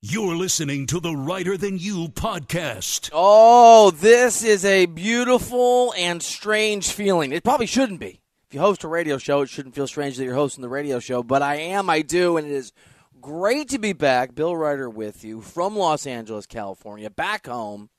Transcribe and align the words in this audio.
You're 0.00 0.36
listening 0.36 0.86
to 0.86 1.00
the 1.00 1.16
Reiter 1.16 1.56
Than 1.56 1.76
You 1.76 2.06
podcast. 2.06 3.10
Oh, 3.12 3.90
this 3.90 4.44
is 4.44 4.64
a 4.64 4.86
beautiful 4.86 5.92
and 5.98 6.22
strange 6.22 6.92
feeling. 6.92 7.32
It 7.32 7.42
probably 7.42 7.66
shouldn't 7.66 7.98
be. 7.98 8.20
If 8.46 8.54
you 8.54 8.60
host 8.60 8.84
a 8.84 8.88
radio 8.88 9.18
show, 9.18 9.40
it 9.40 9.48
shouldn't 9.48 9.74
feel 9.74 9.88
strange 9.88 10.16
that 10.16 10.22
you're 10.22 10.36
hosting 10.36 10.62
the 10.62 10.68
radio 10.68 11.00
show, 11.00 11.24
but 11.24 11.42
I 11.42 11.56
am, 11.56 11.90
I 11.90 12.02
do, 12.02 12.36
and 12.36 12.46
it 12.46 12.52
is 12.52 12.72
great 13.20 13.70
to 13.70 13.80
be 13.80 13.92
back. 13.92 14.36
Bill 14.36 14.56
Reiter 14.56 14.88
with 14.88 15.24
you 15.24 15.40
from 15.40 15.74
Los 15.74 16.06
Angeles, 16.06 16.46
California, 16.46 17.10
back 17.10 17.48
home 17.48 17.90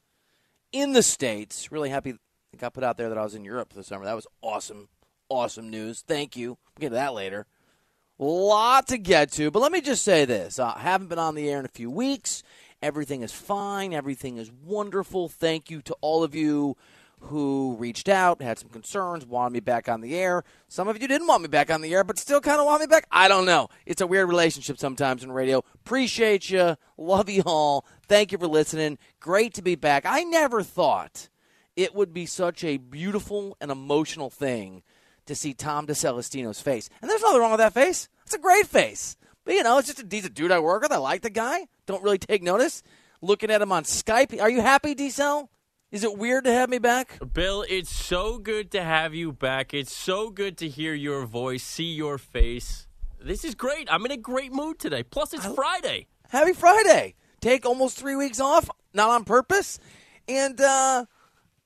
in 0.71 0.93
the 0.93 1.03
States. 1.03 1.69
Really 1.69 1.89
happy 1.89 2.13
I 2.53 2.57
got 2.57 2.73
put 2.73 2.85
out 2.85 2.95
there 2.95 3.09
that 3.09 3.17
I 3.17 3.23
was 3.25 3.35
in 3.35 3.43
Europe 3.43 3.73
this 3.73 3.87
summer. 3.87 4.05
That 4.05 4.15
was 4.15 4.27
awesome. 4.41 4.87
Awesome 5.27 5.69
news. 5.69 6.01
Thank 6.07 6.37
you. 6.37 6.51
We'll 6.51 6.79
get 6.79 6.89
to 6.89 6.95
that 6.95 7.13
later 7.13 7.45
lot 8.23 8.87
to 8.87 8.97
get 8.97 9.31
to, 9.33 9.51
but 9.51 9.61
let 9.61 9.71
me 9.71 9.81
just 9.81 10.03
say 10.03 10.25
this. 10.25 10.59
I 10.59 10.77
haven't 10.79 11.07
been 11.07 11.19
on 11.19 11.35
the 11.35 11.49
air 11.49 11.59
in 11.59 11.65
a 11.65 11.69
few 11.69 11.89
weeks. 11.89 12.43
Everything 12.81 13.23
is 13.23 13.31
fine. 13.31 13.93
Everything 13.93 14.37
is 14.37 14.51
wonderful. 14.63 15.29
Thank 15.29 15.69
you 15.69 15.81
to 15.83 15.95
all 16.01 16.23
of 16.23 16.35
you 16.35 16.77
who 17.21 17.75
reached 17.77 18.07
out, 18.07 18.41
had 18.41 18.57
some 18.57 18.69
concerns, 18.69 19.25
wanted 19.25 19.53
me 19.53 19.59
back 19.59 19.89
on 19.89 20.01
the 20.01 20.15
air. 20.15 20.43
Some 20.69 20.87
of 20.87 21.01
you 21.01 21.07
didn't 21.07 21.27
want 21.27 21.41
me 21.41 21.49
back 21.49 21.69
on 21.69 21.81
the 21.81 21.93
air, 21.93 22.03
but 22.03 22.17
still 22.17 22.39
kind 22.39 22.59
of 22.59 22.65
want 22.65 22.79
me 22.81 22.87
back. 22.87 23.07
I 23.11 23.27
don't 23.27 23.45
know. 23.45 23.67
It's 23.85 24.01
a 24.01 24.07
weird 24.07 24.29
relationship 24.29 24.77
sometimes 24.77 25.23
in 25.23 25.31
radio. 25.31 25.63
Appreciate 25.75 26.49
you. 26.49 26.77
Love 26.97 27.29
you 27.29 27.43
all. 27.45 27.85
Thank 28.07 28.31
you 28.31 28.37
for 28.37 28.47
listening. 28.47 28.97
Great 29.19 29.53
to 29.55 29.61
be 29.61 29.75
back. 29.75 30.05
I 30.05 30.23
never 30.23 30.63
thought 30.63 31.27
it 31.75 31.93
would 31.93 32.13
be 32.13 32.25
such 32.25 32.63
a 32.63 32.77
beautiful 32.77 33.57
and 33.59 33.69
emotional 33.69 34.29
thing 34.29 34.83
to 35.25 35.35
see 35.35 35.53
Tom 35.53 35.87
DeCelestino's 35.87 36.61
face. 36.61 36.89
And 37.01 37.09
there's 37.09 37.21
nothing 37.21 37.39
wrong 37.39 37.51
with 37.51 37.59
that 37.59 37.73
face. 37.73 38.07
It's 38.29 38.35
a 38.35 38.39
great 38.39 38.67
face. 38.67 39.17
But, 39.43 39.55
you 39.55 39.63
know, 39.63 39.79
it's 39.79 39.87
just 39.87 39.99
a 39.99 40.03
decent 40.03 40.35
dude 40.35 40.51
I 40.51 40.59
work 40.59 40.83
with. 40.83 40.91
I 40.91 40.97
like 40.97 41.23
the 41.23 41.31
guy. 41.31 41.65
Don't 41.87 42.03
really 42.03 42.19
take 42.19 42.43
notice. 42.43 42.83
Looking 43.23 43.49
at 43.49 43.59
him 43.59 43.71
on 43.71 43.85
Skype. 43.85 44.39
Are 44.39 44.51
you 44.51 44.61
happy, 44.61 44.93
Decel? 44.93 45.47
Is 45.91 46.03
it 46.03 46.15
weird 46.15 46.43
to 46.43 46.53
have 46.53 46.69
me 46.69 46.77
back? 46.77 47.17
Bill, 47.33 47.65
it's 47.67 47.89
so 47.89 48.37
good 48.37 48.69
to 48.69 48.83
have 48.83 49.15
you 49.15 49.31
back. 49.31 49.73
It's 49.73 49.91
so 49.91 50.29
good 50.29 50.59
to 50.59 50.69
hear 50.69 50.93
your 50.93 51.25
voice, 51.25 51.63
see 51.63 51.91
your 51.91 52.19
face. 52.19 52.85
This 53.19 53.43
is 53.43 53.55
great. 53.55 53.91
I'm 53.91 54.05
in 54.05 54.11
a 54.11 54.17
great 54.17 54.53
mood 54.53 54.77
today. 54.77 55.01
Plus, 55.01 55.33
it's 55.33 55.47
I, 55.47 55.55
Friday. 55.55 56.05
Happy 56.29 56.53
Friday. 56.53 57.15
Take 57.41 57.65
almost 57.65 57.97
three 57.97 58.15
weeks 58.15 58.39
off, 58.39 58.69
not 58.93 59.09
on 59.09 59.23
purpose. 59.23 59.79
And, 60.27 60.61
uh, 60.61 61.03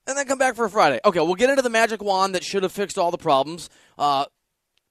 and 0.08 0.18
then 0.18 0.26
come 0.28 0.38
back 0.38 0.56
for 0.56 0.64
a 0.64 0.70
Friday. 0.70 1.02
Okay, 1.04 1.20
we'll 1.20 1.36
get 1.36 1.50
into 1.50 1.62
the 1.62 1.70
magic 1.70 2.02
wand 2.02 2.34
that 2.36 2.46
should 2.46 2.64
have 2.64 2.72
fixed 2.72 2.98
all 2.98 3.12
the 3.12 3.18
problems 3.18 3.70
uh, 3.98 4.24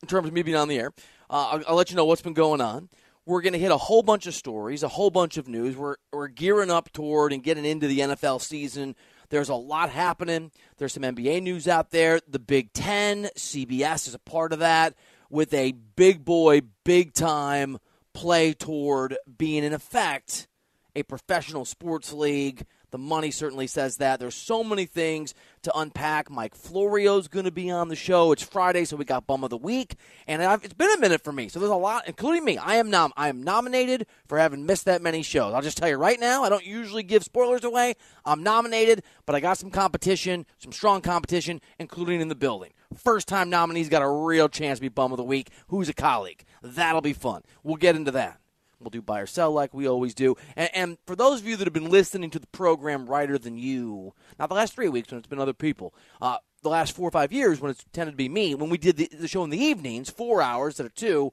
in 0.02 0.08
terms 0.08 0.28
of 0.28 0.34
me 0.34 0.42
being 0.42 0.58
on 0.58 0.68
the 0.68 0.78
air. 0.78 0.92
Uh, 1.32 1.52
I'll, 1.52 1.62
I'll, 1.68 1.76
let 1.76 1.90
you 1.90 1.96
know 1.96 2.04
what's 2.04 2.20
been 2.20 2.34
going 2.34 2.60
on. 2.60 2.90
We're 3.24 3.40
going 3.40 3.54
to 3.54 3.58
hit 3.58 3.70
a 3.70 3.78
whole 3.78 4.02
bunch 4.02 4.26
of 4.26 4.34
stories, 4.34 4.82
a 4.82 4.88
whole 4.88 5.08
bunch 5.08 5.38
of 5.38 5.48
news. 5.48 5.74
We're, 5.74 5.96
we're 6.12 6.28
gearing 6.28 6.70
up 6.70 6.92
toward 6.92 7.32
and 7.32 7.42
getting 7.42 7.64
into 7.64 7.86
the 7.86 8.00
NFL 8.00 8.42
season. 8.42 8.94
There's 9.30 9.48
a 9.48 9.54
lot 9.54 9.88
happening. 9.88 10.50
There's 10.76 10.92
some 10.92 11.04
NBA 11.04 11.42
news 11.42 11.66
out 11.66 11.90
there. 11.90 12.20
The 12.28 12.38
Big 12.38 12.74
Ten, 12.74 13.30
CBS 13.34 14.08
is 14.08 14.14
a 14.14 14.18
part 14.18 14.52
of 14.52 14.58
that 14.58 14.94
with 15.30 15.54
a 15.54 15.72
big 15.72 16.22
boy, 16.22 16.60
big 16.84 17.14
time 17.14 17.78
play 18.12 18.52
toward 18.52 19.16
being, 19.38 19.64
in 19.64 19.72
effect, 19.72 20.48
a 20.94 21.02
professional 21.02 21.64
sports 21.64 22.12
league 22.12 22.66
the 22.92 22.98
money 22.98 23.30
certainly 23.30 23.66
says 23.66 23.96
that. 23.96 24.20
There's 24.20 24.34
so 24.34 24.62
many 24.62 24.86
things 24.86 25.34
to 25.62 25.76
unpack. 25.76 26.30
Mike 26.30 26.54
Florio's 26.54 27.26
going 27.26 27.46
to 27.46 27.50
be 27.50 27.70
on 27.70 27.88
the 27.88 27.96
show. 27.96 28.32
It's 28.32 28.42
Friday, 28.42 28.84
so 28.84 28.96
we 28.96 29.04
got 29.04 29.26
bum 29.26 29.42
of 29.42 29.50
the 29.50 29.56
week, 29.56 29.96
and 30.28 30.42
I've, 30.42 30.62
it's 30.62 30.74
been 30.74 30.92
a 30.92 30.98
minute 30.98 31.24
for 31.24 31.32
me. 31.32 31.48
So 31.48 31.58
there's 31.58 31.72
a 31.72 31.74
lot, 31.74 32.06
including 32.06 32.44
me. 32.44 32.58
I 32.58 32.76
am 32.76 32.90
nom- 32.90 33.12
I 33.16 33.28
am 33.28 33.42
nominated 33.42 34.06
for 34.28 34.38
having 34.38 34.66
missed 34.66 34.84
that 34.84 35.02
many 35.02 35.22
shows. 35.22 35.54
I'll 35.54 35.62
just 35.62 35.78
tell 35.78 35.88
you 35.88 35.96
right 35.96 36.20
now. 36.20 36.44
I 36.44 36.48
don't 36.48 36.64
usually 36.64 37.02
give 37.02 37.24
spoilers 37.24 37.64
away. 37.64 37.94
I'm 38.24 38.42
nominated, 38.42 39.02
but 39.26 39.34
I 39.34 39.40
got 39.40 39.58
some 39.58 39.70
competition, 39.70 40.46
some 40.58 40.72
strong 40.72 41.00
competition, 41.00 41.60
including 41.78 42.20
in 42.20 42.28
the 42.28 42.34
building. 42.34 42.72
First 42.96 43.26
time 43.26 43.48
nominees 43.48 43.88
got 43.88 44.02
a 44.02 44.08
real 44.08 44.50
chance 44.50 44.78
to 44.78 44.82
be 44.82 44.88
bum 44.88 45.12
of 45.12 45.16
the 45.16 45.24
week. 45.24 45.50
Who's 45.68 45.88
a 45.88 45.94
colleague? 45.94 46.44
That'll 46.62 47.00
be 47.00 47.14
fun. 47.14 47.42
We'll 47.62 47.76
get 47.76 47.96
into 47.96 48.10
that. 48.10 48.38
We'll 48.82 48.90
do 48.90 49.02
buy 49.02 49.20
or 49.20 49.26
sell 49.26 49.52
like 49.52 49.72
we 49.72 49.88
always 49.88 50.14
do. 50.14 50.36
And, 50.56 50.70
and, 50.74 50.98
for 51.06 51.16
those 51.16 51.40
of 51.40 51.46
you 51.46 51.56
that 51.56 51.66
have 51.66 51.72
been 51.72 51.90
listening 51.90 52.30
to 52.30 52.38
the 52.38 52.46
program 52.48 53.06
Reiter 53.06 53.38
Than 53.38 53.56
You, 53.56 54.12
not 54.38 54.48
the 54.48 54.54
last 54.54 54.74
three 54.74 54.88
weeks 54.88 55.10
when 55.10 55.18
it's 55.18 55.28
been 55.28 55.38
other 55.38 55.52
people, 55.52 55.94
uh, 56.20 56.38
the 56.62 56.68
last 56.68 56.94
four 56.94 57.08
or 57.08 57.10
five 57.10 57.32
years 57.32 57.60
when 57.60 57.70
it's 57.70 57.84
tended 57.92 58.12
to 58.12 58.16
be 58.16 58.28
me, 58.28 58.54
when 58.54 58.70
we 58.70 58.78
did 58.78 58.96
the, 58.96 59.08
the 59.12 59.28
show 59.28 59.44
in 59.44 59.50
the 59.50 59.62
evenings, 59.62 60.10
four 60.10 60.42
hours 60.42 60.72
instead 60.74 60.86
of 60.86 60.94
two, 60.94 61.32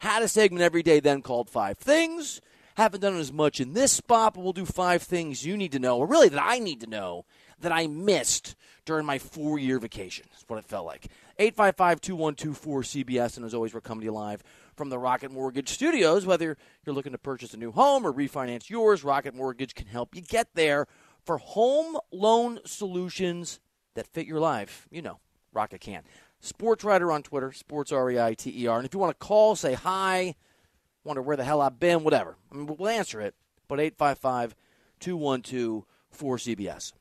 had 0.00 0.22
a 0.22 0.28
segment 0.28 0.62
every 0.62 0.82
day 0.82 1.00
then 1.00 1.22
called 1.22 1.50
Five 1.50 1.78
Things. 1.78 2.40
Haven't 2.76 3.00
done 3.00 3.16
as 3.16 3.32
much 3.32 3.60
in 3.60 3.74
this 3.74 3.92
spot, 3.92 4.34
but 4.34 4.42
we'll 4.42 4.52
do 4.52 4.64
five 4.64 5.02
things 5.02 5.44
you 5.44 5.56
need 5.56 5.72
to 5.72 5.78
know, 5.78 5.98
or 5.98 6.06
really 6.06 6.28
that 6.28 6.42
I 6.42 6.58
need 6.58 6.80
to 6.80 6.86
know, 6.86 7.26
that 7.60 7.72
I 7.72 7.86
missed 7.86 8.54
during 8.84 9.06
my 9.06 9.18
four 9.18 9.58
year 9.58 9.78
vacation. 9.78 10.26
That's 10.30 10.44
what 10.48 10.58
it 10.58 10.64
felt 10.64 10.86
like. 10.86 11.06
855 11.38 12.00
2124 12.00 12.82
CBS, 12.82 13.36
and 13.36 13.46
as 13.46 13.54
always, 13.54 13.72
we're 13.72 13.80
coming 13.80 14.00
to 14.00 14.06
you 14.06 14.12
live 14.12 14.42
from 14.76 14.90
the 14.90 14.98
Rocket 14.98 15.30
Mortgage 15.30 15.68
Studios. 15.68 16.26
Whether 16.26 16.56
you're 16.84 16.94
looking 16.94 17.12
to 17.12 17.18
purchase 17.18 17.54
a 17.54 17.56
new 17.56 17.72
home 17.72 18.06
or 18.06 18.12
refinance 18.12 18.68
yours, 18.68 19.04
Rocket 19.04 19.34
Mortgage 19.34 19.74
can 19.74 19.86
help 19.86 20.14
you 20.14 20.22
get 20.22 20.48
there 20.54 20.86
for 21.24 21.38
home 21.38 21.98
loan 22.10 22.60
solutions 22.64 23.60
that 23.94 24.06
fit 24.06 24.26
your 24.26 24.40
life. 24.40 24.86
You 24.90 25.02
know, 25.02 25.20
Rocket 25.52 25.80
can. 25.80 26.02
Sports 26.40 26.84
Reiter 26.84 27.12
on 27.12 27.22
Twitter, 27.22 27.52
Sports 27.52 27.92
R 27.92 28.10
E 28.10 28.20
I 28.20 28.34
T 28.34 28.64
E 28.64 28.66
R. 28.66 28.78
And 28.78 28.86
if 28.86 28.94
you 28.94 29.00
want 29.00 29.18
to 29.18 29.26
call, 29.26 29.56
say 29.56 29.74
hi, 29.74 30.34
wonder 31.04 31.22
where 31.22 31.36
the 31.36 31.44
hell 31.44 31.60
I've 31.60 31.78
been, 31.78 32.02
whatever. 32.02 32.36
I 32.50 32.56
mean, 32.56 32.66
we'll 32.66 32.88
answer 32.88 33.20
it. 33.20 33.34
But 33.68 33.78
855 33.78 34.56
212 35.00 35.84
4CBS. 36.16 36.92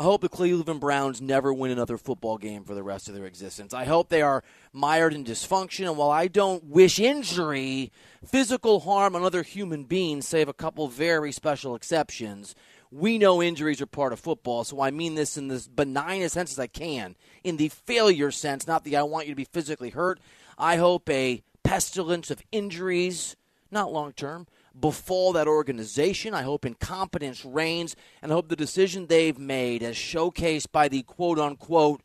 I 0.00 0.02
hope 0.04 0.22
the 0.22 0.30
Cleveland 0.30 0.80
Browns 0.80 1.20
never 1.20 1.52
win 1.52 1.70
another 1.70 1.98
football 1.98 2.38
game 2.38 2.64
for 2.64 2.74
the 2.74 2.82
rest 2.82 3.10
of 3.10 3.14
their 3.14 3.26
existence. 3.26 3.74
I 3.74 3.84
hope 3.84 4.08
they 4.08 4.22
are 4.22 4.42
mired 4.72 5.12
in 5.12 5.26
dysfunction. 5.26 5.86
And 5.86 5.98
while 5.98 6.10
I 6.10 6.26
don't 6.26 6.64
wish 6.64 6.98
injury, 6.98 7.92
physical 8.24 8.80
harm 8.80 9.14
on 9.14 9.22
other 9.22 9.42
human 9.42 9.84
beings, 9.84 10.26
save 10.26 10.48
a 10.48 10.54
couple 10.54 10.88
very 10.88 11.32
special 11.32 11.74
exceptions, 11.74 12.54
we 12.90 13.18
know 13.18 13.42
injuries 13.42 13.82
are 13.82 13.86
part 13.86 14.14
of 14.14 14.20
football. 14.20 14.64
So 14.64 14.80
I 14.80 14.90
mean 14.90 15.16
this 15.16 15.36
in 15.36 15.48
this 15.48 15.68
benign 15.68 16.26
sense 16.30 16.52
as 16.52 16.58
I 16.58 16.66
can, 16.66 17.14
in 17.44 17.58
the 17.58 17.68
failure 17.68 18.30
sense, 18.30 18.66
not 18.66 18.84
the 18.84 18.96
I 18.96 19.02
want 19.02 19.26
you 19.26 19.32
to 19.32 19.36
be 19.36 19.44
physically 19.44 19.90
hurt. 19.90 20.18
I 20.56 20.76
hope 20.76 21.10
a 21.10 21.42
pestilence 21.62 22.30
of 22.30 22.42
injuries, 22.50 23.36
not 23.70 23.92
long 23.92 24.14
term, 24.14 24.46
befall 24.80 25.32
that 25.32 25.48
organization. 25.48 26.34
I 26.34 26.42
hope 26.42 26.64
incompetence 26.64 27.44
reigns, 27.44 27.96
and 28.22 28.32
I 28.32 28.34
hope 28.34 28.48
the 28.48 28.56
decision 28.56 29.06
they've 29.06 29.38
made, 29.38 29.82
as 29.82 29.96
showcased 29.96 30.72
by 30.72 30.88
the 30.88 31.02
quote 31.02 31.38
unquote 31.38 32.02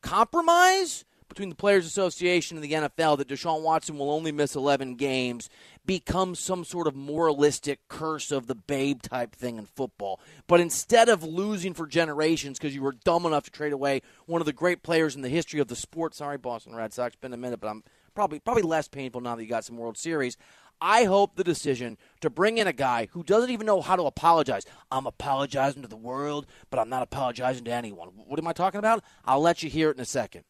compromise 0.00 1.04
between 1.28 1.50
the 1.50 1.54
Players 1.54 1.86
Association 1.86 2.56
and 2.56 2.64
the 2.64 2.72
NFL, 2.72 3.18
that 3.18 3.28
Deshaun 3.28 3.62
Watson 3.62 3.98
will 3.98 4.10
only 4.10 4.32
miss 4.32 4.56
11 4.56 4.94
games, 4.94 5.50
becomes 5.84 6.38
some 6.38 6.64
sort 6.64 6.86
of 6.86 6.96
moralistic 6.96 7.80
curse 7.88 8.30
of 8.30 8.46
the 8.46 8.54
babe 8.54 9.02
type 9.02 9.34
thing 9.34 9.58
in 9.58 9.66
football. 9.66 10.20
But 10.46 10.60
instead 10.60 11.08
of 11.08 11.22
losing 11.22 11.74
for 11.74 11.86
generations 11.86 12.58
because 12.58 12.74
you 12.74 12.82
were 12.82 12.96
dumb 13.04 13.26
enough 13.26 13.44
to 13.44 13.50
trade 13.50 13.72
away 13.72 14.02
one 14.26 14.40
of 14.40 14.46
the 14.46 14.52
great 14.52 14.82
players 14.82 15.14
in 15.14 15.22
the 15.22 15.28
history 15.28 15.60
of 15.60 15.68
the 15.68 15.76
sport, 15.76 16.14
sorry, 16.14 16.38
Boston 16.38 16.74
Red 16.74 16.92
Sox, 16.92 17.14
been 17.16 17.34
a 17.34 17.38
minute, 17.38 17.60
but 17.60 17.68
I'm 17.68 17.84
probably 18.14 18.40
probably 18.40 18.64
less 18.64 18.88
painful 18.88 19.20
now 19.20 19.36
that 19.36 19.42
you 19.42 19.48
got 19.48 19.64
some 19.64 19.76
World 19.76 19.96
Series. 19.96 20.36
I 20.80 21.04
hope 21.04 21.34
the 21.34 21.44
decision 21.44 21.98
to 22.20 22.30
bring 22.30 22.58
in 22.58 22.66
a 22.66 22.72
guy 22.72 23.08
who 23.12 23.22
doesn't 23.22 23.50
even 23.50 23.66
know 23.66 23.80
how 23.80 23.96
to 23.96 24.04
apologize. 24.04 24.64
I'm 24.90 25.06
apologizing 25.06 25.82
to 25.82 25.88
the 25.88 25.96
world, 25.96 26.46
but 26.70 26.78
I'm 26.78 26.88
not 26.88 27.02
apologizing 27.02 27.64
to 27.64 27.72
anyone. 27.72 28.08
What 28.14 28.38
am 28.38 28.46
I 28.46 28.52
talking 28.52 28.78
about? 28.78 29.02
I'll 29.24 29.40
let 29.40 29.62
you 29.62 29.70
hear 29.70 29.90
it 29.90 29.96
in 29.96 30.02
a 30.02 30.06
second. 30.06 30.44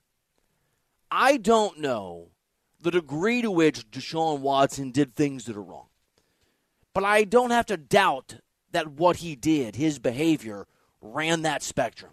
I 1.10 1.38
don't 1.38 1.80
know 1.80 2.28
the 2.80 2.90
degree 2.90 3.42
to 3.42 3.50
which 3.50 3.90
Deshaun 3.90 4.40
Watson 4.40 4.90
did 4.90 5.14
things 5.14 5.46
that 5.46 5.56
are 5.56 5.62
wrong. 5.62 5.86
But 6.94 7.04
I 7.04 7.24
don't 7.24 7.50
have 7.50 7.66
to 7.66 7.76
doubt 7.76 8.36
that 8.72 8.88
what 8.88 9.16
he 9.16 9.34
did, 9.34 9.76
his 9.76 9.98
behavior, 9.98 10.66
ran 11.00 11.42
that 11.42 11.62
spectrum. 11.62 12.12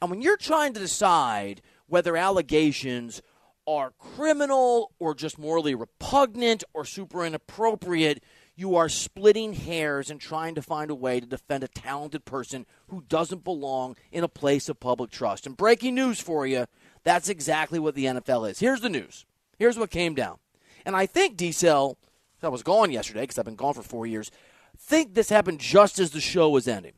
And 0.00 0.10
when 0.10 0.20
you're 0.20 0.36
trying 0.36 0.74
to 0.74 0.80
decide 0.80 1.62
whether 1.86 2.16
allegations 2.16 3.22
are 3.66 3.92
criminal 3.98 4.92
or 4.98 5.14
just 5.14 5.38
morally 5.38 5.74
repugnant 5.74 6.64
or 6.72 6.84
super 6.84 7.24
inappropriate, 7.24 8.22
you 8.54 8.76
are 8.76 8.88
splitting 8.88 9.52
hairs 9.52 10.10
and 10.10 10.20
trying 10.20 10.54
to 10.54 10.62
find 10.62 10.90
a 10.90 10.94
way 10.94 11.20
to 11.20 11.26
defend 11.26 11.62
a 11.62 11.68
talented 11.68 12.24
person 12.24 12.64
who 12.88 13.02
doesn't 13.08 13.44
belong 13.44 13.96
in 14.10 14.24
a 14.24 14.28
place 14.28 14.68
of 14.68 14.80
public 14.80 15.10
trust. 15.10 15.46
And 15.46 15.56
breaking 15.56 15.94
news 15.94 16.20
for 16.20 16.46
you, 16.46 16.66
that's 17.04 17.28
exactly 17.28 17.78
what 17.78 17.94
the 17.94 18.06
NFL 18.06 18.50
is. 18.50 18.58
Here's 18.58 18.80
the 18.80 18.88
news. 18.88 19.26
Here's 19.58 19.78
what 19.78 19.90
came 19.90 20.14
down. 20.14 20.38
And 20.84 20.96
I 20.96 21.06
think 21.06 21.36
Decel, 21.36 21.96
I 22.42 22.48
was 22.48 22.62
gone 22.62 22.90
yesterday 22.90 23.22
because 23.22 23.38
I've 23.38 23.44
been 23.44 23.56
gone 23.56 23.74
for 23.74 23.82
four 23.82 24.06
years, 24.06 24.30
think 24.78 25.14
this 25.14 25.28
happened 25.28 25.60
just 25.60 25.98
as 25.98 26.10
the 26.12 26.20
show 26.20 26.48
was 26.48 26.68
ending. 26.68 26.92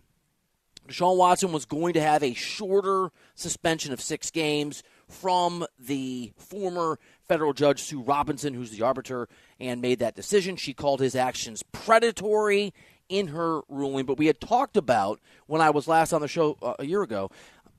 Deshaun 0.89 1.17
Watson 1.17 1.53
was 1.53 1.67
going 1.67 1.93
to 1.95 2.01
have 2.01 2.23
a 2.23 2.35
shorter 2.35 3.11
suspension 3.35 3.93
of 3.93 4.01
six 4.01 4.31
games 4.31 4.83
from 5.09 5.67
the 5.79 6.33
former 6.37 6.99
federal 7.27 7.53
judge 7.53 7.83
Sue 7.83 8.01
Robinson, 8.01 8.55
who's 8.55 8.71
the 8.71 8.83
arbiter 8.83 9.29
and 9.59 9.81
made 9.81 9.99
that 9.99 10.15
decision. 10.15 10.57
She 10.57 10.75
called 10.75 11.01
his 11.01 11.15
actions 11.15 11.63
predatory 11.73 12.73
in 13.09 13.29
her 13.29 13.61
ruling. 13.69 14.07
But 14.07 14.19
we 14.19 14.27
had 14.27 14.41
talked 14.41 14.77
about 14.77 15.21
when 15.47 15.61
I 15.61 15.71
was 15.71 15.89
last 15.89 16.13
on 16.13 16.21
the 16.21 16.29
show 16.29 16.57
uh, 16.63 16.75
a 16.79 16.87
year 16.87 17.03
ago. 17.03 17.31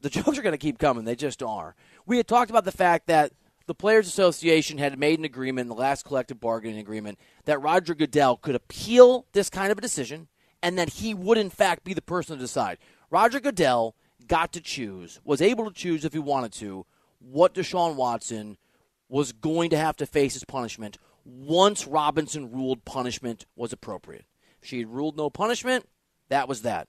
The 0.02 0.10
jokes 0.10 0.38
are 0.38 0.42
going 0.42 0.54
to 0.54 0.58
keep 0.58 0.80
coming; 0.80 1.06
they 1.06 1.16
just 1.16 1.44
are. 1.44 1.76
We 2.06 2.18
had 2.18 2.28
talked 2.28 2.50
about 2.50 2.66
the 2.66 2.72
fact 2.72 3.08
that 3.08 3.32
the 3.68 3.76
Players 3.76 4.08
Association 4.08 4.80
had 4.80 4.98
made 4.98 5.20
an 5.20 5.26
agreement 5.26 5.68
the 5.68 5.76
last 5.76 6.04
collective 6.04 6.40
bargaining 6.40 6.80
agreement 6.80 7.20
that 7.46 7.62
Roger 7.62 7.94
Goodell 7.94 8.38
could 8.38 8.56
appeal 8.56 9.28
this 9.34 9.50
kind 9.50 9.72
of 9.72 9.78
a 9.78 9.82
decision 9.82 10.28
and 10.64 10.78
that 10.80 10.90
he 10.90 11.14
would, 11.14 11.38
in 11.38 11.52
fact, 11.52 11.84
be 11.84 11.94
the 11.94 12.02
person 12.02 12.36
to 12.36 12.42
decide. 12.42 12.80
Roger 13.12 13.40
Goodell 13.40 13.96
got 14.28 14.52
to 14.54 14.62
choose, 14.62 15.20
was 15.24 15.42
able 15.42 15.66
to 15.66 15.74
choose 15.74 16.04
if 16.04 16.14
he 16.14 16.20
wanted 16.20 16.52
to, 16.54 16.86
what 17.20 17.54
Deshaun 17.54 17.96
Watson 17.96 18.58
was 19.08 19.32
going 19.32 19.70
to 19.72 19.78
have 19.78 19.98
to 19.98 20.06
face 20.06 20.36
as 20.36 20.44
punishment 20.44 20.98
once 21.26 21.88
Robinson 21.88 22.52
ruled 22.52 22.86
punishment 22.86 23.46
was 23.56 23.74
appropriate. 23.74 24.26
She 24.62 24.80
had 24.80 24.88
ruled 24.88 25.18
no 25.18 25.30
punishment, 25.30 25.88
that 26.30 26.48
was 26.48 26.64
that. 26.64 26.88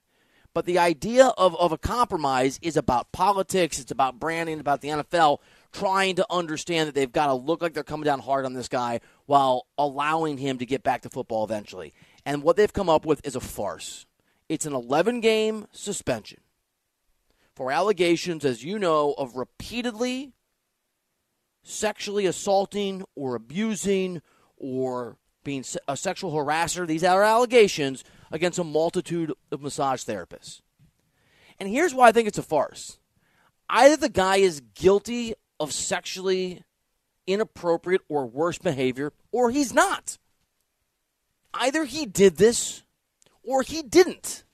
But 0.53 0.67
the 0.67 0.79
idea 0.79 1.27
of, 1.27 1.55
of 1.57 1.71
a 1.71 1.79
compromise 1.79 2.59
is 2.61 2.77
about 2.77 3.13
politics, 3.13 3.79
it's 3.79 3.93
about 3.93 4.19
branding, 4.19 4.59
about 4.59 4.81
the 4.81 4.89
NFL 4.89 5.39
trying 5.73 6.17
to 6.17 6.27
understand 6.29 6.89
that 6.89 6.95
they've 6.95 7.11
got 7.11 7.27
to 7.27 7.35
look 7.35 7.63
like 7.63 7.73
they're 7.73 7.85
coming 7.85 8.05
down 8.05 8.19
hard 8.19 8.45
on 8.45 8.55
this 8.55 8.69
guy 8.69 9.01
while 9.27 9.67
allowing 9.79 10.39
him 10.39 10.59
to 10.59 10.67
get 10.67 10.83
back 10.83 11.03
to 11.03 11.11
football 11.11 11.45
eventually. 11.45 11.95
And 12.27 12.43
what 12.43 12.57
they've 12.57 12.73
come 12.73 12.89
up 12.89 13.07
with 13.07 13.25
is 13.25 13.37
a 13.37 13.41
farce. 13.41 14.07
It's 14.49 14.67
an 14.67 14.75
11 14.75 15.21
game 15.21 15.67
suspension 15.71 16.41
for 17.61 17.71
allegations, 17.71 18.43
as 18.47 18.65
you 18.65 18.79
know, 18.79 19.13
of 19.19 19.37
repeatedly 19.37 20.33
sexually 21.63 22.25
assaulting 22.25 23.05
or 23.15 23.35
abusing 23.35 24.23
or 24.57 25.19
being 25.45 25.63
a 25.87 25.95
sexual 25.95 26.33
harasser. 26.33 26.87
These 26.87 27.05
are 27.05 27.23
allegations 27.23 28.03
against 28.31 28.59
a 28.59 28.65
multitude 28.65 29.35
of 29.53 29.61
massage 29.61 30.03
therapists. 30.05 30.63
And 31.59 31.69
here's 31.69 31.93
why 31.93 32.09
I 32.09 32.13
think 32.13 32.29
it's 32.29 32.39
a 32.39 32.43
farce. 32.43 32.99
Either 33.69 33.99
the 33.99 34.09
guy 34.09 34.37
is 34.37 34.63
guilty 34.75 35.35
of 35.61 35.71
sexually 35.71 36.65
inappropriate 37.27 38.01
or 38.09 38.25
worse 38.25 38.57
behavior, 38.57 39.13
or 39.33 39.51
he's 39.51 39.75
not. 39.75 40.17
Either 41.53 41.85
he 41.85 42.07
did 42.07 42.39
this 42.39 42.85
or 43.43 43.61
he 43.61 43.83
didn't. 43.83 44.45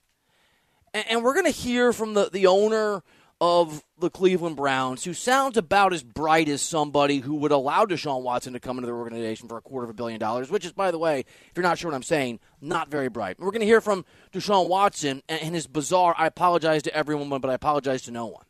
And, 1.09 1.23
we're 1.23 1.33
going 1.33 1.45
to 1.45 1.51
hear 1.51 1.93
from 1.93 2.13
the, 2.13 2.29
the 2.31 2.47
owner 2.47 3.03
of 3.39 3.83
the 3.99 4.09
Cleveland 4.09 4.55
Browns, 4.55 5.03
who 5.03 5.13
sounds 5.13 5.57
about 5.57 5.93
as 5.93 6.01
bright 6.01 6.49
as 6.49 6.61
somebody 6.61 7.19
who 7.19 7.35
would 7.35 7.51
allow 7.51 7.85
Deshaun 7.85 8.23
Watson 8.23 8.53
to 8.53 8.59
come 8.59 8.77
into 8.77 8.87
their 8.87 8.95
organization 8.95 9.47
for 9.47 9.57
a 9.57 9.61
quarter 9.61 9.83
of 9.83 9.91
a 9.91 9.93
billion 9.93 10.19
dollars, 10.19 10.49
which 10.49 10.65
is, 10.65 10.71
by 10.71 10.89
the 10.89 10.97
way, 10.97 11.19
if 11.19 11.51
you're 11.55 11.63
not 11.63 11.77
sure 11.77 11.91
what 11.91 11.95
I'm 11.95 12.03
saying, 12.03 12.39
not 12.61 12.89
very 12.89 13.09
bright. 13.09 13.39
We're 13.39 13.51
going 13.51 13.61
to 13.61 13.67
hear 13.67 13.81
from 13.81 14.05
Deshaun 14.33 14.69
Watson 14.69 15.21
and 15.29 15.53
his 15.53 15.67
bizarre, 15.67 16.15
I 16.17 16.25
apologize 16.25 16.81
to 16.83 16.95
everyone, 16.95 17.29
but 17.29 17.51
I 17.51 17.53
apologize 17.53 18.01
to 18.03 18.11
no 18.11 18.25
one. 18.25 18.45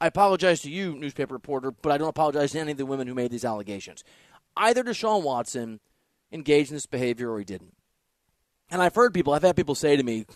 I 0.00 0.06
apologize 0.06 0.60
to 0.62 0.70
you, 0.70 0.94
newspaper 0.94 1.34
reporter, 1.34 1.70
but 1.70 1.90
I 1.90 1.98
don't 1.98 2.08
apologize 2.08 2.52
to 2.52 2.60
any 2.60 2.72
of 2.72 2.78
the 2.78 2.86
women 2.86 3.08
who 3.08 3.14
made 3.14 3.30
these 3.30 3.44
allegations. 3.44 4.04
Either 4.56 4.84
Deshaun 4.84 5.22
Watson 5.22 5.80
engaged 6.30 6.70
in 6.70 6.76
this 6.76 6.86
behavior 6.86 7.32
or 7.32 7.38
he 7.38 7.44
didn't. 7.44 7.74
And 8.70 8.82
I've 8.82 8.94
heard 8.94 9.14
people, 9.14 9.32
I've 9.32 9.42
had 9.42 9.56
people 9.56 9.74
say 9.74 9.96
to 9.96 10.02
me, 10.02 10.26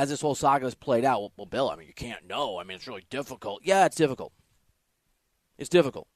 as 0.00 0.08
this 0.08 0.22
whole 0.22 0.34
saga 0.34 0.64
has 0.64 0.74
played 0.74 1.04
out, 1.04 1.32
well, 1.36 1.44
Bill, 1.44 1.68
I 1.68 1.76
mean, 1.76 1.86
you 1.86 1.92
can't 1.92 2.26
know. 2.26 2.58
I 2.58 2.64
mean, 2.64 2.76
it's 2.76 2.86
really 2.86 3.04
difficult. 3.10 3.60
Yeah, 3.62 3.84
it's 3.84 3.96
difficult. 3.96 4.32
It's 5.58 5.68
difficult. 5.68 6.08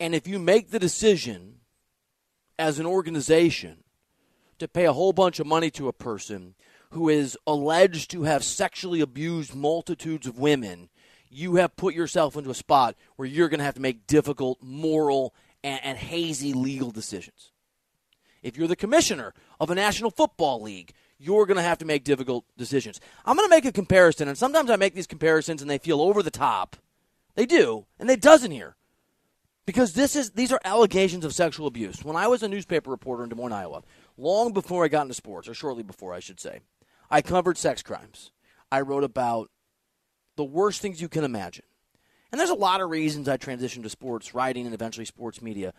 And 0.00 0.14
if 0.14 0.26
you 0.26 0.40
make 0.40 0.70
the 0.70 0.80
decision 0.80 1.60
as 2.58 2.80
an 2.80 2.86
organization 2.86 3.84
to 4.58 4.66
pay 4.66 4.84
a 4.84 4.92
whole 4.92 5.12
bunch 5.12 5.38
of 5.38 5.46
money 5.46 5.70
to 5.70 5.86
a 5.86 5.92
person 5.92 6.56
who 6.90 7.08
is 7.08 7.38
alleged 7.46 8.10
to 8.10 8.24
have 8.24 8.42
sexually 8.42 9.00
abused 9.00 9.54
multitudes 9.54 10.26
of 10.26 10.38
women 10.38 10.88
you 11.30 11.56
have 11.56 11.76
put 11.76 11.94
yourself 11.94 12.36
into 12.36 12.50
a 12.50 12.54
spot 12.54 12.96
where 13.16 13.28
you're 13.28 13.48
going 13.48 13.58
to 13.58 13.64
have 13.64 13.74
to 13.74 13.80
make 13.80 14.06
difficult 14.06 14.58
moral 14.62 15.34
and, 15.62 15.80
and 15.84 15.98
hazy 15.98 16.52
legal 16.52 16.90
decisions. 16.90 17.52
If 18.42 18.56
you're 18.56 18.68
the 18.68 18.76
commissioner 18.76 19.34
of 19.60 19.70
a 19.70 19.74
National 19.74 20.10
Football 20.10 20.62
League, 20.62 20.94
you're 21.18 21.46
going 21.46 21.56
to 21.56 21.62
have 21.62 21.78
to 21.78 21.84
make 21.84 22.04
difficult 22.04 22.44
decisions. 22.56 23.00
I'm 23.24 23.36
going 23.36 23.48
to 23.48 23.54
make 23.54 23.64
a 23.64 23.72
comparison, 23.72 24.28
and 24.28 24.38
sometimes 24.38 24.70
I 24.70 24.76
make 24.76 24.94
these 24.94 25.06
comparisons 25.06 25.60
and 25.60 25.70
they 25.70 25.78
feel 25.78 26.00
over 26.00 26.22
the 26.22 26.30
top. 26.30 26.76
They 27.34 27.46
do, 27.46 27.86
and 27.98 28.10
it 28.10 28.20
doesn't 28.20 28.50
here. 28.50 28.76
Because 29.66 29.92
this 29.92 30.16
is 30.16 30.30
these 30.30 30.50
are 30.50 30.60
allegations 30.64 31.26
of 31.26 31.34
sexual 31.34 31.66
abuse. 31.66 32.02
When 32.02 32.16
I 32.16 32.26
was 32.26 32.42
a 32.42 32.48
newspaper 32.48 32.90
reporter 32.90 33.22
in 33.22 33.28
Des 33.28 33.34
Moines, 33.34 33.52
Iowa, 33.52 33.82
long 34.16 34.52
before 34.52 34.82
I 34.82 34.88
got 34.88 35.02
into 35.02 35.14
sports, 35.14 35.46
or 35.46 35.52
shortly 35.52 35.82
before, 35.82 36.14
I 36.14 36.20
should 36.20 36.40
say, 36.40 36.60
I 37.10 37.20
covered 37.20 37.58
sex 37.58 37.82
crimes. 37.82 38.30
I 38.72 38.80
wrote 38.80 39.04
about 39.04 39.50
the 40.36 40.44
worst 40.44 40.80
things 40.80 41.02
you 41.02 41.08
can 41.08 41.22
imagine. 41.22 41.64
And 42.30 42.38
there's 42.38 42.50
a 42.50 42.54
lot 42.54 42.80
of 42.80 42.90
reasons 42.90 43.28
I 43.28 43.36
transitioned 43.36 43.82
to 43.82 43.90
sports 43.90 44.34
writing 44.34 44.64
and 44.64 44.74
eventually 44.74 45.04
sports 45.04 45.42
media. 45.42 45.74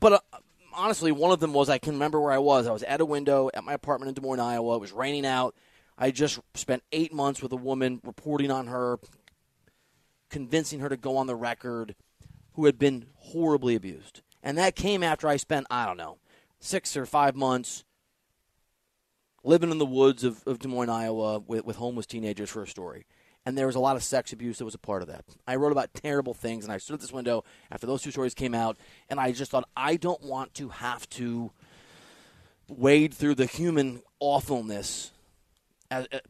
But 0.00 0.12
uh, 0.12 0.38
honestly, 0.74 1.12
one 1.12 1.32
of 1.32 1.40
them 1.40 1.52
was 1.52 1.68
I 1.68 1.78
can 1.78 1.94
remember 1.94 2.20
where 2.20 2.32
I 2.32 2.38
was. 2.38 2.66
I 2.66 2.72
was 2.72 2.82
at 2.82 3.00
a 3.00 3.04
window 3.04 3.50
at 3.54 3.64
my 3.64 3.72
apartment 3.72 4.08
in 4.08 4.14
Des 4.14 4.26
Moines, 4.26 4.40
Iowa. 4.40 4.76
It 4.76 4.80
was 4.80 4.92
raining 4.92 5.26
out. 5.26 5.54
I 5.98 6.10
just 6.10 6.40
spent 6.54 6.82
eight 6.92 7.12
months 7.12 7.42
with 7.42 7.52
a 7.52 7.56
woman 7.56 8.00
reporting 8.04 8.50
on 8.50 8.66
her, 8.68 8.98
convincing 10.30 10.80
her 10.80 10.88
to 10.88 10.96
go 10.96 11.16
on 11.16 11.26
the 11.26 11.36
record, 11.36 11.94
who 12.54 12.64
had 12.64 12.78
been 12.78 13.06
horribly 13.16 13.74
abused. 13.74 14.22
And 14.42 14.56
that 14.56 14.76
came 14.76 15.02
after 15.02 15.28
I 15.28 15.36
spent, 15.36 15.66
I 15.70 15.86
don't 15.86 15.98
know, 15.98 16.18
six 16.58 16.96
or 16.96 17.06
five 17.06 17.36
months 17.36 17.84
living 19.44 19.70
in 19.70 19.78
the 19.78 19.86
woods 19.86 20.24
of, 20.24 20.42
of 20.46 20.58
Des 20.58 20.68
Moines, 20.68 20.88
Iowa 20.88 21.40
with, 21.40 21.64
with 21.64 21.76
homeless 21.76 22.06
teenagers 22.06 22.50
for 22.50 22.62
a 22.62 22.66
story 22.66 23.04
and 23.50 23.58
there 23.58 23.66
was 23.66 23.74
a 23.74 23.80
lot 23.80 23.96
of 23.96 24.04
sex 24.04 24.32
abuse 24.32 24.58
that 24.58 24.64
was 24.64 24.76
a 24.76 24.78
part 24.78 25.02
of 25.02 25.08
that. 25.08 25.24
I 25.44 25.56
wrote 25.56 25.72
about 25.72 25.92
terrible 25.92 26.34
things, 26.34 26.62
and 26.62 26.72
I 26.72 26.78
stood 26.78 26.94
at 26.94 27.00
this 27.00 27.12
window 27.12 27.42
after 27.68 27.84
those 27.84 28.00
two 28.00 28.12
stories 28.12 28.32
came 28.32 28.54
out, 28.54 28.76
and 29.08 29.18
I 29.18 29.32
just 29.32 29.50
thought, 29.50 29.68
I 29.76 29.96
don't 29.96 30.22
want 30.22 30.54
to 30.54 30.68
have 30.68 31.08
to 31.10 31.50
wade 32.68 33.12
through 33.12 33.34
the 33.34 33.46
human 33.46 34.02
awfulness 34.20 35.10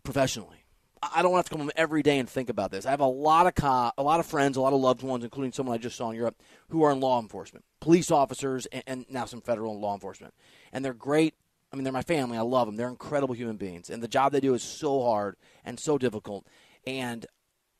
professionally. 0.02 0.64
I 1.02 1.20
don't 1.20 1.30
want 1.30 1.44
to 1.44 1.50
come 1.50 1.60
home 1.60 1.70
every 1.76 2.02
day 2.02 2.18
and 2.18 2.26
think 2.26 2.48
about 2.48 2.70
this. 2.70 2.86
I 2.86 2.90
have 2.90 3.00
a 3.00 3.06
lot 3.06 3.46
of 3.46 3.54
co- 3.54 3.92
a 3.98 4.02
lot 4.02 4.18
of 4.18 4.24
friends, 4.24 4.56
a 4.56 4.62
lot 4.62 4.72
of 4.72 4.80
loved 4.80 5.02
ones, 5.02 5.22
including 5.22 5.52
someone 5.52 5.74
I 5.74 5.78
just 5.78 5.98
saw 5.98 6.08
in 6.08 6.16
Europe, 6.16 6.40
who 6.70 6.82
are 6.84 6.90
in 6.90 7.00
law 7.00 7.20
enforcement, 7.20 7.66
police 7.80 8.10
officers, 8.10 8.64
and, 8.64 8.82
and 8.86 9.06
now 9.10 9.26
some 9.26 9.42
federal 9.42 9.78
law 9.78 9.92
enforcement, 9.92 10.32
and 10.72 10.82
they're 10.82 10.94
great. 10.94 11.34
I 11.70 11.76
mean, 11.76 11.84
they're 11.84 11.92
my 11.92 12.02
family. 12.02 12.38
I 12.38 12.40
love 12.40 12.66
them. 12.66 12.76
They're 12.76 12.88
incredible 12.88 13.34
human 13.34 13.56
beings, 13.56 13.90
and 13.90 14.02
the 14.02 14.08
job 14.08 14.32
they 14.32 14.40
do 14.40 14.54
is 14.54 14.62
so 14.62 15.02
hard 15.02 15.36
and 15.66 15.78
so 15.78 15.98
difficult. 15.98 16.46
And 16.98 17.24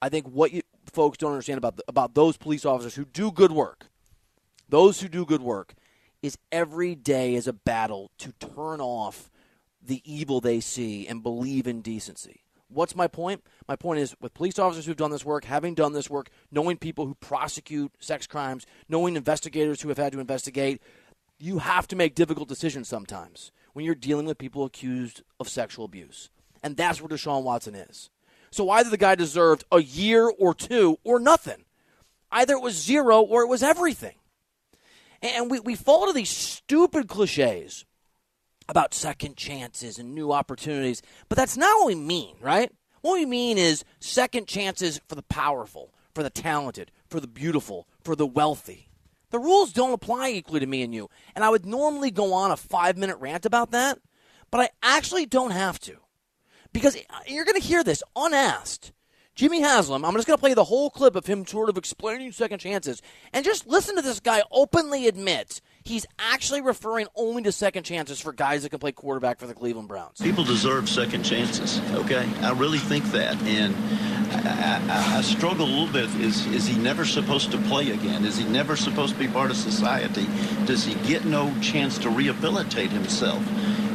I 0.00 0.08
think 0.08 0.26
what 0.26 0.52
you 0.52 0.62
folks 0.92 1.18
don't 1.18 1.32
understand 1.32 1.58
about 1.58 1.76
the, 1.76 1.84
about 1.88 2.14
those 2.14 2.36
police 2.36 2.64
officers 2.64 2.94
who 2.94 3.04
do 3.04 3.32
good 3.32 3.52
work, 3.52 3.86
those 4.68 5.00
who 5.00 5.08
do 5.08 5.26
good 5.26 5.42
work, 5.42 5.74
is 6.22 6.38
every 6.52 6.94
day 6.94 7.34
is 7.34 7.48
a 7.48 7.52
battle 7.52 8.10
to 8.18 8.32
turn 8.32 8.80
off 8.80 9.30
the 9.82 10.00
evil 10.04 10.40
they 10.40 10.60
see 10.60 11.08
and 11.08 11.22
believe 11.22 11.66
in 11.66 11.80
decency. 11.80 12.42
What's 12.68 12.94
my 12.94 13.08
point? 13.08 13.42
My 13.66 13.74
point 13.74 13.98
is 13.98 14.14
with 14.20 14.34
police 14.34 14.58
officers 14.58 14.86
who've 14.86 14.96
done 14.96 15.10
this 15.10 15.24
work, 15.24 15.44
having 15.44 15.74
done 15.74 15.92
this 15.92 16.08
work, 16.08 16.30
knowing 16.52 16.76
people 16.76 17.06
who 17.06 17.14
prosecute 17.16 17.92
sex 17.98 18.28
crimes, 18.28 18.64
knowing 18.88 19.16
investigators 19.16 19.80
who 19.80 19.88
have 19.88 19.98
had 19.98 20.12
to 20.12 20.20
investigate, 20.20 20.80
you 21.38 21.58
have 21.58 21.88
to 21.88 21.96
make 21.96 22.14
difficult 22.14 22.48
decisions 22.48 22.86
sometimes 22.86 23.50
when 23.72 23.84
you're 23.84 23.94
dealing 23.94 24.26
with 24.26 24.38
people 24.38 24.64
accused 24.64 25.22
of 25.40 25.48
sexual 25.48 25.84
abuse. 25.84 26.30
And 26.62 26.76
that's 26.76 27.00
where 27.00 27.08
Deshaun 27.08 27.42
Watson 27.42 27.74
is. 27.74 28.10
So 28.50 28.70
either 28.70 28.90
the 28.90 28.96
guy 28.96 29.14
deserved 29.14 29.64
a 29.70 29.80
year 29.80 30.28
or 30.28 30.54
two 30.54 30.98
or 31.04 31.20
nothing. 31.20 31.64
Either 32.32 32.54
it 32.54 32.62
was 32.62 32.80
zero 32.80 33.20
or 33.20 33.42
it 33.42 33.48
was 33.48 33.62
everything. 33.62 34.16
And 35.22 35.50
we, 35.50 35.60
we 35.60 35.74
fall 35.74 36.06
to 36.06 36.12
these 36.12 36.30
stupid 36.30 37.08
cliches 37.08 37.84
about 38.68 38.94
second 38.94 39.36
chances 39.36 39.98
and 39.98 40.14
new 40.14 40.32
opportunities, 40.32 41.02
but 41.28 41.36
that's 41.36 41.56
not 41.56 41.80
what 41.80 41.88
we 41.88 41.94
mean, 41.94 42.36
right? 42.40 42.70
What 43.02 43.14
we 43.14 43.26
mean 43.26 43.58
is 43.58 43.84
second 43.98 44.46
chances 44.46 45.00
for 45.08 45.16
the 45.16 45.22
powerful, 45.22 45.92
for 46.14 46.22
the 46.22 46.30
talented, 46.30 46.90
for 47.08 47.20
the 47.20 47.26
beautiful, 47.26 47.88
for 48.02 48.14
the 48.14 48.26
wealthy. 48.26 48.88
The 49.30 49.38
rules 49.38 49.72
don't 49.72 49.92
apply 49.92 50.30
equally 50.30 50.60
to 50.60 50.66
me 50.66 50.82
and 50.82 50.94
you. 50.94 51.08
And 51.34 51.44
I 51.44 51.50
would 51.50 51.66
normally 51.66 52.10
go 52.10 52.32
on 52.32 52.50
a 52.50 52.56
five 52.56 52.96
minute 52.96 53.18
rant 53.18 53.46
about 53.46 53.70
that, 53.72 53.98
but 54.50 54.60
I 54.60 54.70
actually 54.82 55.26
don't 55.26 55.52
have 55.52 55.78
to. 55.80 55.96
Because 56.72 56.96
uh, 56.96 57.00
you're 57.26 57.44
going 57.44 57.60
to 57.60 57.66
hear 57.66 57.82
this 57.82 58.02
unasked. 58.16 58.92
Jimmy 59.34 59.62
Haslam, 59.62 60.04
I'm 60.04 60.14
just 60.14 60.26
going 60.26 60.36
to 60.36 60.40
play 60.40 60.52
the 60.54 60.64
whole 60.64 60.90
clip 60.90 61.16
of 61.16 61.24
him 61.24 61.46
sort 61.46 61.70
of 61.70 61.78
explaining 61.78 62.30
second 62.32 62.58
chances. 62.58 63.00
And 63.32 63.44
just 63.44 63.66
listen 63.66 63.96
to 63.96 64.02
this 64.02 64.20
guy 64.20 64.42
openly 64.50 65.06
admit 65.06 65.62
he's 65.82 66.04
actually 66.18 66.60
referring 66.60 67.06
only 67.14 67.42
to 67.44 67.52
second 67.52 67.84
chances 67.84 68.20
for 68.20 68.32
guys 68.32 68.64
that 68.64 68.68
can 68.68 68.80
play 68.80 68.92
quarterback 68.92 69.38
for 69.38 69.46
the 69.46 69.54
Cleveland 69.54 69.88
Browns. 69.88 70.20
People 70.20 70.44
deserve 70.44 70.88
second 70.88 71.22
chances, 71.22 71.80
okay? 71.92 72.28
I 72.42 72.52
really 72.52 72.78
think 72.78 73.04
that. 73.12 73.40
And 73.44 73.74
I, 74.30 74.82
I, 74.90 75.18
I, 75.18 75.20
struggle 75.22 75.64
a 75.64 75.68
little 75.68 75.92
bit. 75.92 76.10
Is, 76.20 76.46
is 76.48 76.66
he 76.66 76.76
never 76.76 77.04
supposed 77.04 77.50
to 77.52 77.58
play 77.62 77.90
again? 77.90 78.24
Is 78.24 78.36
he 78.36 78.44
never 78.44 78.76
supposed 78.76 79.14
to 79.14 79.18
be 79.18 79.26
part 79.26 79.50
of 79.50 79.56
society? 79.56 80.26
Does 80.66 80.84
he 80.84 80.94
get 81.08 81.24
no 81.24 81.52
chance 81.60 81.98
to 81.98 82.10
rehabilitate 82.10 82.90
himself? 82.90 83.42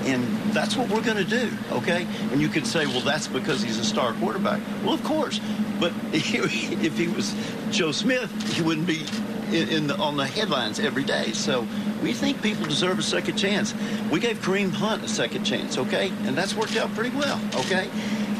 And 0.05 0.23
that's 0.53 0.75
what 0.75 0.89
we're 0.89 1.01
going 1.01 1.17
to 1.17 1.23
do, 1.23 1.51
okay? 1.71 2.07
And 2.31 2.39
you 2.39 2.47
could 2.47 2.67
say, 2.67 2.85
well, 2.85 3.01
that's 3.01 3.27
because 3.27 3.61
he's 3.61 3.79
a 3.79 3.83
star 3.83 4.13
quarterback. 4.13 4.61
Well, 4.83 4.93
of 4.93 5.03
course. 5.03 5.39
But 5.79 5.93
if 6.13 6.97
he 6.97 7.07
was 7.07 7.35
Joe 7.71 7.91
Smith, 7.91 8.31
he 8.53 8.61
wouldn't 8.61 8.87
be 8.87 9.05
in, 9.53 9.69
in 9.69 9.87
the, 9.87 9.97
on 9.97 10.17
the 10.17 10.27
headlines 10.27 10.79
every 10.79 11.03
day. 11.03 11.31
So 11.33 11.67
we 12.01 12.13
think 12.13 12.41
people 12.41 12.65
deserve 12.65 12.99
a 12.99 13.03
second 13.03 13.37
chance. 13.37 13.73
We 14.11 14.19
gave 14.19 14.39
Kareem 14.39 14.71
Hunt 14.71 15.03
a 15.03 15.07
second 15.07 15.43
chance, 15.43 15.77
okay? 15.77 16.11
And 16.23 16.37
that's 16.37 16.55
worked 16.55 16.77
out 16.77 16.93
pretty 16.93 17.15
well, 17.15 17.39
okay? 17.55 17.89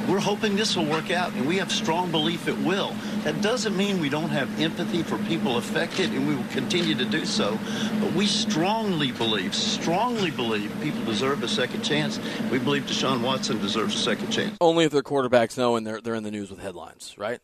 We're 0.08 0.20
hoping 0.20 0.56
this 0.56 0.76
will 0.76 0.86
work 0.86 1.10
out, 1.10 1.34
and 1.34 1.48
we 1.48 1.58
have 1.58 1.72
strong 1.72 2.12
belief 2.12 2.48
it 2.48 2.58
will. 2.60 2.96
That 3.24 3.42
doesn't 3.42 3.76
mean 3.76 4.00
we 4.00 4.10
don't 4.10 4.30
have 4.30 4.62
empathy 4.62 5.02
for 5.02 5.18
people 5.20 5.58
affected, 5.58 6.12
and 6.12 6.28
we 6.28 6.36
will 6.36 6.46
continue 6.52 6.94
to 6.94 7.06
do 7.06 7.26
so. 7.26 7.58
But 8.00 8.14
we 8.14 8.28
strongly 8.28 9.12
believe, 9.12 9.56
strongly 9.56 10.30
believe 10.30 10.72
people 10.84 11.04
deserve 11.06 11.42
a 11.42 11.48
second 11.48 11.82
chance. 11.82 12.20
We 12.52 12.60
believe 12.60 12.84
Deshaun 12.84 13.24
Watson 13.24 13.60
deserves 13.60 13.96
a 13.96 13.98
second 13.98 14.30
chance. 14.30 14.56
Only 14.62 14.86
if 14.86 14.92
their 14.92 15.02
quarterbacks 15.02 15.58
know 15.58 15.76
and 15.76 15.88
they're, 15.88 16.00
they're 16.00 16.14
in 16.14 16.24
the 16.24 16.30
news 16.30 16.52
with 16.52 16.60
headlines, 16.60 17.16
right? 17.18 17.40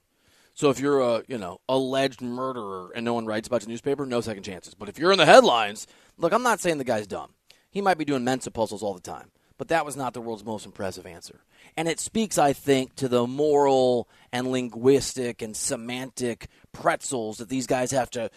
So 0.62 0.70
if 0.70 0.80
you're 0.80 1.00
a 1.00 1.24
you 1.28 1.40
know 1.40 1.60
alleged 1.68 2.22
murderer 2.22 2.92
and 2.94 3.04
no 3.04 3.16
one 3.16 3.26
writes 3.26 3.48
about 3.48 3.64
your 3.64 3.70
newspaper, 3.70 4.06
no 4.06 4.22
second 4.22 4.44
chances. 4.44 4.76
But 4.76 4.90
if 4.90 5.00
you're 5.00 5.12
in 5.12 5.18
the 5.18 5.26
headlines, 5.26 5.88
look, 6.20 6.34
I'm 6.34 6.44
not 6.44 6.60
saying 6.60 6.78
the 6.78 6.84
guy's 6.84 7.08
dumb. 7.08 7.34
He 7.72 7.82
might 7.82 7.98
be 7.98 8.06
doing 8.06 8.24
Mensa 8.24 8.52
puzzles 8.52 8.84
all 8.84 8.94
the 8.94 9.02
time, 9.02 9.32
but 9.58 9.70
that 9.70 9.88
was 9.88 9.98
not 9.98 10.14
the 10.14 10.22
world's 10.22 10.46
most 10.46 10.68
impressive 10.68 11.08
answer. 11.08 11.42
And 11.76 11.88
it 11.88 12.00
speaks, 12.00 12.38
I 12.38 12.54
think, 12.54 12.94
to 12.98 13.08
the 13.08 13.26
moral 13.26 14.08
and 14.32 14.52
linguistic 14.52 15.42
and 15.42 15.58
semantic 15.58 16.48
pretzels 16.74 17.40
that 17.40 17.50
these 17.50 17.66
guys 17.66 17.90
have 17.90 18.12
to 18.12 18.30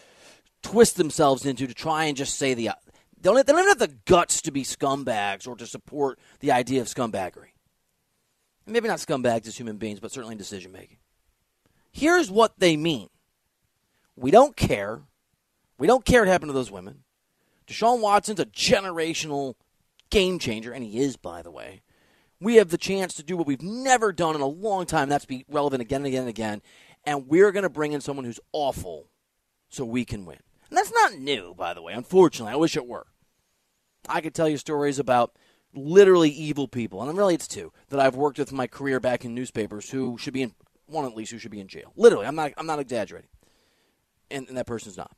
twist 0.63 0.97
themselves 0.97 1.45
into 1.45 1.67
to 1.67 1.75
try 1.75 2.05
and 2.05 2.17
just 2.17 2.39
say 2.39 2.55
the. 2.55 2.71
They 3.21 3.29
don't, 3.29 3.45
they 3.45 3.53
don't 3.53 3.67
have 3.67 3.77
the 3.77 3.95
guts 4.05 4.41
to 4.41 4.51
be 4.51 4.63
scumbags 4.63 5.47
or 5.47 5.55
to 5.57 5.67
support 5.67 6.17
the 6.39 6.53
idea 6.53 6.81
of 6.81 6.87
scumbaggery. 6.87 7.49
Maybe 8.65 8.87
not 8.87 8.97
scumbags 8.97 9.45
as 9.45 9.55
human 9.55 9.77
beings, 9.77 9.99
but 9.99 10.11
certainly 10.11 10.33
in 10.33 10.39
decision 10.39 10.71
making. 10.71 10.97
Here's 11.95 12.29
what 12.29 12.59
they 12.59 12.75
mean 12.75 13.07
we 14.17 14.29
don't 14.29 14.57
care. 14.57 15.03
We 15.77 15.87
don't 15.87 16.03
care 16.03 16.21
what 16.21 16.27
happened 16.27 16.49
to 16.49 16.53
those 16.53 16.69
women. 16.69 17.05
Deshaun 17.67 18.01
Watson's 18.01 18.41
a 18.41 18.45
generational 18.45 19.55
game 20.09 20.37
changer, 20.37 20.73
and 20.73 20.83
he 20.83 20.99
is, 20.99 21.15
by 21.15 21.41
the 21.41 21.51
way. 21.51 21.83
We 22.41 22.55
have 22.55 22.67
the 22.67 22.77
chance 22.77 23.13
to 23.13 23.23
do 23.23 23.37
what 23.37 23.47
we've 23.47 23.61
never 23.61 24.11
done 24.11 24.35
in 24.35 24.41
a 24.41 24.45
long 24.45 24.85
time. 24.85 25.07
That's 25.07 25.23
be 25.23 25.45
relevant 25.47 25.81
again 25.81 26.01
and 26.01 26.07
again 26.07 26.21
and 26.23 26.29
again. 26.29 26.61
And 27.05 27.29
we're 27.29 27.53
going 27.53 27.63
to 27.63 27.69
bring 27.69 27.93
in 27.93 28.01
someone 28.01 28.25
who's 28.25 28.41
awful 28.51 29.07
so 29.69 29.85
we 29.85 30.03
can 30.03 30.25
win. 30.25 30.39
And 30.69 30.77
that's 30.77 30.91
not 30.91 31.13
new, 31.13 31.53
by 31.55 31.73
the 31.73 31.81
way. 31.81 31.93
Unfortunately, 31.93 32.51
I 32.51 32.57
wish 32.57 32.75
it 32.75 32.85
were. 32.85 33.07
I 34.09 34.19
could 34.19 34.35
tell 34.35 34.49
you 34.49 34.57
stories 34.57 34.99
about 34.99 35.31
literally 35.73 36.29
evil 36.29 36.67
people, 36.67 37.01
and 37.01 37.17
really 37.17 37.35
it's 37.35 37.47
two 37.47 37.71
that 37.87 38.01
I've 38.01 38.15
worked 38.15 38.37
with 38.37 38.51
in 38.51 38.57
my 38.57 38.67
career 38.67 38.99
back 38.99 39.23
in 39.23 39.33
newspapers 39.33 39.91
who 39.91 40.17
should 40.17 40.33
be 40.33 40.41
in 40.41 40.53
one 40.87 41.05
at 41.05 41.15
least 41.15 41.31
who 41.31 41.37
should 41.37 41.51
be 41.51 41.59
in 41.59 41.67
jail. 41.67 41.91
Literally, 41.95 42.25
I'm 42.25 42.35
not 42.35 42.53
I'm 42.57 42.67
not 42.67 42.79
exaggerating. 42.79 43.29
And, 44.31 44.47
and 44.47 44.57
that 44.57 44.65
person's 44.65 44.97
not. 44.97 45.15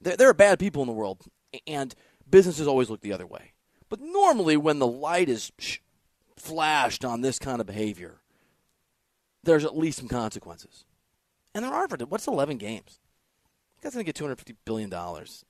There, 0.00 0.16
there 0.16 0.28
are 0.28 0.34
bad 0.34 0.58
people 0.58 0.82
in 0.82 0.88
the 0.88 0.92
world, 0.92 1.22
and 1.66 1.94
businesses 2.28 2.66
always 2.66 2.90
look 2.90 3.00
the 3.00 3.12
other 3.12 3.26
way. 3.26 3.52
But 3.88 4.00
normally, 4.00 4.56
when 4.56 4.80
the 4.80 4.86
light 4.86 5.28
is 5.28 5.52
flashed 6.36 7.04
on 7.04 7.20
this 7.20 7.38
kind 7.38 7.60
of 7.60 7.66
behavior, 7.66 8.20
there's 9.44 9.64
at 9.64 9.76
least 9.76 9.98
some 9.98 10.08
consequences. 10.08 10.84
And 11.54 11.64
there 11.64 11.72
are 11.72 11.86
for 11.86 11.96
what's 12.06 12.26
11 12.26 12.58
games? 12.58 12.98
You 13.76 13.82
guys 13.84 13.92
gonna 13.92 14.04
get 14.04 14.16
250 14.16 14.56
billion 14.64 14.90
dollars. 14.90 15.44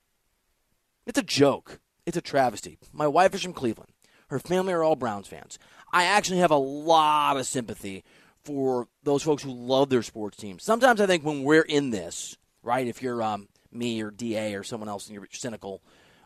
It's 1.07 1.19
a 1.19 1.23
joke. 1.23 1.79
It's 2.05 2.17
a 2.17 2.21
travesty. 2.21 2.77
My 2.93 3.07
wife 3.07 3.33
is 3.33 3.41
from 3.41 3.53
Cleveland. 3.53 3.91
Her 4.29 4.39
family 4.39 4.73
are 4.73 4.83
all 4.83 4.95
Browns 4.95 5.27
fans. 5.27 5.57
I 5.91 6.03
actually 6.03 6.39
have 6.39 6.51
a 6.51 6.55
lot 6.55 7.37
of 7.37 7.45
sympathy 7.45 8.03
for 8.45 8.87
those 9.03 9.23
folks 9.23 9.43
who 9.43 9.51
love 9.51 9.89
their 9.89 10.03
sports 10.03 10.37
teams. 10.37 10.63
Sometimes 10.63 11.01
I 11.01 11.07
think 11.07 11.25
when 11.25 11.43
we're 11.43 11.61
in 11.61 11.89
this, 11.89 12.37
right, 12.63 12.87
if 12.87 13.01
you're 13.01 13.21
um, 13.21 13.47
me 13.71 14.01
or 14.01 14.11
DA 14.11 14.55
or 14.55 14.63
someone 14.63 14.87
else 14.87 15.07
and 15.07 15.15
you're 15.15 15.27
cynical, 15.31 15.81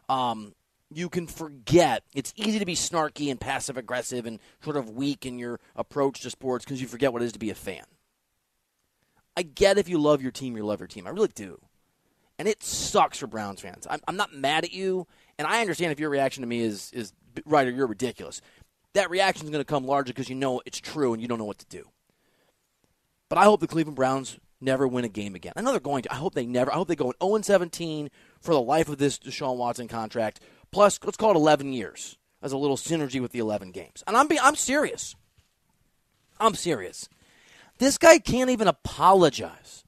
um, 0.10 0.54
you 0.92 1.10
can 1.10 1.28
forget. 1.28 2.04
It's 2.14 2.34
easy 2.36 2.60
to 2.60 2.66
be 2.66 2.76
snarky 2.76 3.32
and 3.32 3.40
passive 3.40 3.78
aggressive 3.78 4.26
and 4.26 4.40
sort 4.64 4.76
of 4.76 4.90
weak 4.90 5.26
in 5.26 5.40
your 5.40 5.60
approach 5.76 6.22
to 6.22 6.30
sports 6.30 6.66
because 6.66 6.82
you 6.82 6.88
forget 6.88 7.14
what 7.14 7.22
it 7.22 7.26
is 7.26 7.32
to 7.34 7.40
be 7.40 7.50
a 7.50 7.56
fan. 7.56 7.84
I 9.38 9.44
get 9.44 9.78
if 9.78 9.88
you 9.88 9.98
love 10.00 10.22
your 10.22 10.32
team, 10.32 10.58
you 10.58 10.66
love 10.66 10.80
your 10.80 10.88
team. 10.88 11.08
I 11.08 11.12
really 11.12 11.30
do. 11.34 11.62
And 12.38 12.48
it 12.48 12.64
sucks 12.64 13.20
for 13.20 13.28
Browns 13.28 13.62
fans. 13.62 13.86
I'm, 13.90 14.00
I'm 14.08 14.16
not 14.16 14.34
mad 14.34 14.64
at 14.64 14.74
you, 14.74 15.08
and 15.38 15.48
I 15.48 15.62
understand 15.62 15.92
if 15.92 16.00
your 16.00 16.10
reaction 16.10 16.42
to 16.42 16.48
me 16.48 16.62
is, 16.62 16.92
is 16.94 17.14
right 17.46 17.68
or 17.68 17.72
you're 17.72 17.88
ridiculous. 17.88 18.42
That 18.94 19.10
reaction 19.10 19.46
is 19.46 19.52
going 19.52 19.62
to 19.62 19.66
come 19.66 19.86
largely 19.86 20.14
because 20.14 20.30
you 20.30 20.36
know 20.36 20.62
it's 20.66 20.80
true 20.80 21.14
and 21.14 21.22
you 21.22 21.28
don't 21.28 21.38
know 21.38 21.46
what 21.46 21.60
to 21.60 21.66
do. 21.68 21.88
But 23.30 23.38
I 23.38 23.44
hope 23.44 23.60
the 23.60 23.68
Cleveland 23.68 23.96
Browns 23.96 24.40
never 24.60 24.88
win 24.88 25.06
a 25.06 25.10
game 25.10 25.36
again. 25.36 25.54
I 25.56 25.62
know 25.62 25.72
they're 25.72 25.80
going 25.80 26.04
to. 26.04 26.12
I 26.12 26.16
hope 26.16 26.34
they 26.34 26.46
never. 26.46 26.72
I 26.72 26.76
hope 26.76 26.88
they 26.88 26.96
go 26.96 27.14
0 27.24 27.42
17 27.42 28.10
for 28.42 28.54
the 28.54 28.62
life 28.62 28.90
of 28.90 28.98
this 28.98 29.20
Deshaun 29.20 29.58
Watson 29.58 29.88
contract. 29.88 30.40
Plus, 30.72 31.00
let's 31.04 31.18
call 31.18 31.32
it 31.32 31.36
11 31.36 31.72
years 31.74 32.18
as 32.42 32.52
a 32.52 32.58
little 32.58 32.78
synergy 32.78 33.22
with 33.22 33.32
the 33.32 33.40
11 33.40 33.72
games. 33.72 34.04
And 34.08 34.18
I'm 34.18 34.28
be, 34.28 34.40
I'm 34.40 34.56
serious. 34.56 35.16
I'm 36.40 36.56
serious. 36.56 37.10
This 37.78 37.98
guy 37.98 38.20
can't 38.20 38.50
even 38.50 38.68
apologize. 38.68 39.84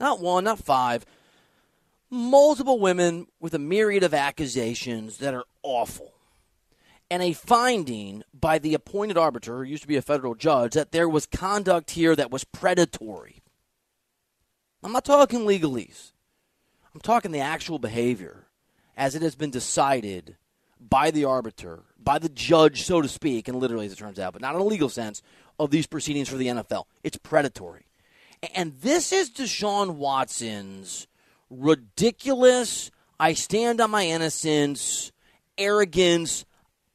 Not 0.00 0.20
one, 0.20 0.44
not 0.44 0.58
five. 0.58 1.04
Multiple 2.10 2.78
women 2.78 3.26
with 3.40 3.54
a 3.54 3.58
myriad 3.58 4.02
of 4.02 4.14
accusations 4.14 5.18
that 5.18 5.34
are 5.34 5.44
awful 5.62 6.14
and 7.10 7.22
a 7.22 7.32
finding 7.32 8.22
by 8.34 8.58
the 8.58 8.74
appointed 8.74 9.16
arbiter, 9.16 9.58
who 9.58 9.62
used 9.62 9.82
to 9.82 9.88
be 9.88 9.96
a 9.96 10.02
federal 10.02 10.34
judge, 10.34 10.74
that 10.74 10.92
there 10.92 11.08
was 11.08 11.26
conduct 11.26 11.92
here 11.92 12.14
that 12.14 12.30
was 12.30 12.44
predatory. 12.44 13.42
I'm 14.82 14.92
not 14.92 15.04
talking 15.04 15.40
legalese. 15.40 16.12
I'm 16.94 17.00
talking 17.00 17.32
the 17.32 17.40
actual 17.40 17.78
behavior 17.78 18.46
as 18.96 19.14
it 19.14 19.22
has 19.22 19.34
been 19.34 19.50
decided 19.50 20.36
by 20.80 21.10
the 21.10 21.24
arbiter, 21.24 21.84
by 21.98 22.18
the 22.18 22.28
judge, 22.28 22.82
so 22.82 23.00
to 23.00 23.08
speak, 23.08 23.48
and 23.48 23.58
literally 23.58 23.86
as 23.86 23.92
it 23.92 23.98
turns 23.98 24.18
out, 24.18 24.32
but 24.32 24.42
not 24.42 24.54
in 24.54 24.60
a 24.60 24.64
legal 24.64 24.88
sense, 24.88 25.22
of 25.58 25.70
these 25.70 25.86
proceedings 25.86 26.28
for 26.28 26.36
the 26.36 26.46
NFL. 26.46 26.84
It's 27.02 27.16
predatory. 27.16 27.86
And 28.54 28.74
this 28.80 29.12
is 29.12 29.30
Deshaun 29.30 29.96
Watson's 29.96 31.06
ridiculous, 31.50 32.90
I 33.18 33.32
stand 33.32 33.80
on 33.80 33.90
my 33.90 34.06
innocence, 34.06 35.10
arrogance, 35.56 36.44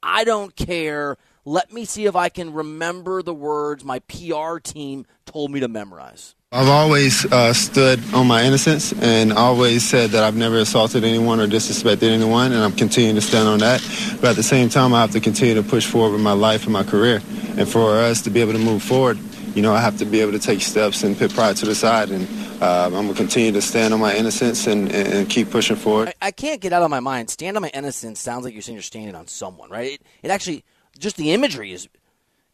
I 0.04 0.26
don't 0.26 0.54
care. 0.56 1.18
Let 1.46 1.72
me 1.74 1.86
see 1.86 2.06
if 2.06 2.16
I 2.16 2.30
can 2.30 2.54
remember 2.54 3.24
the 3.24 3.34
words 3.34 3.84
my 3.84 4.00
PR 4.00 4.60
team 4.60 5.06
told 5.26 5.50
me 5.50 5.62
to 5.62 5.68
memorize. 5.68 6.36
I've 6.52 6.70
always 6.70 7.26
uh, 7.32 7.52
stood 7.54 8.00
on 8.14 8.28
my 8.28 8.44
innocence 8.44 8.94
and 9.02 9.34
always 9.34 9.84
said 9.84 10.12
that 10.12 10.24
I've 10.24 10.36
never 10.36 10.60
assaulted 10.60 11.04
anyone 11.04 11.40
or 11.40 11.48
disrespected 11.48 12.12
anyone, 12.12 12.52
and 12.52 12.62
I'm 12.62 12.74
continuing 12.74 13.16
to 13.16 13.22
stand 13.22 13.48
on 13.48 13.60
that. 13.60 13.82
But 14.22 14.32
at 14.32 14.36
the 14.36 14.44
same 14.44 14.70
time, 14.70 14.94
I 14.94 15.02
have 15.02 15.12
to 15.12 15.20
continue 15.20 15.56
to 15.56 15.64
push 15.64 15.88
forward 15.88 16.12
with 16.12 16.22
my 16.22 16.34
life 16.34 16.66
and 16.66 16.74
my 16.74 16.84
career. 16.84 17.24
And 17.58 17.68
for 17.68 17.98
us 17.98 18.22
to 18.24 18.30
be 18.30 18.42
able 18.42 18.54
to 18.54 18.60
move 18.60 18.84
forward, 18.84 19.18
you 19.56 19.62
know, 19.62 19.74
I 19.74 19.80
have 19.80 19.98
to 20.00 20.06
be 20.06 20.20
able 20.22 20.32
to 20.32 20.40
take 20.40 20.62
steps 20.62 21.04
and 21.04 21.18
put 21.18 21.34
pride 21.34 21.56
to 21.58 21.66
the 21.66 21.76
side. 21.76 22.10
And 22.10 22.28
uh, 22.62 22.86
I'm 22.86 22.92
going 22.92 23.08
to 23.10 23.14
continue 23.14 23.52
to 23.52 23.62
stand 23.62 23.94
on 23.94 24.00
my 24.00 24.16
innocence 24.16 24.68
and, 24.68 24.92
and 24.92 25.30
keep 25.30 25.52
pushing 25.52 25.76
forward. 25.76 26.10
I, 26.10 26.28
I, 26.28 26.32
can't 26.32 26.60
get 26.62 26.74
out 26.74 26.82
of 26.82 26.90
my 26.90 27.00
mind. 27.00 27.30
Stand 27.30 27.56
on 27.58 27.62
my 27.62 27.70
innocence 27.70 28.20
sounds 28.20 28.46
like 28.46 28.54
you're 28.54 28.62
saying 28.62 28.76
you're 28.76 28.84
standing 28.84 29.16
on 29.16 29.28
someone, 29.28 29.70
right? 29.70 29.94
It, 29.94 30.02
it 30.24 30.32
actually, 30.32 30.64
just 30.98 31.18
the 31.18 31.32
imagery 31.32 31.72
is 31.72 31.88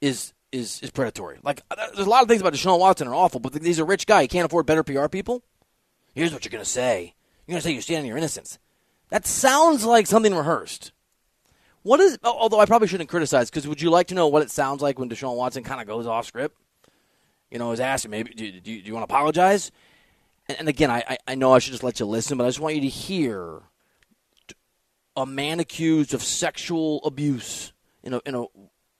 is 0.01 0.33
is 0.51 0.81
is 0.81 0.91
predatory. 0.91 1.37
Like 1.43 1.61
uh, 1.71 1.75
there's 1.93 2.07
a 2.07 2.09
lot 2.09 2.23
of 2.23 2.27
things 2.27 2.41
about 2.41 2.53
Deshaun 2.53 2.79
Watson 2.79 3.07
are 3.07 3.15
awful, 3.15 3.39
but 3.39 3.61
he's 3.61 3.79
a 3.79 3.85
rich 3.85 4.05
guy. 4.07 4.23
He 4.23 4.27
can't 4.27 4.45
afford 4.45 4.65
better 4.65 4.83
PR 4.83 5.07
people. 5.07 5.43
Here's 6.13 6.33
what 6.33 6.43
you're 6.43 6.51
gonna 6.51 6.65
say. 6.65 7.13
You're 7.45 7.53
gonna 7.53 7.61
say 7.61 7.71
you're 7.71 7.81
standing 7.81 8.03
on 8.03 8.07
your 8.07 8.17
innocence. 8.17 8.57
That 9.09 9.25
sounds 9.25 9.85
like 9.85 10.07
something 10.07 10.33
rehearsed. 10.33 10.91
What 11.83 11.99
is? 11.99 12.17
Although 12.23 12.59
I 12.59 12.65
probably 12.65 12.87
shouldn't 12.87 13.09
criticize, 13.09 13.49
because 13.49 13.67
would 13.67 13.81
you 13.81 13.89
like 13.89 14.07
to 14.07 14.15
know 14.15 14.27
what 14.27 14.41
it 14.41 14.51
sounds 14.51 14.81
like 14.81 14.99
when 14.99 15.09
Deshaun 15.09 15.35
Watson 15.35 15.63
kind 15.63 15.81
of 15.81 15.87
goes 15.87 16.07
off 16.07 16.25
script? 16.25 16.57
You 17.51 17.59
know, 17.59 17.71
is 17.71 17.79
asking 17.79 18.11
maybe 18.11 18.33
do, 18.33 18.51
do, 18.51 18.59
do 18.61 18.71
you 18.71 18.93
want 18.93 19.07
to 19.07 19.13
apologize? 19.13 19.71
And, 20.47 20.59
and 20.59 20.69
again, 20.69 20.91
I, 20.91 21.17
I 21.27 21.35
know 21.35 21.53
I 21.53 21.59
should 21.59 21.71
just 21.71 21.83
let 21.83 21.99
you 21.99 22.05
listen, 22.05 22.37
but 22.37 22.43
I 22.43 22.47
just 22.47 22.59
want 22.59 22.75
you 22.75 22.81
to 22.81 22.87
hear 22.87 23.61
a 25.15 25.25
man 25.25 25.59
accused 25.59 26.13
of 26.13 26.23
sexual 26.23 27.03
abuse 27.03 27.73
in 28.03 28.13
a, 28.13 28.21
in 28.25 28.35
a 28.35 28.45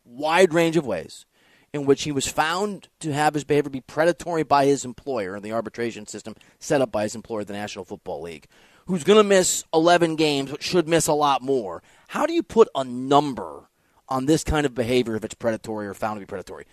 wide 0.04 0.54
range 0.54 0.78
of 0.78 0.86
ways 0.86 1.26
in 1.74 1.86
which 1.86 2.04
he 2.04 2.12
was 2.12 2.28
found 2.28 2.90
to 3.00 3.14
have 3.14 3.34
his 3.34 3.44
behavior 3.44 3.70
be 3.70 3.82
predatory 3.82 4.44
by 4.44 4.66
his 4.66 4.84
employer 4.84 5.36
in 5.36 5.44
the 5.44 5.52
arbitration 5.52 6.08
system 6.08 6.36
set 6.60 6.82
up 6.82 6.92
by 6.92 7.04
his 7.04 7.16
employer, 7.16 7.44
the 7.44 7.54
National 7.54 7.86
Football 7.86 8.22
League, 8.22 8.48
who's 8.88 9.04
going 9.04 9.18
to 9.18 9.24
miss 9.24 9.64
11 9.74 10.16
games 10.16 10.52
but 10.52 10.64
should 10.64 10.88
miss 10.88 11.08
a 11.08 11.14
lot 11.14 11.42
more. 11.42 11.84
How 12.10 12.26
do 12.26 12.34
you 12.34 12.44
put 12.44 12.70
a 12.74 12.84
number 12.84 13.70
on 14.08 14.26
this 14.26 14.44
kind 14.44 14.66
of 14.66 14.74
behavior 14.74 15.16
if 15.16 15.24
it's 15.24 15.36
predatory 15.36 15.88
or 15.88 15.94
found 15.94 16.18
to 16.18 16.22
be 16.22 16.26
predatory? 16.26 16.66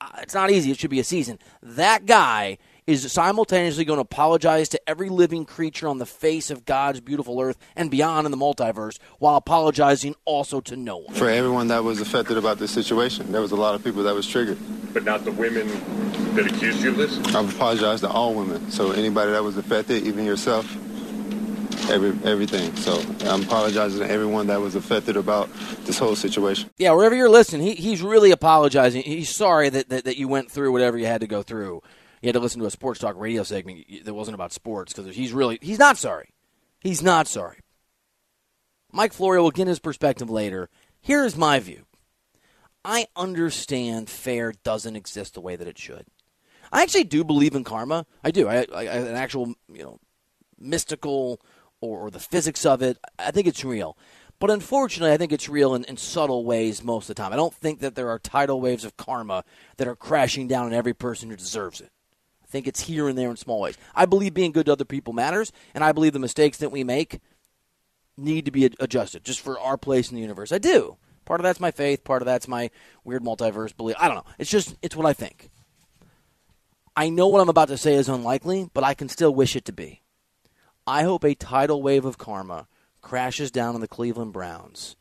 Uh, 0.00 0.08
it's 0.22 0.34
not 0.34 0.50
easy. 0.50 0.70
It 0.70 0.78
should 0.78 0.90
be 0.90 1.00
a 1.00 1.04
season. 1.04 1.38
That 1.62 2.06
guy 2.06 2.58
is 2.86 3.10
simultaneously 3.12 3.84
going 3.84 3.98
to 3.98 4.02
apologize 4.02 4.68
to 4.70 4.80
every 4.88 5.08
living 5.08 5.44
creature 5.44 5.86
on 5.86 5.98
the 5.98 6.06
face 6.06 6.50
of 6.50 6.64
God's 6.64 7.00
beautiful 7.00 7.40
earth 7.40 7.58
and 7.76 7.90
beyond 7.90 8.24
in 8.24 8.30
the 8.30 8.36
multiverse 8.36 8.98
while 9.18 9.36
apologizing 9.36 10.14
also 10.24 10.60
to 10.62 10.76
no 10.76 10.96
one. 10.96 11.14
For 11.14 11.28
everyone 11.28 11.68
that 11.68 11.84
was 11.84 12.00
affected 12.00 12.36
about 12.36 12.58
this 12.58 12.70
situation, 12.70 13.30
there 13.30 13.40
was 13.40 13.52
a 13.52 13.56
lot 13.56 13.74
of 13.74 13.84
people 13.84 14.02
that 14.04 14.14
was 14.14 14.26
triggered. 14.26 14.58
But 14.92 15.04
not 15.04 15.24
the 15.24 15.32
women 15.32 15.68
that 16.34 16.46
accused 16.46 16.82
you 16.82 16.90
of 16.90 16.96
this? 16.96 17.18
I've 17.34 17.54
apologized 17.54 18.02
to 18.02 18.08
all 18.08 18.34
women. 18.34 18.70
So 18.70 18.92
anybody 18.92 19.32
that 19.32 19.44
was 19.44 19.56
affected, 19.56 20.04
even 20.04 20.24
yourself, 20.24 20.66
every 21.88 22.10
everything. 22.28 22.74
So 22.76 23.00
I'm 23.28 23.42
apologizing 23.42 24.00
to 24.00 24.10
everyone 24.10 24.48
that 24.48 24.60
was 24.60 24.74
affected 24.74 25.16
about 25.16 25.48
this 25.84 25.98
whole 25.98 26.16
situation. 26.16 26.70
Yeah, 26.78 26.92
wherever 26.92 27.14
you're 27.14 27.30
listening, 27.30 27.66
he, 27.66 27.74
he's 27.74 28.02
really 28.02 28.30
apologizing. 28.30 29.02
He's 29.02 29.30
sorry 29.30 29.68
that, 29.70 29.88
that, 29.88 30.04
that 30.04 30.16
you 30.16 30.28
went 30.28 30.50
through 30.50 30.72
whatever 30.72 30.98
you 30.98 31.06
had 31.06 31.20
to 31.20 31.26
go 31.26 31.42
through. 31.42 31.82
You 32.22 32.26
had 32.28 32.34
to 32.34 32.40
listen 32.40 32.60
to 32.60 32.66
a 32.66 32.70
sports 32.70 33.00
talk 33.00 33.16
radio 33.16 33.42
segment 33.42 34.04
that 34.04 34.14
wasn't 34.14 34.34
about 34.34 34.52
sports 34.52 34.92
because 34.92 35.14
he's 35.14 35.32
really 35.32 35.58
he's 35.62 35.78
not 35.78 35.96
sorry. 35.96 36.30
He's 36.80 37.02
not 37.02 37.28
sorry. 37.28 37.58
Mike 38.92 39.12
Florio 39.12 39.42
will 39.42 39.50
get 39.50 39.68
his 39.68 39.78
perspective 39.78 40.28
later. 40.28 40.68
Here 41.00 41.24
is 41.24 41.36
my 41.36 41.60
view. 41.60 41.84
I 42.84 43.06
understand 43.14 44.08
fair 44.08 44.52
doesn't 44.64 44.96
exist 44.96 45.34
the 45.34 45.40
way 45.40 45.56
that 45.56 45.68
it 45.68 45.78
should. 45.78 46.06
I 46.72 46.82
actually 46.82 47.04
do 47.04 47.24
believe 47.24 47.54
in 47.54 47.64
karma. 47.64 48.06
I 48.22 48.30
do. 48.30 48.48
I, 48.48 48.66
I 48.74 48.82
an 48.84 49.16
actual 49.16 49.54
you 49.68 49.82
know 49.82 49.98
mystical 50.58 51.40
or, 51.80 52.00
or 52.00 52.10
the 52.10 52.20
physics 52.20 52.64
of 52.66 52.82
it. 52.82 52.98
I 53.18 53.30
think 53.30 53.46
it's 53.46 53.64
real. 53.64 53.96
But 54.38 54.50
unfortunately, 54.50 55.12
I 55.12 55.18
think 55.18 55.32
it's 55.32 55.50
real 55.50 55.74
in, 55.74 55.84
in, 55.84 55.98
subtle 55.98 56.44
ways 56.44 56.82
most 56.82 57.10
of 57.10 57.14
the 57.14 57.22
time. 57.22 57.32
I 57.32 57.36
don't 57.36 57.54
think 57.54 57.80
that 57.80 57.94
there 57.94 58.08
are 58.08 58.18
tidal 58.18 58.60
waves 58.60 58.86
of 58.86 58.96
karma 58.96 59.44
that 59.76 59.86
are 59.86 59.94
crashing 59.94 60.48
down 60.48 60.66
on 60.66 60.72
every 60.72 60.94
person 60.94 61.28
who 61.28 61.36
deserves 61.36 61.80
it. 61.80 61.90
I 62.42 62.46
think 62.46 62.66
it's 62.66 62.80
here 62.80 63.06
and 63.06 63.18
there 63.18 63.30
in 63.30 63.36
small 63.36 63.60
ways. 63.60 63.76
I 63.94 64.06
believe 64.06 64.32
being 64.32 64.52
good 64.52 64.66
to 64.66 64.72
other 64.72 64.86
people 64.86 65.12
matters, 65.12 65.52
and 65.74 65.84
I 65.84 65.92
believe 65.92 66.14
the 66.14 66.18
mistakes 66.18 66.56
that 66.58 66.72
we 66.72 66.84
make 66.84 67.20
need 68.16 68.46
to 68.46 68.50
be 68.50 68.64
adjusted 68.80 69.24
just 69.24 69.40
for 69.40 69.60
our 69.60 69.76
place 69.76 70.10
in 70.10 70.16
the 70.16 70.22
universe. 70.22 70.52
I 70.52 70.58
do. 70.58 70.96
Part 71.26 71.40
of 71.40 71.44
that's 71.44 71.60
my 71.60 71.70
faith, 71.70 72.02
part 72.02 72.22
of 72.22 72.26
that's 72.26 72.48
my 72.48 72.70
weird 73.04 73.22
multiverse 73.22 73.76
belief. 73.76 73.96
I 74.00 74.08
don't 74.08 74.16
know. 74.16 74.32
It's 74.38 74.50
just, 74.50 74.74
it's 74.82 74.96
what 74.96 75.06
I 75.06 75.12
think. 75.12 75.50
I 76.96 77.08
know 77.08 77.28
what 77.28 77.40
I'm 77.40 77.48
about 77.48 77.68
to 77.68 77.78
say 77.78 77.94
is 77.94 78.08
unlikely, 78.08 78.68
but 78.72 78.84
I 78.84 78.94
can 78.94 79.08
still 79.08 79.34
wish 79.34 79.54
it 79.54 79.66
to 79.66 79.72
be. 79.72 80.02
I 80.90 81.04
hope 81.04 81.22
a 81.22 81.36
tidal 81.36 81.82
wave 81.82 82.04
of 82.04 82.18
karma 82.18 82.66
crashes 83.00 83.52
down 83.52 83.76
on 83.76 83.80
the 83.80 83.86
Cleveland 83.86 84.32
Browns 84.32 84.96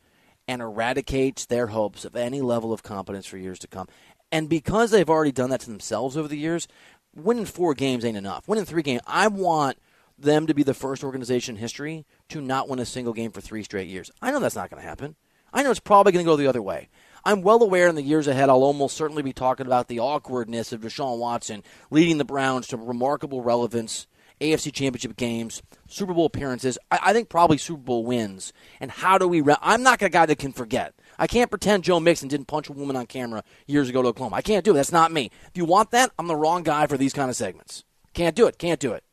and 0.47 0.61
eradicates 0.61 1.47
their 1.47 1.65
hopes 1.65 2.05
of 2.05 2.15
any 2.15 2.41
level 2.41 2.71
of 2.71 2.83
competence 2.83 3.25
for 3.25 3.39
years 3.39 3.57
to 3.57 3.67
come. 3.67 3.87
And 4.31 4.47
because 4.47 4.91
they've 4.91 5.09
already 5.09 5.31
done 5.31 5.49
that 5.49 5.61
to 5.61 5.69
themselves 5.71 6.15
over 6.15 6.27
the 6.27 6.37
years, 6.37 6.67
winning 7.15 7.45
four 7.45 7.73
games 7.73 8.05
ain't 8.05 8.17
enough. 8.17 8.47
Winning 8.47 8.65
three 8.65 8.83
games, 8.83 9.01
I 9.07 9.29
want 9.29 9.79
them 10.15 10.45
to 10.45 10.53
be 10.53 10.61
the 10.61 10.75
first 10.75 11.03
organization 11.03 11.55
in 11.55 11.59
history 11.59 12.05
to 12.27 12.39
not 12.39 12.69
win 12.69 12.77
a 12.77 12.85
single 12.85 13.13
game 13.13 13.31
for 13.31 13.41
three 13.41 13.63
straight 13.63 13.87
years. 13.87 14.11
I 14.21 14.29
know 14.29 14.39
that's 14.39 14.55
not 14.55 14.69
going 14.69 14.83
to 14.83 14.87
happen. 14.87 15.15
I 15.51 15.63
know 15.63 15.71
it's 15.71 15.79
probably 15.79 16.11
going 16.11 16.23
to 16.23 16.31
go 16.31 16.35
the 16.35 16.45
other 16.45 16.61
way. 16.61 16.89
I'm 17.25 17.41
well 17.41 17.63
aware 17.63 17.87
in 17.87 17.95
the 17.95 18.03
years 18.03 18.27
ahead 18.27 18.49
I'll 18.49 18.61
almost 18.61 18.95
certainly 18.95 19.23
be 19.23 19.33
talking 19.33 19.65
about 19.65 19.87
the 19.87 20.01
awkwardness 20.01 20.71
of 20.71 20.81
Deshaun 20.81 21.17
Watson 21.17 21.63
leading 21.89 22.19
the 22.19 22.25
Browns 22.25 22.67
to 22.67 22.77
remarkable 22.77 23.41
relevance 23.41 24.05
AFC 24.39 24.73
Championship 24.73 25.17
games, 25.17 25.61
Super 25.87 26.13
Bowl 26.13 26.25
appearances. 26.25 26.77
I, 26.91 26.99
I 27.07 27.13
think 27.13 27.29
probably 27.29 27.57
Super 27.57 27.81
Bowl 27.81 28.05
wins. 28.05 28.53
And 28.79 28.91
how 28.91 29.17
do 29.17 29.27
we? 29.27 29.41
Re- 29.41 29.55
I'm 29.61 29.83
not 29.83 30.01
a 30.01 30.09
guy 30.09 30.25
that 30.25 30.39
can 30.39 30.53
forget. 30.53 30.93
I 31.17 31.27
can't 31.27 31.49
pretend 31.49 31.83
Joe 31.83 31.99
Mixon 31.99 32.29
didn't 32.29 32.47
punch 32.47 32.69
a 32.69 32.73
woman 32.73 32.95
on 32.95 33.05
camera 33.05 33.43
years 33.67 33.89
ago 33.89 34.01
to 34.01 34.09
Oklahoma. 34.09 34.37
I 34.37 34.41
can't 34.41 34.63
do 34.63 34.71
it. 34.71 34.75
That's 34.75 34.91
not 34.91 35.11
me. 35.11 35.31
If 35.47 35.57
you 35.57 35.65
want 35.65 35.91
that, 35.91 36.11
I'm 36.17 36.27
the 36.27 36.35
wrong 36.35 36.63
guy 36.63 36.87
for 36.87 36.97
these 36.97 37.13
kind 37.13 37.29
of 37.29 37.35
segments. 37.35 37.83
Can't 38.13 38.35
do 38.35 38.47
it. 38.47 38.57
Can't 38.57 38.79
do 38.79 38.93
it. 38.93 39.03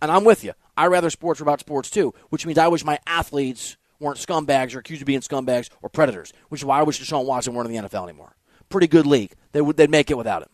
And 0.00 0.10
I'm 0.10 0.24
with 0.24 0.42
you. 0.42 0.52
I 0.76 0.86
rather 0.86 1.10
sports 1.10 1.40
are 1.40 1.44
about 1.44 1.60
sports 1.60 1.90
too, 1.90 2.14
which 2.30 2.46
means 2.46 2.58
I 2.58 2.68
wish 2.68 2.84
my 2.84 2.98
athletes 3.06 3.76
weren't 3.98 4.16
scumbags 4.16 4.74
or 4.74 4.78
accused 4.78 5.02
of 5.02 5.06
being 5.06 5.20
scumbags 5.20 5.68
or 5.82 5.90
predators, 5.90 6.32
which 6.48 6.62
is 6.62 6.64
why 6.64 6.78
I 6.78 6.82
wish 6.82 7.00
Deshaun 7.00 7.26
Watson 7.26 7.54
weren't 7.54 7.70
in 7.70 7.82
the 7.82 7.88
NFL 7.88 8.04
anymore. 8.04 8.34
Pretty 8.70 8.86
good 8.86 9.06
league. 9.06 9.34
They 9.52 9.60
would 9.60 9.76
they'd 9.76 9.90
make 9.90 10.10
it 10.10 10.16
without 10.16 10.42
him. 10.42 10.48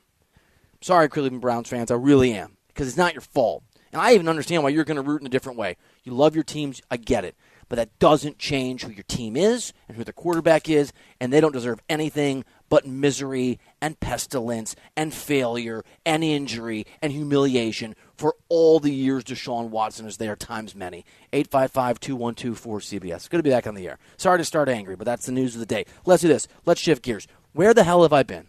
Sorry, 0.80 1.08
Cleveland 1.08 1.40
Browns 1.40 1.68
fans, 1.68 1.90
I 1.90 1.94
really 1.94 2.32
am 2.32 2.56
because 2.68 2.88
it's 2.88 2.96
not 2.96 3.14
your 3.14 3.22
fault. 3.22 3.62
And 3.92 4.00
I 4.00 4.14
even 4.14 4.28
understand 4.28 4.62
why 4.62 4.70
you're 4.70 4.84
going 4.84 4.96
to 4.96 5.02
root 5.02 5.20
in 5.20 5.26
a 5.26 5.30
different 5.30 5.58
way. 5.58 5.76
You 6.04 6.12
love 6.12 6.34
your 6.34 6.44
teams, 6.44 6.82
I 6.90 6.96
get 6.96 7.24
it. 7.24 7.34
But 7.68 7.76
that 7.76 7.98
doesn't 7.98 8.38
change 8.38 8.84
who 8.84 8.92
your 8.92 9.04
team 9.04 9.36
is 9.36 9.72
and 9.88 9.96
who 9.96 10.04
the 10.04 10.12
quarterback 10.12 10.68
is, 10.68 10.92
and 11.20 11.32
they 11.32 11.40
don't 11.40 11.52
deserve 11.52 11.80
anything 11.88 12.44
but 12.68 12.86
misery 12.86 13.58
and 13.80 13.98
pestilence 13.98 14.76
and 14.96 15.12
failure 15.12 15.84
and 16.04 16.22
injury 16.22 16.86
and 17.02 17.12
humiliation 17.12 17.94
for 18.14 18.34
all 18.48 18.80
the 18.80 18.92
years 18.92 19.24
Deshaun 19.24 19.68
Watson 19.70 20.06
is 20.06 20.16
there, 20.16 20.36
times 20.36 20.74
many. 20.74 21.04
855 21.32 22.00
212 22.00 22.60
4CBS. 22.60 23.28
Good 23.28 23.38
to 23.38 23.42
be 23.42 23.50
back 23.50 23.66
on 23.66 23.74
the 23.74 23.88
air. 23.88 23.98
Sorry 24.16 24.38
to 24.38 24.44
start 24.44 24.68
angry, 24.68 24.96
but 24.96 25.04
that's 25.04 25.26
the 25.26 25.32
news 25.32 25.54
of 25.54 25.60
the 25.60 25.66
day. 25.66 25.86
Let's 26.04 26.22
do 26.22 26.28
this. 26.28 26.48
Let's 26.64 26.80
shift 26.80 27.02
gears. 27.02 27.26
Where 27.52 27.74
the 27.74 27.84
hell 27.84 28.02
have 28.02 28.12
I 28.12 28.22
been? 28.22 28.48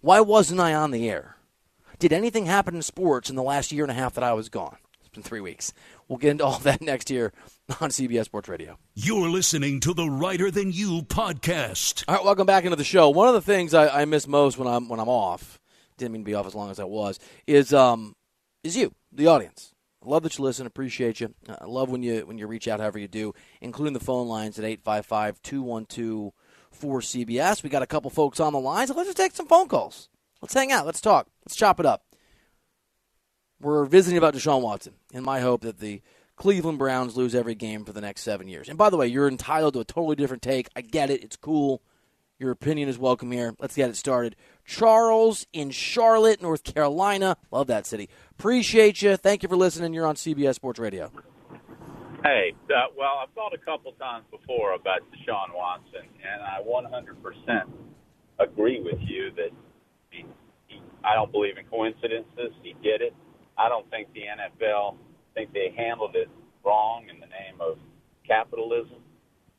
Why 0.00 0.20
wasn't 0.20 0.60
I 0.60 0.74
on 0.74 0.90
the 0.90 1.08
air? 1.08 1.35
Did 1.98 2.12
anything 2.12 2.44
happen 2.44 2.74
in 2.74 2.82
sports 2.82 3.30
in 3.30 3.36
the 3.36 3.42
last 3.42 3.72
year 3.72 3.82
and 3.82 3.90
a 3.90 3.94
half 3.94 4.14
that 4.14 4.24
I 4.24 4.34
was 4.34 4.50
gone? 4.50 4.76
It's 5.00 5.08
been 5.08 5.22
three 5.22 5.40
weeks. 5.40 5.72
We'll 6.08 6.18
get 6.18 6.32
into 6.32 6.44
all 6.44 6.58
that 6.64 6.82
next 6.82 7.08
year 7.10 7.32
on 7.80 7.88
CBS 7.88 8.26
Sports 8.26 8.50
Radio. 8.50 8.78
You're 8.94 9.30
listening 9.30 9.80
to 9.80 9.94
the 9.94 10.06
Reiter 10.06 10.50
Than 10.50 10.72
You 10.72 11.02
podcast. 11.02 12.04
All 12.06 12.16
right, 12.16 12.24
welcome 12.24 12.46
back 12.46 12.64
into 12.64 12.76
the 12.76 12.84
show. 12.84 13.08
One 13.08 13.28
of 13.28 13.34
the 13.34 13.40
things 13.40 13.72
I, 13.72 14.02
I 14.02 14.04
miss 14.04 14.28
most 14.28 14.58
when 14.58 14.68
I'm 14.68 14.90
when 14.90 15.00
I'm 15.00 15.08
off, 15.08 15.58
didn't 15.96 16.12
mean 16.12 16.22
to 16.22 16.26
be 16.26 16.34
off 16.34 16.46
as 16.46 16.54
long 16.54 16.70
as 16.70 16.78
I 16.78 16.84
was, 16.84 17.18
is 17.46 17.72
um 17.72 18.14
is 18.62 18.76
you, 18.76 18.92
the 19.10 19.28
audience. 19.28 19.72
I 20.04 20.08
love 20.10 20.22
that 20.24 20.36
you 20.36 20.44
listen. 20.44 20.66
Appreciate 20.66 21.20
you. 21.20 21.34
I 21.48 21.64
love 21.64 21.88
when 21.88 22.02
you 22.02 22.26
when 22.26 22.36
you 22.36 22.46
reach 22.46 22.68
out, 22.68 22.80
however 22.80 22.98
you 22.98 23.08
do, 23.08 23.32
including 23.62 23.94
the 23.94 24.00
phone 24.00 24.28
lines 24.28 24.58
at 24.58 24.66
855 24.66 25.40
212 25.40 26.32
4CBS. 26.78 27.62
We 27.62 27.70
got 27.70 27.82
a 27.82 27.86
couple 27.86 28.10
folks 28.10 28.38
on 28.38 28.52
the 28.52 28.60
line, 28.60 28.86
so 28.86 28.92
let's 28.92 29.08
just 29.08 29.16
take 29.16 29.34
some 29.34 29.46
phone 29.46 29.66
calls. 29.66 30.10
Let's 30.46 30.54
hang 30.54 30.70
out. 30.70 30.86
Let's 30.86 31.00
talk. 31.00 31.26
Let's 31.44 31.56
chop 31.56 31.80
it 31.80 31.86
up. 31.86 32.04
We're 33.60 33.84
visiting 33.84 34.16
about 34.16 34.32
Deshaun 34.32 34.62
Watson, 34.62 34.92
in 35.12 35.24
my 35.24 35.40
hope 35.40 35.62
that 35.62 35.80
the 35.80 36.02
Cleveland 36.36 36.78
Browns 36.78 37.16
lose 37.16 37.34
every 37.34 37.56
game 37.56 37.84
for 37.84 37.92
the 37.92 38.00
next 38.00 38.22
seven 38.22 38.46
years. 38.46 38.68
And 38.68 38.78
by 38.78 38.88
the 38.88 38.96
way, 38.96 39.08
you're 39.08 39.26
entitled 39.26 39.74
to 39.74 39.80
a 39.80 39.84
totally 39.84 40.14
different 40.14 40.44
take. 40.44 40.68
I 40.76 40.82
get 40.82 41.10
it. 41.10 41.24
It's 41.24 41.34
cool. 41.34 41.82
Your 42.38 42.52
opinion 42.52 42.88
is 42.88 42.96
welcome 42.96 43.32
here. 43.32 43.56
Let's 43.58 43.74
get 43.74 43.90
it 43.90 43.96
started. 43.96 44.36
Charles 44.64 45.48
in 45.52 45.70
Charlotte, 45.70 46.40
North 46.40 46.62
Carolina. 46.62 47.36
Love 47.50 47.66
that 47.66 47.84
city. 47.84 48.08
Appreciate 48.38 49.02
you. 49.02 49.16
Thank 49.16 49.42
you 49.42 49.48
for 49.48 49.56
listening. 49.56 49.94
You're 49.94 50.06
on 50.06 50.14
CBS 50.14 50.54
Sports 50.54 50.78
Radio. 50.78 51.10
Hey, 52.22 52.54
uh, 52.70 52.86
well, 52.96 53.20
I've 53.20 53.34
thought 53.34 53.52
a 53.52 53.58
couple 53.58 53.90
times 53.94 54.24
before 54.30 54.74
about 54.74 55.00
Deshaun 55.10 55.52
Watson, 55.52 56.02
and 56.22 56.40
I 56.40 56.62
100% 56.62 57.64
agree 58.38 58.80
with 58.80 59.00
you 59.00 59.32
that 59.34 59.50
I 61.06 61.14
don't 61.14 61.30
believe 61.30 61.56
in 61.56 61.64
coincidences. 61.66 62.52
He 62.62 62.74
did 62.82 63.00
it. 63.00 63.14
I 63.56 63.68
don't 63.68 63.88
think 63.90 64.12
the 64.12 64.22
NFL 64.22 64.96
think 65.34 65.52
they 65.52 65.72
handled 65.76 66.16
it 66.16 66.28
wrong 66.64 67.04
in 67.08 67.20
the 67.20 67.26
name 67.26 67.60
of 67.60 67.78
capitalism. 68.26 68.98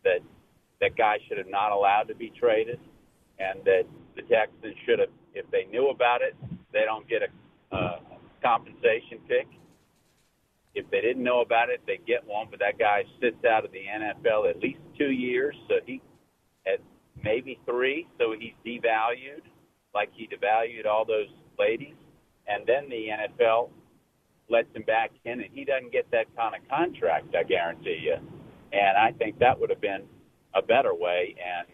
That 0.04 0.20
that 0.82 0.96
guy 0.98 1.18
should 1.28 1.38
have 1.38 1.50
not 1.50 1.72
allowed 1.72 2.08
to 2.10 2.16
be 2.16 2.32
traded, 2.38 2.80
and 3.40 3.64
that 3.66 3.84
the 4.16 4.22
Texans 4.24 4.76
should 4.86 5.00
have, 5.00 5.10
if 5.34 5.50
they 5.52 5.66
knew 5.72 5.90
about 5.90 6.22
it, 6.22 6.36
they 6.74 6.84
don't 6.86 7.08
get 7.08 7.22
a 7.24 7.76
uh, 7.76 8.00
compensation 8.44 9.20
pick. 9.28 9.48
If 10.76 10.90
they 10.92 11.02
didn't 11.02 11.24
know 11.24 11.42
about 11.42 11.70
it, 11.70 11.82
they 11.88 12.00
get 12.06 12.26
one. 12.28 12.48
But 12.52 12.60
that 12.60 12.78
guy 12.78 13.04
sits 13.22 13.44
out 13.46 13.66
of 13.66 13.72
the 13.72 13.82
NFL 13.82 14.50
at 14.50 14.60
least 14.60 14.80
two 14.98 15.12
years, 15.12 15.56
so 15.68 15.76
he 15.86 16.02
at 16.68 16.80
maybe 17.24 17.60
three, 17.66 18.08
so 18.20 18.36
he's 18.38 18.54
devalued, 18.66 19.42
like 19.98 20.12
he 20.14 20.30
devalued 20.30 20.86
all 20.86 21.06
those 21.06 21.30
ladies. 21.58 21.96
And 22.48 22.66
then 22.66 22.88
the 22.90 23.08
NFL 23.10 23.70
lets 24.50 24.74
him 24.76 24.84
back 24.84 25.12
in, 25.26 25.42
and 25.42 25.50
he 25.52 25.66
doesn't 25.66 25.92
get 25.92 26.10
that 26.12 26.28
kind 26.38 26.56
of 26.56 26.62
contract. 26.70 27.36
I 27.36 27.44
guarantee 27.44 28.00
you. 28.06 28.16
And 28.72 28.98
I 28.98 29.12
think 29.18 29.40
that 29.40 29.60
would 29.60 29.70
have 29.70 29.82
been 29.82 30.04
a 30.56 30.62
better 30.62 30.94
way. 30.94 31.36
And 31.36 31.68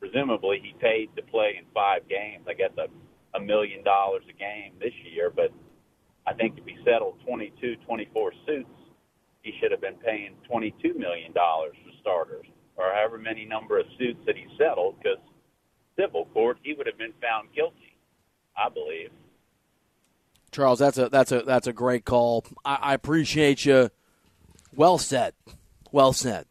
presumably, 0.00 0.60
he 0.62 0.72
paid 0.80 1.10
to 1.16 1.22
play 1.22 1.56
in 1.58 1.64
five 1.74 2.08
games. 2.08 2.46
I 2.48 2.54
guess 2.54 2.72
a 2.78 2.86
a 3.34 3.40
million 3.40 3.82
dollars 3.82 4.22
a 4.30 4.38
game 4.38 4.72
this 4.78 4.94
year, 5.12 5.30
but 5.34 5.50
I 6.26 6.32
think 6.34 6.56
if 6.56 6.64
he 6.64 6.76
settled 6.84 7.18
22, 7.26 7.76
24 7.84 8.32
suits, 8.46 8.78
he 9.42 9.52
should 9.60 9.72
have 9.72 9.80
been 9.80 9.98
paying 9.98 10.36
22 10.48 10.94
million 10.94 11.32
dollars 11.32 11.74
for 11.84 11.90
starters, 12.00 12.46
or 12.76 12.92
however 12.94 13.18
many 13.18 13.44
number 13.44 13.78
of 13.78 13.86
suits 13.98 14.20
that 14.26 14.36
he 14.36 14.46
settled. 14.56 14.96
Because 15.02 15.18
civil 15.98 16.26
court, 16.26 16.58
he 16.62 16.74
would 16.74 16.86
have 16.86 16.98
been 16.98 17.12
found 17.20 17.48
guilty, 17.54 17.96
I 18.56 18.68
believe. 18.68 19.10
Charles, 20.52 20.78
that's 20.78 20.98
a 20.98 21.08
that's 21.08 21.32
a 21.32 21.42
that's 21.42 21.66
a 21.66 21.72
great 21.72 22.04
call. 22.04 22.44
I, 22.64 22.78
I 22.80 22.94
appreciate 22.94 23.64
you 23.64 23.90
Well 24.74 24.98
said. 24.98 25.34
Well 25.90 26.12
said. 26.12 26.46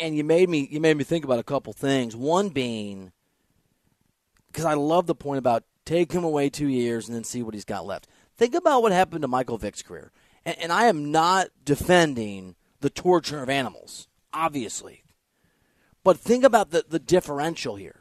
And 0.00 0.16
you 0.16 0.24
made 0.24 0.48
me 0.48 0.68
you 0.70 0.80
made 0.80 0.96
me 0.96 1.04
think 1.04 1.24
about 1.24 1.38
a 1.38 1.44
couple 1.44 1.72
things. 1.72 2.16
One 2.16 2.48
being 2.48 3.12
because 4.48 4.64
I 4.64 4.74
love 4.74 5.06
the 5.06 5.14
point 5.14 5.38
about 5.38 5.64
take 5.84 6.12
him 6.12 6.24
away 6.24 6.50
two 6.50 6.68
years 6.68 7.06
and 7.06 7.14
then 7.14 7.24
see 7.24 7.42
what 7.42 7.54
he's 7.54 7.64
got 7.64 7.86
left. 7.86 8.08
Think 8.36 8.54
about 8.54 8.82
what 8.82 8.92
happened 8.92 9.22
to 9.22 9.28
Michael 9.28 9.58
Vick's 9.58 9.82
career. 9.82 10.12
And, 10.44 10.58
and 10.58 10.72
I 10.72 10.86
am 10.86 11.10
not 11.10 11.48
defending 11.64 12.56
the 12.80 12.90
torture 12.90 13.42
of 13.42 13.48
animals, 13.48 14.08
obviously. 14.32 15.04
But 16.04 16.18
think 16.18 16.44
about 16.44 16.70
the, 16.70 16.84
the 16.88 16.98
differential 16.98 17.76
here. 17.76 17.97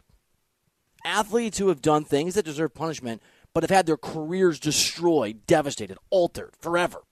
Athletes 1.07 1.57
who 1.57 1.69
have 1.69 1.81
done 1.81 2.03
things 2.03 2.35
that 2.35 2.43
deserve 2.43 2.75
punishment, 2.75 3.21
but 3.53 3.63
have 3.63 3.69
had 3.69 3.85
their 3.85 3.97
careers 3.97 4.59
destroyed, 4.59 5.47
devastated, 5.47 5.97
altered 6.09 6.51
forever. 6.59 7.03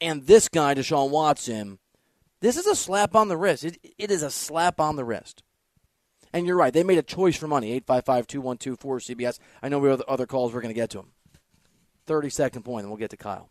And 0.00 0.26
this 0.26 0.48
guy, 0.48 0.74
Deshaun 0.74 1.10
Watson, 1.10 1.80
this 2.40 2.56
is 2.56 2.66
a 2.66 2.76
slap 2.76 3.14
on 3.16 3.28
the 3.28 3.36
wrist. 3.36 3.64
It, 3.64 3.78
it 3.98 4.10
is 4.10 4.22
a 4.22 4.30
slap 4.30 4.80
on 4.80 4.96
the 4.96 5.04
wrist. 5.04 5.42
And 6.32 6.46
you're 6.46 6.56
right. 6.56 6.72
They 6.72 6.84
made 6.84 6.98
a 6.98 7.02
choice 7.02 7.36
for 7.36 7.48
money. 7.48 7.72
855 7.72 8.26
212 8.28 9.00
cbs 9.00 9.38
I 9.62 9.68
know 9.68 9.80
we 9.80 9.90
have 9.90 10.00
other 10.02 10.26
calls. 10.26 10.54
We're 10.54 10.62
going 10.62 10.72
to 10.72 10.80
get 10.80 10.90
to 10.90 10.98
them. 10.98 11.10
30 12.06 12.30
second 12.30 12.62
point, 12.62 12.84
and 12.84 12.90
we'll 12.90 12.98
get 12.98 13.10
to 13.10 13.16
Kyle. 13.16 13.50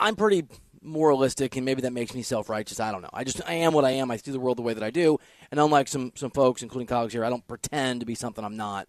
I'm 0.00 0.16
pretty 0.16 0.44
moralistic, 0.84 1.56
and 1.56 1.64
maybe 1.64 1.82
that 1.82 1.92
makes 1.92 2.14
me 2.14 2.22
self 2.22 2.48
righteous. 2.48 2.80
I 2.80 2.92
don't 2.92 3.02
know. 3.02 3.10
I 3.12 3.24
just 3.24 3.40
I 3.46 3.54
am 3.54 3.72
what 3.72 3.84
I 3.84 3.92
am. 3.92 4.10
I 4.10 4.16
see 4.16 4.30
the 4.30 4.40
world 4.40 4.58
the 4.58 4.62
way 4.62 4.74
that 4.74 4.82
I 4.82 4.90
do, 4.90 5.18
and 5.50 5.58
unlike 5.58 5.88
some 5.88 6.12
some 6.14 6.30
folks, 6.30 6.62
including 6.62 6.86
colleagues 6.86 7.12
here, 7.12 7.24
I 7.24 7.30
don't 7.30 7.46
pretend 7.46 8.00
to 8.00 8.06
be 8.06 8.14
something 8.14 8.44
I'm 8.44 8.56
not 8.56 8.88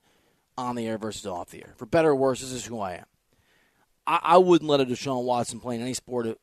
on 0.58 0.76
the 0.76 0.88
air 0.88 0.98
versus 0.98 1.26
off 1.26 1.50
the 1.50 1.64
air. 1.64 1.74
For 1.78 1.86
better 1.86 2.10
or 2.10 2.16
worse, 2.16 2.42
this 2.42 2.52
is 2.52 2.66
who 2.66 2.80
I 2.80 2.94
am. 2.94 3.06
I, 4.08 4.20
I 4.22 4.38
wouldn't 4.38 4.70
let 4.70 4.82
a 4.82 4.86
Deshaun 4.86 5.24
Watson 5.24 5.60
play 5.60 5.76
in 5.76 5.82
any 5.82 5.94
sport 5.94 6.38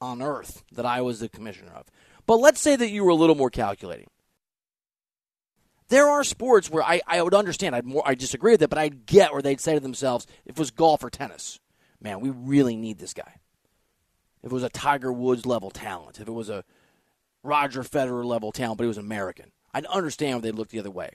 on 0.00 0.22
earth 0.22 0.64
that 0.72 0.86
I 0.86 1.02
was 1.02 1.20
the 1.20 1.28
commissioner 1.28 1.72
of. 1.74 1.86
But 2.26 2.36
let's 2.36 2.60
say 2.60 2.76
that 2.76 2.90
you 2.90 3.04
were 3.04 3.10
a 3.10 3.14
little 3.14 3.34
more 3.34 3.50
calculating. 3.50 4.08
There 5.88 6.08
are 6.08 6.22
sports 6.22 6.70
where 6.70 6.84
I, 6.84 7.00
I 7.06 7.20
would 7.20 7.34
understand. 7.34 7.74
I'd 7.74 7.84
more 7.84 8.02
I 8.06 8.14
disagree 8.14 8.52
with 8.52 8.62
it, 8.62 8.70
but 8.70 8.78
I'd 8.78 9.06
get 9.06 9.32
where 9.32 9.42
they'd 9.42 9.60
say 9.60 9.74
to 9.74 9.80
themselves, 9.80 10.26
if 10.46 10.52
it 10.52 10.58
was 10.58 10.70
golf 10.70 11.02
or 11.02 11.10
tennis, 11.10 11.58
man, 12.00 12.20
we 12.20 12.30
really 12.30 12.76
need 12.76 12.98
this 12.98 13.12
guy. 13.12 13.39
If 14.42 14.50
it 14.50 14.54
was 14.54 14.62
a 14.62 14.68
Tiger 14.70 15.12
Woods 15.12 15.46
level 15.46 15.70
talent, 15.70 16.20
if 16.20 16.28
it 16.28 16.32
was 16.32 16.48
a 16.48 16.64
Roger 17.42 17.82
Federer 17.82 18.24
level 18.24 18.52
talent, 18.52 18.78
but 18.78 18.84
he 18.84 18.88
was 18.88 18.98
American, 18.98 19.52
I'd 19.72 19.86
understand 19.86 20.36
if 20.36 20.42
they'd 20.42 20.54
look 20.54 20.68
the 20.68 20.78
other 20.78 20.90
way. 20.90 21.10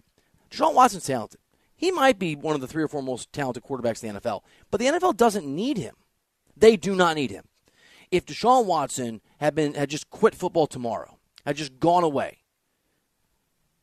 Deshaun 0.49 0.73
Watson's 0.73 1.05
talented. 1.05 1.39
He 1.75 1.91
might 1.91 2.17
be 2.17 2.35
one 2.35 2.55
of 2.55 2.61
the 2.61 2.67
three 2.67 2.83
or 2.83 2.87
four 2.87 3.03
most 3.03 3.33
talented 3.33 3.63
quarterbacks 3.63 4.03
in 4.03 4.13
the 4.13 4.21
NFL, 4.21 4.41
but 4.71 4.79
the 4.79 4.85
NFL 4.85 5.17
doesn't 5.17 5.45
need 5.45 5.77
him. 5.77 5.95
They 6.55 6.77
do 6.77 6.95
not 6.95 7.15
need 7.15 7.31
him. 7.31 7.45
If 8.11 8.25
Deshaun 8.25 8.65
Watson 8.65 9.21
had 9.39 9.55
been 9.55 9.73
had 9.73 9.89
just 9.89 10.09
quit 10.09 10.35
football 10.35 10.67
tomorrow, 10.67 11.17
had 11.45 11.57
just 11.57 11.79
gone 11.79 12.03
away, 12.03 12.39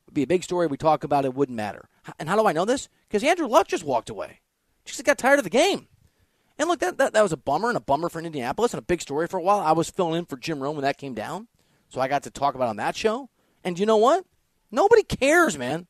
it'd 0.06 0.14
be 0.14 0.22
a 0.22 0.26
big 0.26 0.42
story. 0.42 0.66
We 0.66 0.76
talk 0.76 1.04
about 1.04 1.24
it, 1.24 1.34
wouldn't 1.34 1.56
matter. 1.56 1.88
And 2.18 2.28
how 2.28 2.36
do 2.36 2.46
I 2.46 2.52
know 2.52 2.64
this? 2.64 2.88
Because 3.08 3.24
Andrew 3.24 3.46
Luck 3.46 3.68
just 3.68 3.84
walked 3.84 4.08
away. 4.08 4.40
Just 4.84 5.04
got 5.04 5.18
tired 5.18 5.38
of 5.38 5.44
the 5.44 5.50
game. 5.50 5.88
And 6.62 6.68
look, 6.68 6.78
that, 6.78 6.96
that, 6.98 7.12
that 7.14 7.22
was 7.22 7.32
a 7.32 7.36
bummer 7.36 7.66
and 7.66 7.76
a 7.76 7.80
bummer 7.80 8.08
for 8.08 8.20
Indianapolis 8.20 8.72
and 8.72 8.78
a 8.78 8.84
big 8.84 9.00
story 9.00 9.26
for 9.26 9.36
a 9.36 9.42
while. 9.42 9.58
I 9.58 9.72
was 9.72 9.90
filling 9.90 10.20
in 10.20 10.26
for 10.26 10.36
Jim 10.36 10.60
Rome 10.60 10.76
when 10.76 10.84
that 10.84 10.96
came 10.96 11.12
down. 11.12 11.48
So 11.88 12.00
I 12.00 12.06
got 12.06 12.22
to 12.22 12.30
talk 12.30 12.54
about 12.54 12.68
on 12.68 12.76
that 12.76 12.94
show. 12.94 13.30
And 13.64 13.80
you 13.80 13.84
know 13.84 13.96
what? 13.96 14.24
Nobody 14.70 15.02
cares, 15.02 15.58
man. 15.58 15.88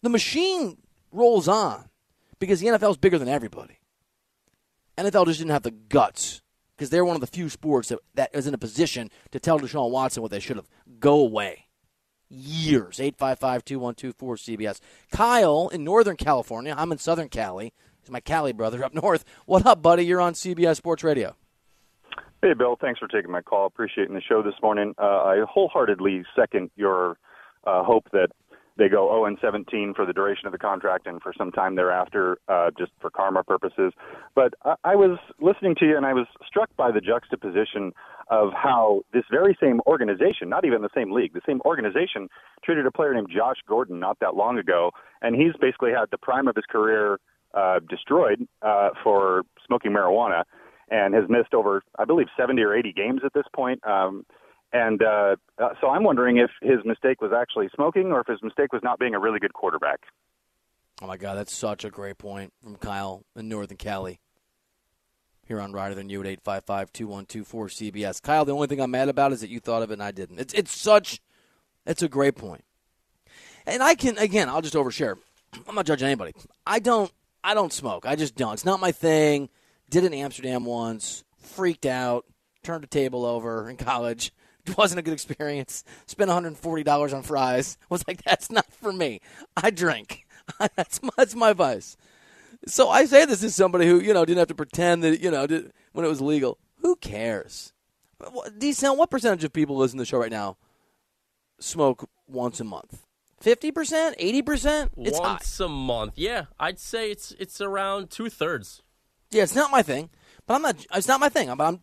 The 0.00 0.08
machine 0.08 0.78
rolls 1.12 1.48
on 1.48 1.90
because 2.38 2.60
the 2.60 2.68
NFL 2.68 2.92
is 2.92 2.96
bigger 2.96 3.18
than 3.18 3.28
everybody. 3.28 3.78
NFL 4.96 5.26
just 5.26 5.38
didn't 5.38 5.50
have 5.50 5.64
the 5.64 5.70
guts 5.70 6.40
because 6.78 6.88
they're 6.88 7.04
one 7.04 7.16
of 7.16 7.20
the 7.20 7.26
few 7.26 7.50
sports 7.50 7.90
that, 7.90 7.98
that 8.14 8.30
is 8.34 8.46
in 8.46 8.54
a 8.54 8.58
position 8.58 9.10
to 9.32 9.38
tell 9.38 9.60
Deshaun 9.60 9.90
Watson 9.90 10.22
what 10.22 10.30
they 10.30 10.40
should 10.40 10.56
have. 10.56 10.68
Go 10.98 11.20
away. 11.20 11.66
Years. 12.30 13.00
855 13.00 13.66
212 13.66 14.38
cbs 14.38 14.80
Kyle 15.12 15.68
in 15.68 15.84
Northern 15.84 16.16
California. 16.16 16.74
I'm 16.74 16.90
in 16.90 16.96
Southern 16.96 17.28
Cali. 17.28 17.74
He's 18.04 18.10
my 18.10 18.20
Cali 18.20 18.52
brother 18.52 18.84
up 18.84 18.92
north. 18.92 19.24
What 19.46 19.64
up, 19.64 19.80
buddy? 19.80 20.04
You're 20.04 20.20
on 20.20 20.34
CBS 20.34 20.76
Sports 20.76 21.02
Radio. 21.02 21.36
Hey, 22.42 22.52
Bill. 22.52 22.76
Thanks 22.78 23.00
for 23.00 23.08
taking 23.08 23.30
my 23.30 23.40
call. 23.40 23.64
Appreciating 23.64 24.14
the 24.14 24.20
show 24.20 24.42
this 24.42 24.52
morning. 24.62 24.94
Uh, 24.98 25.22
I 25.22 25.44
wholeheartedly 25.48 26.24
second 26.36 26.70
your 26.76 27.16
uh, 27.66 27.82
hope 27.82 28.04
that 28.12 28.28
they 28.76 28.90
go 28.90 29.08
0 29.08 29.24
and 29.24 29.38
17 29.40 29.94
for 29.94 30.04
the 30.04 30.12
duration 30.12 30.46
of 30.46 30.52
the 30.52 30.58
contract 30.58 31.06
and 31.06 31.22
for 31.22 31.32
some 31.38 31.50
time 31.50 31.76
thereafter, 31.76 32.36
uh, 32.48 32.70
just 32.76 32.92
for 33.00 33.08
karma 33.08 33.42
purposes. 33.42 33.94
But 34.34 34.52
I, 34.64 34.74
I 34.84 34.96
was 34.96 35.18
listening 35.40 35.74
to 35.76 35.86
you 35.86 35.96
and 35.96 36.04
I 36.04 36.12
was 36.12 36.26
struck 36.46 36.68
by 36.76 36.90
the 36.90 37.00
juxtaposition 37.00 37.92
of 38.28 38.50
how 38.52 39.00
this 39.14 39.24
very 39.30 39.56
same 39.58 39.80
organization, 39.86 40.50
not 40.50 40.66
even 40.66 40.82
the 40.82 40.90
same 40.94 41.10
league, 41.10 41.32
the 41.32 41.40
same 41.46 41.62
organization, 41.64 42.28
treated 42.62 42.84
a 42.84 42.90
player 42.90 43.14
named 43.14 43.28
Josh 43.34 43.58
Gordon 43.66 43.98
not 43.98 44.18
that 44.20 44.34
long 44.34 44.58
ago, 44.58 44.90
and 45.22 45.34
he's 45.34 45.54
basically 45.58 45.92
had 45.92 46.10
the 46.10 46.18
prime 46.18 46.48
of 46.48 46.56
his 46.56 46.66
career 46.68 47.18
uh, 47.54 47.80
destroyed 47.88 48.46
uh, 48.62 48.90
for 49.02 49.42
smoking 49.66 49.92
marijuana 49.92 50.44
and 50.90 51.14
has 51.14 51.24
missed 51.28 51.54
over, 51.54 51.82
I 51.98 52.04
believe, 52.04 52.26
70 52.36 52.60
or 52.62 52.74
80 52.74 52.92
games 52.92 53.20
at 53.24 53.32
this 53.32 53.46
point. 53.54 53.84
Um, 53.86 54.26
and 54.72 55.02
uh, 55.02 55.36
uh, 55.58 55.68
so 55.80 55.88
I'm 55.88 56.02
wondering 56.02 56.38
if 56.38 56.50
his 56.60 56.84
mistake 56.84 57.20
was 57.20 57.32
actually 57.32 57.68
smoking 57.74 58.12
or 58.12 58.20
if 58.20 58.26
his 58.26 58.42
mistake 58.42 58.72
was 58.72 58.82
not 58.82 58.98
being 58.98 59.14
a 59.14 59.20
really 59.20 59.38
good 59.38 59.54
quarterback. 59.54 60.00
Oh 61.00 61.06
my 61.06 61.16
God, 61.16 61.36
that's 61.36 61.54
such 61.54 61.84
a 61.84 61.90
great 61.90 62.18
point 62.18 62.52
from 62.62 62.76
Kyle 62.76 63.24
in 63.36 63.48
Northern 63.48 63.76
Cali. 63.76 64.20
Here 65.46 65.60
on 65.60 65.72
Reiter 65.72 65.94
Than 65.94 66.08
You 66.08 66.20
at 66.20 66.26
855 66.26 66.92
2124 66.92 67.68
CBS. 67.68 68.22
Kyle, 68.22 68.44
the 68.44 68.54
only 68.54 68.66
thing 68.66 68.80
I'm 68.80 68.90
mad 68.90 69.08
about 69.08 69.32
is 69.32 69.42
that 69.42 69.50
you 69.50 69.60
thought 69.60 69.82
of 69.82 69.90
it 69.90 69.94
and 69.94 70.02
I 70.02 70.10
didn't. 70.10 70.40
It's, 70.40 70.54
it's 70.54 70.74
such, 70.74 71.20
it's 71.86 72.02
a 72.02 72.08
great 72.08 72.34
point. 72.34 72.64
And 73.66 73.82
I 73.82 73.94
can, 73.94 74.16
again, 74.18 74.48
I'll 74.48 74.62
just 74.62 74.74
overshare. 74.74 75.16
I'm 75.68 75.74
not 75.74 75.86
judging 75.86 76.06
anybody. 76.06 76.32
I 76.66 76.78
don't, 76.78 77.12
I 77.44 77.54
don't 77.54 77.72
smoke. 77.72 78.06
I 78.06 78.16
just 78.16 78.34
don't. 78.34 78.54
It's 78.54 78.64
not 78.64 78.80
my 78.80 78.90
thing. 78.90 79.50
Did 79.90 80.04
in 80.04 80.14
Amsterdam 80.14 80.64
once. 80.64 81.22
Freaked 81.38 81.86
out. 81.86 82.24
Turned 82.64 82.82
a 82.82 82.88
table 82.88 83.24
over 83.24 83.70
in 83.70 83.76
college 83.76 84.32
it 84.66 84.76
wasn't 84.76 84.98
a 84.98 85.02
good 85.02 85.14
experience. 85.14 85.84
Spent 86.06 86.30
$140 86.30 87.14
on 87.14 87.22
fries. 87.22 87.78
Was 87.90 88.06
like, 88.08 88.22
that's 88.22 88.50
not 88.50 88.70
for 88.72 88.92
me. 88.92 89.20
I 89.56 89.70
drink. 89.70 90.26
that's 90.76 91.02
my, 91.02 91.10
that's 91.16 91.34
my 91.34 91.52
vice. 91.52 91.96
So 92.66 92.88
I 92.88 93.04
say 93.04 93.26
this 93.26 93.42
as 93.44 93.54
somebody 93.54 93.86
who 93.86 94.00
you 94.00 94.14
know 94.14 94.24
didn't 94.24 94.38
have 94.38 94.48
to 94.48 94.54
pretend 94.54 95.04
that 95.04 95.20
you 95.20 95.30
know 95.30 95.46
did, 95.46 95.72
when 95.92 96.04
it 96.04 96.08
was 96.08 96.22
legal. 96.22 96.56
Who 96.80 96.96
cares? 96.96 97.72
Decent. 98.56 98.96
What 98.96 99.10
percentage 99.10 99.44
of 99.44 99.52
people 99.52 99.76
listening 99.76 99.98
to 99.98 100.02
the 100.02 100.06
show 100.06 100.18
right 100.18 100.30
now 100.30 100.56
smoke 101.58 102.08
once 102.26 102.60
a 102.60 102.64
month? 102.64 103.03
Fifty 103.44 103.70
percent, 103.70 104.16
eighty 104.18 104.40
percent. 104.40 104.92
It's 104.96 105.20
once 105.20 105.58
high. 105.58 105.66
a 105.66 105.68
month. 105.68 106.14
Yeah, 106.16 106.46
I'd 106.58 106.80
say 106.80 107.10
it's 107.10 107.32
it's 107.32 107.60
around 107.60 108.08
two 108.10 108.30
thirds. 108.30 108.80
Yeah, 109.30 109.42
it's 109.42 109.54
not 109.54 109.70
my 109.70 109.82
thing, 109.82 110.08
but 110.46 110.54
I'm 110.54 110.62
not. 110.62 110.86
It's 110.94 111.06
not 111.06 111.20
my 111.20 111.28
thing. 111.28 111.54
But 111.54 111.64
I'm, 111.64 111.80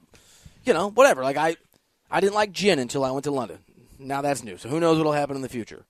you 0.65 0.73
know, 0.73 0.89
whatever. 0.89 1.21
Like 1.21 1.37
I, 1.37 1.57
I 2.09 2.19
didn't 2.19 2.33
like 2.33 2.51
gin 2.51 2.79
until 2.79 3.05
I 3.05 3.11
went 3.11 3.25
to 3.25 3.31
London. 3.31 3.59
Now 3.99 4.23
that's 4.23 4.43
new. 4.43 4.57
So 4.57 4.69
who 4.69 4.79
knows 4.79 4.97
what'll 4.97 5.11
happen 5.11 5.35
in 5.35 5.43
the 5.43 5.49
future. 5.49 5.85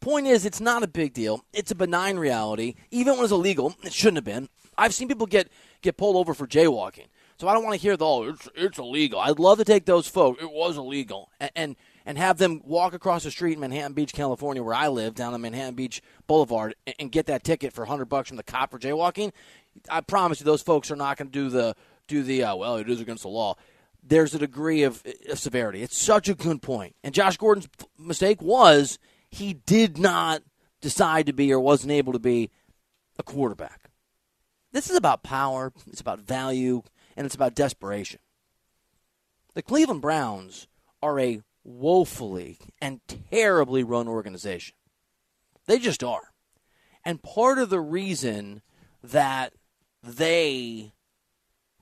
Point 0.00 0.26
is, 0.26 0.44
it's 0.44 0.60
not 0.60 0.82
a 0.82 0.86
big 0.86 1.14
deal. 1.14 1.42
It's 1.54 1.70
a 1.70 1.74
benign 1.74 2.18
reality. 2.18 2.74
Even 2.90 3.14
when 3.14 3.24
it's 3.24 3.32
illegal, 3.32 3.76
it 3.84 3.94
shouldn't 3.94 4.18
have 4.18 4.24
been. 4.26 4.50
I've 4.76 4.92
seen 4.92 5.08
people 5.08 5.26
get, 5.26 5.48
get 5.80 5.96
pulled 5.96 6.16
over 6.16 6.34
for 6.34 6.46
jaywalking. 6.46 7.06
So 7.38 7.48
I 7.48 7.54
don't 7.54 7.64
want 7.64 7.74
to 7.74 7.80
hear 7.80 7.96
the, 7.96 8.04
oh, 8.04 8.24
it's, 8.24 8.48
it's 8.54 8.78
illegal. 8.78 9.20
I'd 9.20 9.38
love 9.38 9.58
to 9.58 9.64
take 9.64 9.86
those 9.86 10.06
folks, 10.06 10.42
it 10.42 10.52
was 10.52 10.76
illegal, 10.76 11.30
and, 11.40 11.50
and, 11.56 11.76
and 12.08 12.16
have 12.16 12.38
them 12.38 12.62
walk 12.64 12.94
across 12.94 13.24
the 13.24 13.30
street 13.30 13.52
in 13.52 13.60
Manhattan 13.60 13.92
Beach, 13.92 14.14
California, 14.14 14.62
where 14.62 14.74
I 14.74 14.88
live, 14.88 15.14
down 15.14 15.34
on 15.34 15.42
Manhattan 15.42 15.74
Beach 15.74 16.00
Boulevard, 16.26 16.74
and, 16.98 17.12
get 17.12 17.26
that 17.26 17.44
ticket 17.44 17.74
for 17.74 17.82
100 17.82 18.06
bucks 18.06 18.28
from 18.28 18.38
the 18.38 18.42
cop 18.42 18.70
for 18.70 18.78
jaywalking. 18.78 19.32
I 19.90 20.00
promise 20.00 20.40
you, 20.40 20.44
those 20.46 20.62
folks 20.62 20.90
are 20.90 20.96
not 20.96 21.18
going 21.18 21.28
to 21.28 21.32
do 21.32 21.50
the, 21.50 21.76
do 22.06 22.22
the 22.22 22.44
uh, 22.44 22.56
well, 22.56 22.76
it 22.76 22.88
is 22.88 23.00
against 23.00 23.22
the 23.22 23.28
law 23.28 23.56
there's 24.02 24.34
a 24.34 24.38
degree 24.38 24.84
of, 24.84 25.02
of 25.28 25.38
severity. 25.38 25.82
It's 25.82 25.98
such 25.98 26.30
a 26.30 26.34
good 26.34 26.62
point. 26.62 26.94
And 27.04 27.12
Josh 27.12 27.36
Gordon's 27.36 27.68
mistake 27.98 28.40
was 28.40 28.98
he 29.28 29.52
did 29.52 29.98
not 29.98 30.42
decide 30.80 31.26
to 31.26 31.34
be 31.34 31.52
or 31.52 31.60
wasn't 31.60 31.92
able 31.92 32.14
to 32.14 32.18
be 32.18 32.50
a 33.18 33.22
quarterback. 33.22 33.90
This 34.72 34.88
is 34.88 34.96
about 34.96 35.22
power, 35.22 35.72
it's 35.88 36.00
about 36.00 36.20
value, 36.20 36.82
and 37.16 37.26
it's 37.26 37.34
about 37.34 37.54
desperation. 37.54 38.20
The 39.54 39.62
Cleveland 39.62 40.00
Browns 40.00 40.68
are 41.02 41.18
a 41.18 41.42
woefully 41.68 42.58
and 42.80 43.00
terribly 43.30 43.84
run 43.84 44.08
organization. 44.08 44.74
They 45.66 45.78
just 45.78 46.02
are. 46.02 46.32
And 47.04 47.22
part 47.22 47.58
of 47.58 47.68
the 47.68 47.80
reason 47.80 48.62
that 49.02 49.52
they 50.02 50.94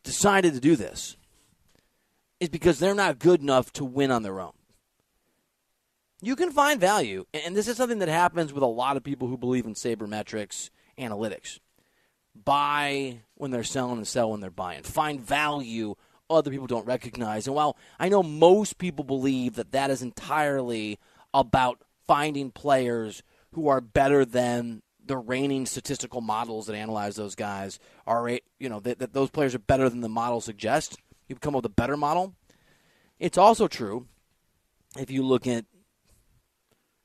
decided 0.03 0.55
to 0.55 0.61
do 0.61 0.75
this 0.75 1.17
is 2.41 2.49
because 2.49 2.79
they're 2.79 2.95
not 2.95 3.19
good 3.19 3.41
enough 3.41 3.73
to 3.75 3.85
win 3.85 4.11
on 4.11 4.23
their 4.23 4.41
own. 4.41 4.53
You 6.21 6.35
can 6.35 6.51
find 6.51 6.81
value, 6.81 7.27
and 7.33 7.55
this 7.55 7.69
is 7.69 7.77
something 7.77 8.01
that 8.01 8.09
happens 8.09 8.53
with 8.53 8.63
a 8.63 8.67
lot 8.67 8.97
of 8.97 9.05
people 9.05 9.29
who 9.29 9.39
believe 9.39 9.67
in 9.67 9.75
sabermetrics 9.75 10.71
analytics. 10.99 11.61
buy 12.45 13.21
when 13.35 13.51
they're 13.51 13.65
selling 13.65 13.99
and 13.99 14.07
sell 14.07 14.31
when 14.31 14.41
they're 14.41 14.51
buying. 14.51 14.83
Find 14.83 15.21
value 15.21 15.95
other 16.29 16.51
people 16.51 16.67
don't 16.67 16.87
recognize. 16.87 17.47
And 17.47 17.57
while 17.57 17.77
I 17.99 18.09
know 18.09 18.23
most 18.23 18.79
people 18.79 19.05
believe 19.05 19.55
that 19.55 19.73
that 19.73 19.91
is 19.91 20.03
entirely 20.03 20.99
about 21.33 21.83
finding 22.07 22.51
players 22.51 23.23
who 23.53 23.69
are 23.69 23.81
better 23.81 24.25
than 24.25 24.83
the 25.05 25.17
reigning 25.17 25.67
statistical 25.67 26.21
models 26.21 26.67
that 26.67 26.75
analyze 26.75 27.17
those 27.17 27.35
guys 27.35 27.79
are, 28.07 28.29
you 28.59 28.69
know, 28.69 28.81
that, 28.81 28.99
that 28.99 29.13
those 29.13 29.31
players 29.31 29.55
are 29.55 29.61
better 29.61 29.89
than 29.89 30.01
the 30.01 30.09
model 30.09 30.41
suggests. 30.41 30.97
You 31.29 31.37
come 31.37 31.55
up 31.55 31.63
with 31.63 31.73
a 31.73 31.75
better 31.75 31.97
model. 31.97 32.35
It's 33.19 33.39
also 33.39 33.69
true 33.69 34.07
if 34.99 35.11
you 35.11 35.23
look 35.23 35.47
at 35.47 35.65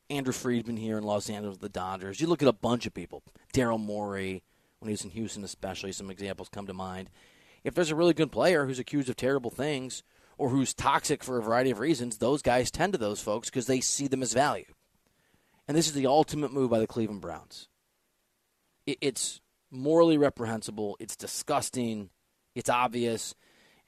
Andrew 0.09 0.33
Friedman 0.33 0.77
here 0.77 0.97
in 0.97 1.03
Los 1.03 1.29
Angeles, 1.29 1.53
with 1.53 1.61
the 1.61 1.69
Dodgers. 1.69 2.19
You 2.19 2.27
look 2.27 2.41
at 2.41 2.47
a 2.47 2.53
bunch 2.53 2.85
of 2.85 2.93
people. 2.93 3.23
Daryl 3.53 3.79
Morey, 3.79 4.43
when 4.79 4.89
he 4.89 4.93
was 4.93 5.03
in 5.03 5.11
Houston, 5.11 5.43
especially, 5.43 5.91
some 5.93 6.11
examples 6.11 6.49
come 6.49 6.67
to 6.67 6.73
mind. 6.73 7.09
If 7.63 7.73
there's 7.73 7.91
a 7.91 7.95
really 7.95 8.13
good 8.13 8.31
player 8.31 8.65
who's 8.65 8.79
accused 8.79 9.09
of 9.09 9.15
terrible 9.15 9.51
things 9.51 10.03
or 10.37 10.49
who's 10.49 10.73
toxic 10.73 11.23
for 11.23 11.37
a 11.37 11.43
variety 11.43 11.71
of 11.71 11.79
reasons, 11.79 12.17
those 12.17 12.41
guys 12.41 12.71
tend 12.71 12.93
to 12.93 12.99
those 12.99 13.21
folks 13.21 13.49
because 13.49 13.67
they 13.67 13.79
see 13.79 14.07
them 14.07 14.23
as 14.23 14.33
value. 14.33 14.73
And 15.67 15.77
this 15.77 15.87
is 15.87 15.93
the 15.93 16.07
ultimate 16.07 16.51
move 16.51 16.69
by 16.69 16.79
the 16.79 16.87
Cleveland 16.87 17.21
Browns. 17.21 17.67
It's 18.85 19.41
morally 19.69 20.17
reprehensible, 20.17 20.97
it's 20.99 21.15
disgusting, 21.15 22.09
it's 22.55 22.69
obvious, 22.69 23.35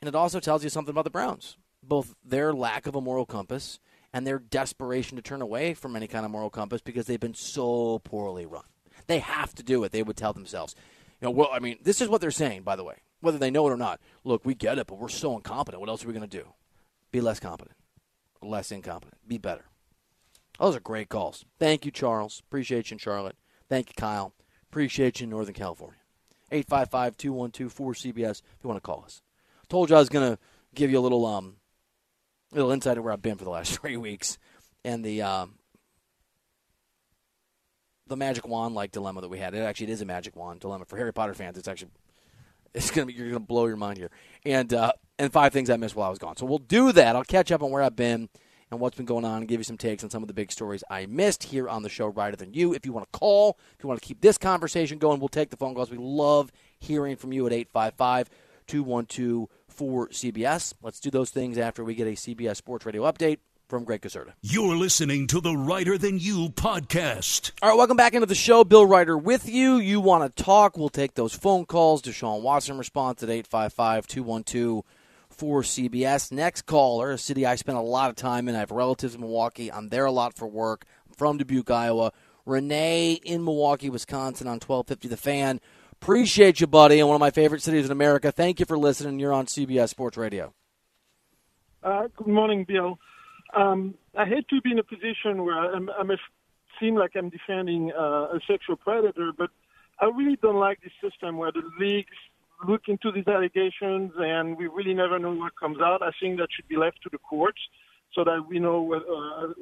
and 0.02 0.08
it 0.08 0.16
also 0.16 0.40
tells 0.40 0.64
you 0.64 0.70
something 0.70 0.92
about 0.92 1.04
the 1.04 1.10
Browns 1.10 1.58
both 1.88 2.16
their 2.24 2.54
lack 2.54 2.88
of 2.88 2.96
a 2.96 3.02
moral 3.02 3.26
compass 3.26 3.80
and 4.14 4.26
their 4.26 4.40
desperation 4.40 5.16
to 5.18 5.22
turn 5.22 5.42
away 5.42 5.74
from 5.74 5.96
any 5.96 6.08
kind 6.08 6.26
of 6.26 6.32
moral 6.32 6.50
compass 6.50 6.82
because 6.82 7.06
they've 7.06 7.20
been 7.20 7.34
so 7.34 8.00
poorly 8.00 8.46
run. 8.46 8.64
They 9.08 9.20
have 9.20 9.54
to 9.56 9.64
do 9.64 9.84
it, 9.84 9.92
they 9.92 10.04
would 10.04 10.18
tell 10.18 10.34
themselves. 10.34 10.76
You 11.22 11.28
know, 11.28 11.32
well, 11.32 11.50
I 11.52 11.60
mean, 11.60 11.80
this 11.84 12.02
is 12.02 12.10
what 12.10 12.22
they're 12.22 12.32
saying, 12.32 12.64
by 12.64 12.76
the 12.76 12.84
way, 12.84 12.98
whether 13.24 13.38
they 13.38 13.50
know 13.50 13.68
it 13.68 13.72
or 13.72 13.78
not. 13.78 14.02
Look, 14.24 14.46
we 14.46 14.54
get 14.54 14.78
it, 14.78 14.88
but 14.88 15.00
we're 15.00 15.08
so 15.08 15.36
incompetent. 15.36 15.80
What 15.80 15.90
else 15.90 16.04
are 16.04 16.08
we 16.08 16.14
going 16.14 16.30
to 16.30 16.38
do? 16.38 16.50
Be 17.12 17.22
less 17.22 17.40
competent, 17.40 17.78
less 18.42 18.72
incompetent, 18.72 19.18
be 19.28 19.38
better. 19.38 19.66
Those 20.60 20.76
are 20.76 20.82
great 20.82 21.10
calls. 21.10 21.46
Thank 21.58 21.86
you, 21.86 21.92
Charles. 21.92 22.42
Appreciate 22.46 22.92
you 22.92 22.96
in 22.96 23.00
Charlotte. 23.00 23.38
Thank 23.70 23.90
you, 23.90 23.94
Kyle. 23.98 24.34
Appreciate 24.70 25.20
you 25.20 25.26
in 25.26 25.30
Northern 25.30 25.54
California. 25.54 26.00
855 26.52 27.18
212 27.18 27.74
4CBS 27.74 28.42
if 28.42 28.64
you 28.64 28.68
want 28.68 28.78
to 28.78 28.86
call 28.86 29.04
us. 29.04 29.22
Told 29.70 29.90
you 29.90 29.96
I 29.96 30.00
was 30.00 30.10
going 30.10 30.34
to 30.34 30.40
give 30.76 30.92
you 30.92 31.00
a 31.00 31.02
little 31.02 31.26
um, 31.26 31.56
little 32.52 32.72
insight 32.72 32.98
of 32.98 33.04
where 33.04 33.14
I've 33.14 33.22
been 33.22 33.38
for 33.38 33.46
the 33.46 33.50
last 33.50 33.80
three 33.80 33.98
weeks, 33.98 34.38
and 34.84 35.04
the 35.04 35.22
um, 35.22 35.56
the 38.08 38.18
magic 38.18 38.48
wand 38.48 38.76
like 38.76 38.92
dilemma 38.92 39.22
that 39.22 39.30
we 39.30 39.40
had. 39.40 39.56
It 39.56 39.60
actually 39.60 39.88
it 39.88 39.94
is 39.94 40.02
a 40.02 40.06
magic 40.06 40.36
wand 40.36 40.60
dilemma 40.60 40.86
for 40.86 40.98
Harry 40.98 41.14
Potter 41.14 41.34
fans. 41.34 41.58
It's 41.58 41.68
actually 41.68 41.92
it's 42.74 42.92
gonna 42.92 43.06
be 43.06 43.14
you're 43.14 43.28
gonna 43.28 43.40
blow 43.40 43.68
your 43.68 43.78
mind 43.78 43.98
here. 43.98 44.12
And 44.46 44.74
uh, 44.74 44.94
and 45.20 45.32
five 45.32 45.54
things 45.54 45.70
I 45.70 45.78
missed 45.78 45.96
while 45.96 46.08
I 46.08 46.10
was 46.10 46.20
gone. 46.20 46.38
So 46.38 46.46
we'll 46.46 46.58
do 46.58 46.92
that. 46.92 47.16
I'll 47.16 47.24
catch 47.24 47.52
up 47.52 47.62
on 47.62 47.72
where 47.72 47.84
I've 47.84 47.96
been 47.96 48.30
and 48.72 48.80
what's 48.80 48.98
been 48.98 49.06
going 49.06 49.26
on 49.26 49.40
and 49.40 49.48
give 49.48 49.60
you 49.60 49.64
some 49.64 49.78
takes 49.78 50.04
on 50.04 50.10
some 50.10 50.24
of 50.24 50.28
the 50.28 50.34
big 50.34 50.52
stories 50.52 50.84
I 50.90 51.06
missed 51.06 51.44
here 51.44 51.70
on 51.70 51.84
the 51.84 51.90
show 51.90 52.08
Reiter 52.08 52.36
Than 52.36 52.54
You. 52.54 52.74
If 52.74 52.86
you 52.86 52.92
want 52.92 53.12
to 53.12 53.18
call, 53.18 53.58
if 53.78 53.84
you 53.84 53.88
want 53.88 54.02
to 54.02 54.08
keep 54.08 54.22
this 54.22 54.38
conversation 54.38 54.98
going, 54.98 55.20
we'll 55.20 55.30
take 55.30 55.52
the 55.52 55.58
phone 55.58 55.76
calls. 55.76 55.92
We 55.92 55.98
love 55.98 56.52
hearing 56.80 57.16
from 57.16 57.32
you 57.32 57.46
at 57.46 57.54
855 57.54 58.30
212 58.68 59.48
for 59.68 60.08
CBS. 60.10 60.74
Let's 60.82 61.00
do 61.00 61.12
those 61.12 61.30
things 61.30 61.58
after 61.58 61.84
we 61.84 61.96
get 61.96 62.08
a 62.08 62.12
CBS 62.12 62.58
Sports 62.58 62.86
Radio 62.86 63.04
update 63.04 63.38
from 63.74 63.86
Greg 63.86 64.02
Caserta. 64.02 64.34
You're 64.44 64.76
listening 64.76 65.26
to 65.26 65.42
the 65.42 65.58
Reiter 65.58 65.98
Than 65.98 66.20
You 66.20 66.50
podcast. 66.50 67.54
All 67.60 67.70
right, 67.70 67.76
welcome 67.76 67.98
back 67.98 68.14
into 68.14 68.28
the 68.28 68.36
show. 68.36 68.64
Bill 68.64 68.86
Reiter 68.86 69.18
with 69.18 69.50
you. 69.50 69.78
You 69.78 70.00
want 70.00 70.24
to 70.36 70.44
talk? 70.44 70.78
We'll 70.78 70.90
take 70.90 71.16
those 71.16 71.34
phone 71.34 71.66
calls. 71.66 72.04
Deshaun 72.04 72.44
Watson 72.44 72.78
response 72.78 73.24
at 73.24 73.32
855 73.32 74.06
212 74.06 74.84
for 75.28 75.64
CBS. 75.64 76.32
Next 76.32 76.68
caller, 76.68 77.14
a 77.14 77.18
city 77.18 77.48
I 77.48 77.56
spent 77.56 77.80
a 77.80 77.82
lot 77.82 78.12
of 78.12 78.16
time 78.16 78.48
in. 78.48 78.54
I 78.54 78.60
have 78.60 78.70
relatives 78.70 79.16
in 79.16 79.22
Milwaukee. 79.22 79.72
I'm 79.72 79.90
there 79.90 80.06
a 80.06 80.12
lot 80.12 80.36
for 80.36 80.48
work. 80.48 80.86
I'm 81.08 81.16
from 81.16 81.40
Dubuque, 81.40 81.72
Iowa. 81.72 82.12
Renee 82.46 83.14
in 83.24 83.44
Milwaukee, 83.44 83.90
Wisconsin 83.90 84.46
on 84.46 84.60
1250 84.60 85.08
The 85.08 85.18
Fan. 85.18 85.60
Appreciate 85.94 86.62
you, 86.62 86.68
buddy, 86.68 87.00
in 87.00 87.08
one 87.08 87.16
of 87.16 87.22
my 87.22 87.32
favorite 87.32 87.64
cities 87.64 87.88
in 87.88 87.92
America. 87.92 88.32
Thank 88.32 88.60
you 88.60 88.68
for 88.68 88.78
listening. 88.78 89.20
You're 89.20 89.34
on 89.34 89.48
CBS 89.48 89.90
Sports 89.90 90.16
Radio. 90.16 90.54
Uh, 91.82 92.04
good 92.16 92.28
morning, 92.28 92.66
Bill. 92.66 93.00
Um, 93.56 93.96
I 94.18 94.26
hate 94.26 94.48
to 94.50 94.62
be 94.62 94.72
in 94.72 94.80
a 94.80 94.84
position 94.84 95.44
where 95.44 95.58
I'm, 95.58 95.90
I'm 95.98 96.12
seem 96.80 96.96
like 96.96 97.12
I'm 97.16 97.30
defending 97.30 97.92
uh, 97.92 98.36
a 98.36 98.40
sexual 98.48 98.76
predator, 98.76 99.32
but 99.38 99.50
I 100.00 100.06
really 100.06 100.38
don't 100.42 100.60
like 100.60 100.80
this 100.82 100.92
system 101.02 101.38
where 101.38 101.52
the 101.52 101.62
leagues 101.80 102.18
look 102.68 102.82
into 102.88 103.12
these 103.12 103.28
allegations 103.28 104.12
and 104.18 104.58
we 104.58 104.68
really 104.68 104.94
never 104.94 105.20
know 105.20 105.34
what 105.34 105.54
comes 105.60 105.78
out. 105.82 106.02
I 106.02 106.12
think 106.20 106.40
that 106.40 106.48
should 106.56 106.68
be 106.68 106.78
left 106.78 107.02
to 107.04 107.10
the 107.12 107.18
courts 107.18 107.60
so 108.14 108.24
that 108.24 108.46
we 108.48 108.60
know 108.60 108.82
whether, 108.82 109.06
uh, 109.06 109.54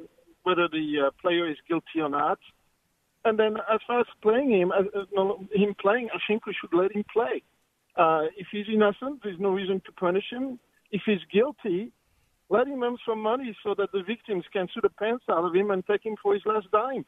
whether 0.42 0.68
the 0.68 1.06
uh, 1.06 1.10
player 1.20 1.50
is 1.50 1.56
guilty 1.68 2.00
or 2.00 2.08
not. 2.08 2.38
And 3.24 3.38
then 3.38 3.56
as 3.72 3.80
far 3.86 4.00
as 4.00 4.06
playing 4.20 4.50
him, 4.50 4.72
uh, 4.72 5.20
uh 5.20 5.34
him 5.52 5.74
playing, 5.80 6.08
I 6.14 6.18
think 6.26 6.46
we 6.46 6.54
should 6.60 6.74
let 6.74 6.94
him 6.94 7.04
play. 7.12 7.42
Uh, 7.96 8.24
if 8.36 8.46
he's 8.50 8.66
innocent, 8.72 9.20
there's 9.22 9.38
no 9.38 9.50
reason 9.50 9.80
to 9.86 9.92
punish 9.92 10.24
him. 10.30 10.58
If 10.90 11.02
he's 11.06 11.20
guilty, 11.32 11.92
let 12.52 12.66
him 12.66 12.82
earn 12.82 12.98
some 13.08 13.20
money 13.20 13.56
so 13.64 13.74
that 13.78 13.90
the 13.92 14.02
victims 14.02 14.44
can 14.52 14.68
sue 14.72 14.80
the 14.82 14.90
pants 14.90 15.24
out 15.30 15.44
of 15.44 15.54
him 15.54 15.70
and 15.70 15.84
take 15.86 16.04
him 16.04 16.16
for 16.22 16.34
his 16.34 16.42
last 16.44 16.70
dime. 16.70 17.04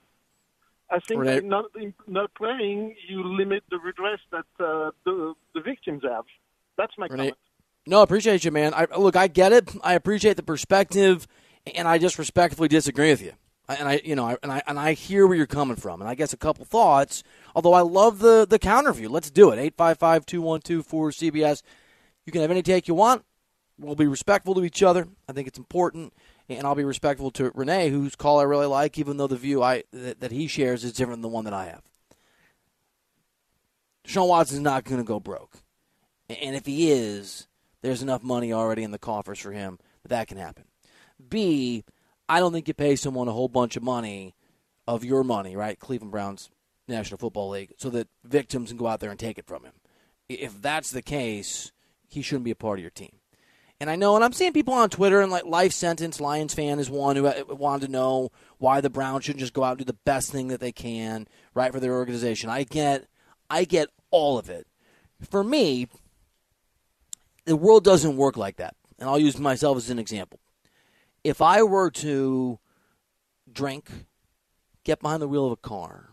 I 0.90 0.98
think 1.00 1.22
right. 1.22 1.44
not 1.44 1.66
not 2.06 2.34
playing, 2.34 2.94
you 3.08 3.18
limit 3.24 3.62
the 3.70 3.78
redress 3.78 4.20
that 4.32 4.46
uh, 4.60 4.90
the 5.04 5.34
the 5.54 5.60
victims 5.60 6.02
have. 6.04 6.24
That's 6.76 6.92
my 6.98 7.06
Renee. 7.06 7.16
comment. 7.16 7.36
No, 7.86 8.02
appreciate 8.02 8.44
you, 8.44 8.50
man. 8.50 8.72
I, 8.74 8.86
look, 8.96 9.16
I 9.16 9.26
get 9.28 9.52
it. 9.52 9.70
I 9.82 9.94
appreciate 9.94 10.36
the 10.36 10.42
perspective, 10.42 11.26
and 11.74 11.86
I 11.86 11.98
just 11.98 12.18
respectfully 12.18 12.68
disagree 12.68 13.10
with 13.10 13.22
you 13.22 13.32
and 13.68 13.88
I, 13.88 14.00
you 14.04 14.14
know, 14.14 14.36
and 14.42 14.52
I 14.52 14.62
and 14.66 14.78
I 14.78 14.92
hear 14.92 15.26
where 15.26 15.36
you're 15.36 15.46
coming 15.46 15.76
from, 15.76 16.00
and 16.00 16.08
I 16.08 16.14
guess 16.14 16.32
a 16.32 16.36
couple 16.36 16.64
thoughts. 16.64 17.22
Although 17.54 17.72
I 17.72 17.80
love 17.80 18.18
the 18.18 18.46
the 18.48 18.58
counter 18.58 18.92
view. 18.92 19.08
Let's 19.08 19.30
do 19.30 19.50
it. 19.50 19.58
Eight 19.58 19.74
five 19.76 19.98
five 19.98 20.26
two 20.26 20.42
one 20.42 20.60
two 20.60 20.82
four 20.82 21.10
CBS. 21.10 21.62
You 22.26 22.32
can 22.32 22.42
have 22.42 22.50
any 22.50 22.62
take 22.62 22.88
you 22.88 22.94
want. 22.94 23.24
We'll 23.78 23.96
be 23.96 24.06
respectful 24.06 24.54
to 24.54 24.64
each 24.64 24.82
other. 24.82 25.08
I 25.28 25.32
think 25.32 25.48
it's 25.48 25.58
important, 25.58 26.12
and 26.48 26.66
I'll 26.66 26.76
be 26.76 26.84
respectful 26.84 27.30
to 27.32 27.50
Renee, 27.54 27.90
whose 27.90 28.14
call 28.14 28.38
I 28.38 28.44
really 28.44 28.66
like, 28.66 28.98
even 28.98 29.16
though 29.16 29.26
the 29.26 29.36
view 29.36 29.62
I 29.62 29.82
that, 29.92 30.20
that 30.20 30.30
he 30.30 30.46
shares 30.46 30.84
is 30.84 30.92
different 30.92 31.22
than 31.22 31.30
the 31.30 31.34
one 31.34 31.44
that 31.44 31.54
I 31.54 31.66
have. 31.66 31.82
Deshaun 34.06 34.28
Watson's 34.28 34.60
not 34.60 34.84
going 34.84 34.98
to 34.98 35.04
go 35.04 35.18
broke, 35.18 35.62
and 36.28 36.54
if 36.54 36.66
he 36.66 36.92
is, 36.92 37.48
there's 37.82 38.02
enough 38.02 38.22
money 38.22 38.52
already 38.52 38.82
in 38.82 38.92
the 38.92 38.98
coffers 38.98 39.38
for 39.38 39.52
him 39.52 39.78
that 40.02 40.10
that 40.10 40.28
can 40.28 40.38
happen. 40.38 40.64
B, 41.28 41.84
I 42.28 42.38
don't 42.38 42.52
think 42.52 42.68
you 42.68 42.74
pay 42.74 42.96
someone 42.96 43.28
a 43.28 43.32
whole 43.32 43.48
bunch 43.48 43.76
of 43.76 43.82
money 43.82 44.34
of 44.86 45.04
your 45.04 45.24
money, 45.24 45.56
right? 45.56 45.78
Cleveland 45.78 46.12
Browns 46.12 46.50
National 46.86 47.18
Football 47.18 47.50
League, 47.50 47.72
so 47.78 47.90
that 47.90 48.08
victims 48.22 48.68
can 48.68 48.76
go 48.76 48.86
out 48.86 49.00
there 49.00 49.10
and 49.10 49.18
take 49.18 49.38
it 49.38 49.46
from 49.46 49.64
him. 49.64 49.72
If 50.28 50.60
that's 50.62 50.90
the 50.90 51.02
case, 51.02 51.72
he 52.08 52.22
shouldn't 52.22 52.44
be 52.44 52.50
a 52.50 52.56
part 52.56 52.78
of 52.78 52.82
your 52.82 52.90
team. 52.90 53.16
And 53.84 53.90
I 53.90 53.96
know, 53.96 54.14
and 54.14 54.24
I'm 54.24 54.32
seeing 54.32 54.54
people 54.54 54.72
on 54.72 54.88
Twitter, 54.88 55.20
and 55.20 55.30
like 55.30 55.44
Life 55.44 55.72
Sentence 55.72 56.18
Lions 56.18 56.54
fan 56.54 56.78
is 56.78 56.88
one 56.88 57.16
who 57.16 57.26
uh, 57.26 57.44
wanted 57.50 57.84
to 57.84 57.92
know 57.92 58.32
why 58.56 58.80
the 58.80 58.88
Browns 58.88 59.26
shouldn't 59.26 59.40
just 59.40 59.52
go 59.52 59.62
out 59.62 59.72
and 59.72 59.80
do 59.80 59.84
the 59.84 59.98
best 60.06 60.32
thing 60.32 60.48
that 60.48 60.58
they 60.58 60.72
can, 60.72 61.28
right, 61.52 61.70
for 61.70 61.80
their 61.80 61.92
organization. 61.92 62.48
I 62.48 62.62
get, 62.62 63.06
I 63.50 63.64
get 63.64 63.90
all 64.10 64.38
of 64.38 64.48
it. 64.48 64.66
For 65.28 65.44
me, 65.44 65.88
the 67.44 67.56
world 67.56 67.84
doesn't 67.84 68.16
work 68.16 68.38
like 68.38 68.56
that, 68.56 68.74
and 68.98 69.06
I'll 69.06 69.18
use 69.18 69.38
myself 69.38 69.76
as 69.76 69.90
an 69.90 69.98
example 69.98 70.40
if 71.22 71.42
I 71.42 71.62
were 71.62 71.90
to 71.90 72.58
drink, 73.52 73.90
get 74.84 75.00
behind 75.00 75.20
the 75.20 75.28
wheel 75.28 75.44
of 75.44 75.52
a 75.52 75.56
car, 75.56 76.08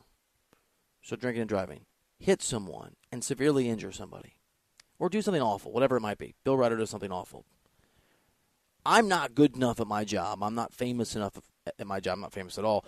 so 1.01 1.15
drinking 1.15 1.43
and 1.43 1.49
driving, 1.49 1.85
hit 2.19 2.41
someone 2.41 2.97
and 3.13 3.23
severely 3.23 3.69
injure 3.69 3.93
somebody, 3.93 4.35
or 4.99 5.07
do 5.07 5.21
something 5.21 5.41
awful, 5.41 5.71
whatever 5.71 5.95
it 5.95 6.01
might 6.01 6.17
be, 6.17 6.35
Bill 6.43 6.57
Reiter 6.57 6.75
does 6.75 6.89
something 6.89 7.13
awful. 7.13 7.45
I'm 8.85 9.07
not 9.07 9.35
good 9.35 9.55
enough 9.55 9.79
at 9.79 9.87
my 9.87 10.03
job. 10.03 10.43
I'm 10.43 10.55
not 10.55 10.73
famous 10.73 11.15
enough 11.15 11.39
at 11.67 11.87
my 11.87 11.99
job. 11.99 12.15
I'm 12.15 12.21
not 12.21 12.33
famous 12.33 12.57
at 12.57 12.65
all 12.65 12.85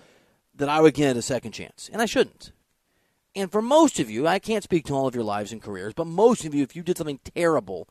that 0.56 0.70
I 0.70 0.82
would 0.82 0.94
get 0.94 1.18
a 1.18 1.22
second 1.22 1.52
chance, 1.52 1.90
and 1.92 2.02
I 2.02 2.06
shouldn't. 2.06 2.52
And 3.36 3.52
for 3.52 3.62
most 3.62 4.00
of 4.00 4.10
you, 4.10 4.28
I 4.28 4.40
can't 4.40 4.64
speak 4.64 4.86
to 4.86 4.94
all 4.94 5.08
of 5.08 5.16
your 5.16 5.24
lives 5.24 5.52
and 5.52 5.62
careers, 5.62 5.94
but 5.94 6.06
most 6.06 6.46
of 6.46 6.54
you, 6.54 6.62
if 6.62 6.76
you 6.76 6.84
did 6.84 6.98
something 6.98 7.20
terrible, 7.36 7.90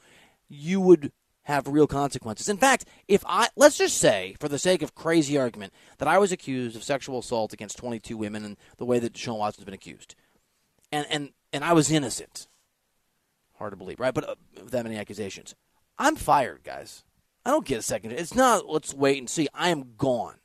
you 0.48 0.80
would 0.80 1.10
have 1.44 1.66
real 1.66 1.88
consequences. 1.88 2.48
In 2.48 2.56
fact, 2.56 2.84
if 3.08 3.24
I 3.26 3.48
let's 3.56 3.78
just 3.78 3.98
say, 3.98 4.36
for 4.38 4.48
the 4.48 4.60
sake 4.60 4.82
of 4.82 4.94
crazy 4.94 5.36
argument, 5.36 5.72
that 5.98 6.06
I 6.06 6.18
was 6.18 6.30
accused 6.30 6.76
of 6.76 6.84
sexual 6.84 7.18
assault 7.18 7.52
against 7.52 7.78
22 7.78 8.16
women 8.16 8.44
and 8.44 8.56
the 8.76 8.84
way 8.84 9.00
that 9.00 9.14
Deshaun 9.14 9.38
Watson's 9.38 9.64
been 9.64 9.74
accused, 9.74 10.14
and 10.92 11.04
and 11.10 11.30
and 11.52 11.64
I 11.64 11.72
was 11.72 11.90
innocent. 11.90 12.46
Hard 13.54 13.72
to 13.72 13.76
believe, 13.76 13.98
right? 13.98 14.14
But 14.14 14.28
uh, 14.28 14.34
that 14.66 14.84
many 14.84 14.96
accusations, 14.96 15.56
I'm 15.98 16.14
fired, 16.14 16.62
guys. 16.62 17.02
I 17.44 17.50
don't 17.50 17.66
get 17.66 17.78
a 17.78 17.82
second. 17.82 18.12
It's 18.12 18.34
not. 18.34 18.68
Let's 18.68 18.94
wait 18.94 19.18
and 19.18 19.28
see. 19.28 19.48
I 19.52 19.70
am 19.70 19.94
gone. 19.96 20.36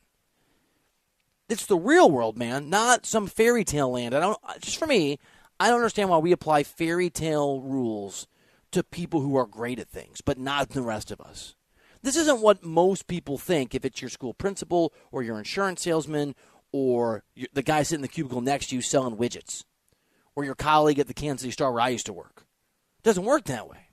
It's 1.48 1.66
the 1.66 1.78
real 1.78 2.10
world, 2.10 2.36
man, 2.36 2.68
not 2.68 3.06
some 3.06 3.26
fairy 3.26 3.64
tale 3.64 3.90
land. 3.92 4.14
I 4.14 4.20
don't. 4.20 4.38
Just 4.60 4.78
for 4.78 4.86
me, 4.86 5.18
I 5.58 5.68
don't 5.68 5.76
understand 5.76 6.10
why 6.10 6.18
we 6.18 6.32
apply 6.32 6.62
fairy 6.62 7.08
tale 7.08 7.60
rules 7.60 8.26
to 8.72 8.82
people 8.82 9.20
who 9.20 9.36
are 9.36 9.46
great 9.46 9.78
at 9.78 9.88
things, 9.88 10.20
but 10.20 10.38
not 10.38 10.70
the 10.70 10.82
rest 10.82 11.10
of 11.10 11.20
us. 11.20 11.54
This 12.02 12.16
isn't 12.16 12.40
what 12.40 12.62
most 12.62 13.06
people 13.06 13.38
think 13.38 13.74
if 13.74 13.84
it's 13.84 14.00
your 14.00 14.10
school 14.10 14.34
principal 14.34 14.92
or 15.10 15.22
your 15.22 15.38
insurance 15.38 15.82
salesman 15.82 16.34
or 16.70 17.24
the 17.52 17.62
guy 17.62 17.82
sitting 17.82 17.98
in 17.98 18.02
the 18.02 18.08
cubicle 18.08 18.40
next 18.40 18.68
to 18.68 18.76
you 18.76 18.82
selling 18.82 19.16
widgets 19.16 19.64
or 20.36 20.44
your 20.44 20.54
colleague 20.54 20.98
at 20.98 21.08
the 21.08 21.14
Kansas 21.14 21.42
City 21.42 21.52
Star 21.52 21.72
where 21.72 21.80
I 21.80 21.88
used 21.88 22.06
to 22.06 22.12
work. 22.12 22.46
It 22.98 23.04
doesn't 23.04 23.24
work 23.24 23.44
that 23.44 23.68
way. 23.68 23.87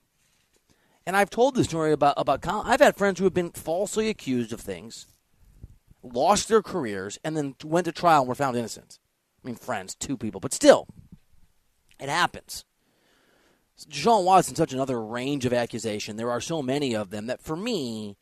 And 1.05 1.15
I've 1.15 1.29
told 1.29 1.55
this 1.55 1.67
story 1.67 1.91
about 1.91 2.15
about 2.17 2.45
I've 2.47 2.79
had 2.79 2.95
friends 2.95 3.19
who 3.19 3.25
have 3.25 3.33
been 3.33 3.51
falsely 3.51 4.09
accused 4.09 4.51
of 4.51 4.59
things, 4.59 5.07
lost 6.01 6.47
their 6.47 6.63
careers, 6.63 7.19
and 7.23 7.37
then 7.37 7.55
went 7.63 7.85
to 7.85 7.91
trial 7.91 8.21
and 8.21 8.29
were 8.29 8.35
found 8.35 8.57
innocent. 8.57 8.99
I 9.43 9.47
mean, 9.47 9.55
friends, 9.55 9.93
two 9.93 10.17
people, 10.17 10.39
but 10.39 10.53
still, 10.53 10.87
it 11.99 12.09
happens. 12.09 12.65
Deshaun 13.89 14.23
Watson, 14.23 14.55
such 14.55 14.73
another 14.73 15.03
range 15.03 15.45
of 15.45 15.53
accusation. 15.53 16.15
There 16.15 16.31
are 16.31 16.41
so 16.41 16.61
many 16.61 16.95
of 16.95 17.09
them 17.09 17.27
that 17.27 17.41
for 17.41 17.55
me, 17.55 18.17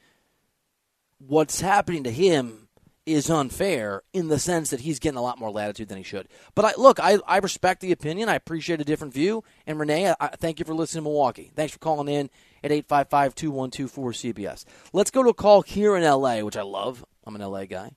what's 1.19 1.61
happening 1.61 2.03
to 2.03 2.11
him 2.11 2.67
is 3.05 3.29
unfair 3.29 4.01
in 4.13 4.29
the 4.29 4.39
sense 4.39 4.69
that 4.69 4.81
he's 4.81 4.99
getting 4.99 5.17
a 5.17 5.21
lot 5.21 5.37
more 5.37 5.51
latitude 5.51 5.89
than 5.89 5.97
he 5.97 6.03
should. 6.03 6.27
But 6.55 6.65
I 6.65 6.73
look, 6.77 6.99
I, 6.99 7.19
I 7.27 7.37
respect 7.37 7.81
the 7.81 7.91
opinion. 7.91 8.29
I 8.29 8.35
appreciate 8.35 8.81
a 8.81 8.85
different 8.85 9.13
view. 9.13 9.43
And 9.67 9.79
Renee, 9.79 10.13
I 10.19 10.27
thank 10.29 10.59
you 10.59 10.65
for 10.65 10.73
listening 10.73 11.03
to 11.03 11.09
Milwaukee. 11.09 11.51
Thanks 11.55 11.73
for 11.73 11.79
calling 11.79 12.07
in 12.07 12.29
at 12.63 12.71
855-2124-CBS. 12.71 14.65
Let's 14.93 15.11
go 15.11 15.23
to 15.23 15.29
a 15.29 15.33
call 15.33 15.61
here 15.61 15.95
in 15.95 16.03
LA, 16.03 16.39
which 16.39 16.57
I 16.57 16.61
love. 16.61 17.03
I'm 17.25 17.35
an 17.35 17.41
LA 17.41 17.65
guy. 17.65 17.91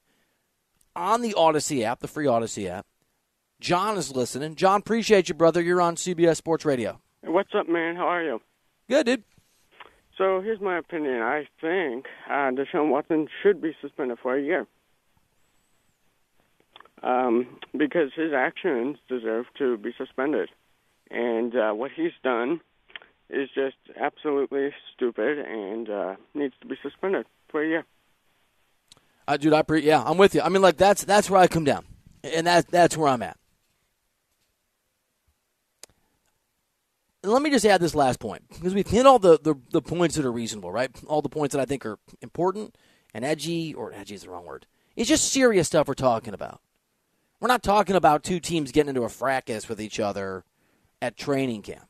On 0.94 1.22
the 1.22 1.35
Audacy 1.35 1.83
app, 1.83 2.00
the 2.00 2.09
free 2.09 2.26
Audacy 2.26 2.68
app. 2.68 2.87
John 3.61 3.96
is 3.96 4.14
listening. 4.14 4.55
John, 4.55 4.81
appreciate 4.81 5.29
you, 5.29 5.35
brother. 5.35 5.62
You're 5.62 5.81
on 5.81 5.96
CBS 5.96 6.37
Sports 6.37 6.64
Radio. 6.64 7.00
What's 7.22 7.55
up, 7.55 7.68
man? 7.68 7.96
How 7.96 8.07
are 8.09 8.22
you? 8.22 8.40
Good, 8.88 9.07
dude. 9.07 9.24
So 10.18 10.40
here's 10.40 10.61
my 10.61 10.79
opinion. 10.79 11.20
I 11.20 11.46
think 11.61 12.07
uh, 12.29 12.50
Deshaun 12.50 12.90
Watson 12.90 13.29
should 13.42 13.61
be 13.61 13.76
suspended 13.81 14.18
for 14.22 14.37
a 14.37 14.42
year 14.42 14.66
um, 17.02 17.59
because 17.76 18.11
his 18.14 18.33
actions 18.35 18.96
deserve 19.09 19.46
to 19.59 19.76
be 19.76 19.92
suspended, 19.96 20.48
and 21.11 21.55
uh, 21.55 21.72
what 21.72 21.90
he's 21.94 22.12
done 22.22 22.61
is 23.31 23.49
just 23.55 23.77
absolutely 23.99 24.71
stupid 24.95 25.39
and 25.39 25.91
uh, 25.91 26.17
needs 26.35 26.55
to 26.61 26.67
be 26.67 26.77
suspended 26.83 27.27
for 27.49 27.62
a 27.62 27.69
year. 27.69 27.85
Uh, 29.29 29.37
dude, 29.37 29.53
I 29.53 29.62
pre- 29.62 29.83
yeah, 29.83 30.03
I'm 30.05 30.19
with 30.19 30.35
you. 30.35 30.41
I 30.41 30.49
mean, 30.49 30.62
like 30.62 30.77
that's 30.77 31.05
that's 31.05 31.29
where 31.29 31.41
I 31.41 31.49
come 31.49 31.65
down, 31.65 31.85
and 32.23 32.47
that 32.47 32.69
that's 32.69 32.97
where 32.97 33.09
I'm 33.09 33.23
at. 33.23 33.37
Let 37.25 37.43
me 37.43 37.51
just 37.51 37.67
add 37.67 37.81
this 37.81 37.97
last 37.97 38.21
point 38.21 38.45
because 38.49 38.73
we've 38.73 38.87
hit 38.87 39.05
all 39.05 39.19
the, 39.19 39.37
the, 39.43 39.57
the 39.73 39.83
points 39.83 40.15
that 40.15 40.25
are 40.25 40.31
reasonable, 40.31 40.71
right? 40.71 40.93
All 41.09 41.23
the 41.23 41.29
points 41.29 41.57
that 41.57 41.61
I 41.61 41.65
think 41.65 41.85
are 41.85 41.99
important 42.23 42.77
and 43.12 43.25
edgy, 43.25 43.75
or 43.75 43.93
edgy 43.93 44.15
is 44.15 44.23
the 44.23 44.31
wrong 44.31 44.47
word. 44.47 44.67
It's 44.95 45.09
just 45.09 45.33
serious 45.33 45.67
stuff 45.67 45.89
we're 45.89 45.95
talking 45.95 46.35
about. 46.35 46.61
We're 47.41 47.49
not 47.49 47.65
talking 47.65 47.97
about 47.97 48.23
two 48.23 48.39
teams 48.39 48.71
getting 48.71 48.91
into 48.91 49.03
a 49.03 49.09
fracas 49.09 49.69
with 49.69 49.81
each 49.81 49.99
other 49.99 50.45
at 51.03 51.17
training 51.17 51.62
camp. 51.62 51.89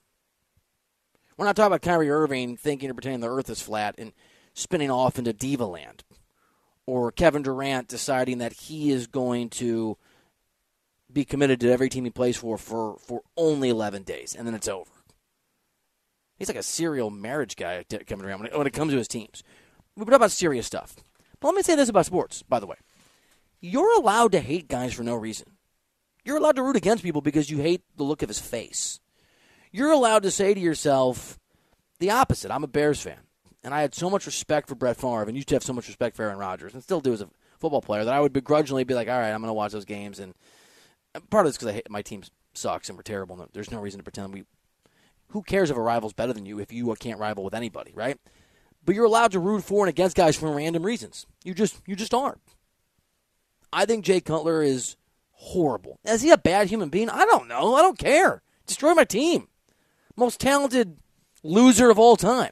We're 1.37 1.45
not 1.45 1.57
talking 1.57 1.69
about 1.69 1.83
Kyrie 1.83 2.11
Irving 2.11 2.57
thinking 2.57 2.91
or 2.91 2.95
pretending 2.95 3.21
the 3.21 3.31
earth 3.31 3.51
is 3.51 3.61
flat 3.61 3.95
and 3.99 4.13
spinning 4.55 4.91
off 4.91 5.19
into 5.19 5.33
Diva 5.33 5.67
Land. 5.67 6.03
Or 6.87 7.11
Kevin 7.11 7.43
Durant 7.43 7.89
deciding 7.89 8.39
that 8.39 8.53
he 8.53 8.91
is 8.91 9.07
going 9.07 9.51
to 9.51 9.99
be 11.13 11.25
committed 11.25 11.61
to 11.61 11.71
every 11.71 11.89
team 11.89 12.05
he 12.05 12.11
plays 12.11 12.37
for 12.37 12.57
for, 12.57 12.97
for 12.99 13.23
only 13.37 13.69
11 13.69 14.03
days, 14.05 14.35
and 14.37 14.47
then 14.47 14.55
it's 14.55 14.69
over. 14.69 14.91
He's 16.39 16.49
like 16.49 16.57
a 16.57 16.63
serial 16.63 17.11
marriage 17.11 17.57
guy, 17.57 17.83
Kevin 17.89 18.19
Durant, 18.19 18.41
when 18.41 18.51
it, 18.51 18.59
when 18.59 18.67
it 18.67 18.73
comes 18.73 18.93
to 18.93 18.99
his 18.99 19.09
teams. 19.09 19.43
We 19.97 20.05
talk 20.05 20.15
about 20.15 20.31
serious 20.31 20.67
stuff. 20.67 20.97
But 21.41 21.49
let 21.49 21.57
me 21.57 21.63
say 21.63 21.75
this 21.75 21.89
about 21.89 22.07
sports, 22.07 22.43
by 22.43 22.61
the 22.61 22.67
way. 22.67 22.77
You're 23.61 23.99
allowed 23.99 24.33
to 24.33 24.41
hate 24.41 24.69
guys 24.69 24.93
for 24.93 25.03
no 25.03 25.15
reason. 25.15 25.57
You're 26.25 26.37
allowed 26.37 26.57
to 26.57 26.63
root 26.63 26.77
against 26.77 27.05
people 27.05 27.23
because 27.23 27.51
you 27.51 27.59
hate 27.59 27.83
the 27.97 28.05
look 28.05 28.23
of 28.23 28.29
his 28.29 28.39
face. 28.39 29.01
You're 29.77 29.93
allowed 29.93 30.23
to 30.23 30.31
say 30.31 30.55
to 30.55 30.59
yourself 30.59 31.39
the 31.99 32.11
opposite. 32.11 32.51
I'm 32.51 32.65
a 32.65 32.67
Bears 32.67 33.03
fan, 33.03 33.19
and 33.63 33.75
I 33.75 33.83
had 33.83 33.95
so 33.95 34.09
much 34.09 34.25
respect 34.25 34.71
for 34.71 34.75
Brett 34.75 34.97
Favre, 34.97 35.25
and 35.25 35.37
used 35.37 35.49
to 35.49 35.55
have 35.55 35.63
so 35.63 35.75
much 35.75 35.87
respect 35.87 36.17
for 36.17 36.23
Aaron 36.23 36.39
Rodgers, 36.39 36.73
and 36.73 36.83
still 36.83 37.03
do 37.03 37.13
as 37.13 37.21
a 37.21 37.29
football 37.59 37.83
player, 37.83 38.03
that 38.03 38.15
I 38.15 38.21
would 38.21 38.33
begrudgingly 38.33 38.85
be 38.85 38.95
like, 38.95 39.07
all 39.07 39.19
right, 39.19 39.33
I'm 39.33 39.43
going 39.43 39.51
to 39.51 39.53
watch 39.53 39.73
those 39.73 39.85
games. 39.85 40.19
And 40.19 40.33
part 41.29 41.45
of 41.45 41.51
it's 41.51 41.59
because 41.59 41.79
my 41.91 42.01
team 42.01 42.23
sucks 42.55 42.89
and 42.89 42.97
we're 42.97 43.03
terrible. 43.03 43.47
There's 43.53 43.71
no 43.71 43.79
reason 43.79 43.99
to 43.99 44.03
pretend 44.03 44.33
we. 44.33 44.45
Who 45.33 45.43
cares 45.43 45.71
if 45.71 45.77
a 45.77 45.83
rival's 45.83 46.15
better 46.15 46.33
than 46.33 46.47
you 46.47 46.59
if 46.59 46.73
you 46.73 46.91
uh, 46.91 46.95
can't 46.95 47.21
rival 47.21 47.45
with 47.45 47.53
anybody, 47.53 47.93
right? 47.95 48.17
But 48.83 48.95
you're 48.95 49.05
allowed 49.05 49.33
to 49.33 49.41
root 49.41 49.63
for 49.63 49.85
and 49.85 49.91
against 49.91 50.17
guys 50.17 50.37
for 50.37 50.51
random 50.51 50.87
reasons. 50.87 51.27
You 51.45 51.53
just 51.53 51.83
you 51.87 51.97
just 51.97 52.15
aren't. 52.15 52.41
I 53.75 53.85
think 53.85 54.07
Jay 54.07 54.23
Cutler 54.23 54.63
is 54.63 54.97
horrible. 55.33 55.99
Is 56.07 56.23
he 56.23 56.31
a 56.31 56.39
bad 56.39 56.69
human 56.69 56.89
being? 56.89 57.11
I 57.11 57.27
don't 57.27 57.47
know. 57.47 57.75
I 57.75 57.83
don't 57.83 57.99
care. 57.99 58.41
Destroy 58.67 58.95
my 58.95 59.05
team. 59.05 59.49
Most 60.17 60.41
talented 60.41 60.97
loser 61.43 61.91
of 61.91 61.99
all 61.99 62.17
time. 62.17 62.51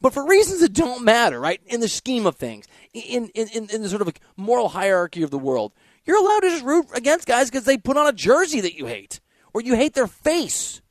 But 0.00 0.12
for 0.12 0.26
reasons 0.26 0.60
that 0.60 0.72
don't 0.72 1.04
matter, 1.04 1.40
right? 1.40 1.60
In 1.66 1.80
the 1.80 1.88
scheme 1.88 2.26
of 2.26 2.36
things, 2.36 2.66
in, 2.92 3.28
in, 3.34 3.48
in, 3.48 3.70
in 3.70 3.82
the 3.82 3.88
sort 3.88 4.02
of 4.02 4.12
moral 4.36 4.68
hierarchy 4.68 5.22
of 5.22 5.30
the 5.30 5.38
world, 5.38 5.72
you're 6.04 6.18
allowed 6.18 6.40
to 6.40 6.50
just 6.50 6.64
root 6.64 6.86
against 6.94 7.26
guys 7.26 7.50
because 7.50 7.64
they 7.64 7.78
put 7.78 7.96
on 7.96 8.06
a 8.06 8.12
jersey 8.12 8.60
that 8.60 8.74
you 8.74 8.86
hate, 8.86 9.20
or 9.52 9.60
you 9.60 9.74
hate 9.74 9.94
their 9.94 10.06
face, 10.06 10.82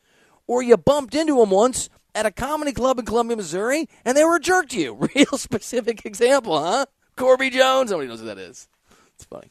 or 0.48 0.62
you 0.62 0.76
bumped 0.76 1.16
into 1.16 1.38
them 1.38 1.52
once 1.52 1.90
at 2.14 2.26
a 2.26 2.32
comedy 2.32 2.72
club 2.72 2.98
in 2.98 3.06
Columbia, 3.06 3.38
Missouri, 3.38 3.88
and 4.04 4.18
they 4.18 4.24
were 4.24 4.38
a 4.38 4.40
jerk 4.40 4.70
to 4.70 4.80
you. 4.80 4.94
Real 5.16 5.38
specific 5.38 6.06
example, 6.06 6.60
huh? 6.60 6.86
Corby 7.16 7.50
Jones. 7.50 7.92
Nobody 7.92 8.10
knows 8.10 8.20
who 8.20 8.26
that 8.26 8.38
is. 8.38 8.68
It's 9.16 9.26
funny 9.26 9.50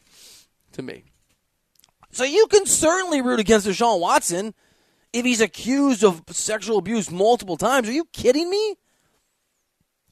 to 0.73 0.81
me. 0.81 1.05
So 2.11 2.23
you 2.23 2.47
can 2.47 2.65
certainly 2.65 3.21
root 3.21 3.39
against 3.39 3.67
Deshaun 3.67 3.99
Watson 3.99 4.53
if 5.15 5.23
he's 5.23 5.39
accused 5.39 6.03
of 6.03 6.23
sexual 6.31 6.77
abuse 6.77 7.09
multiple 7.09 7.55
times. 7.55 7.87
Are 7.87 7.93
you 7.93 8.03
kidding 8.11 8.49
me? 8.49 8.75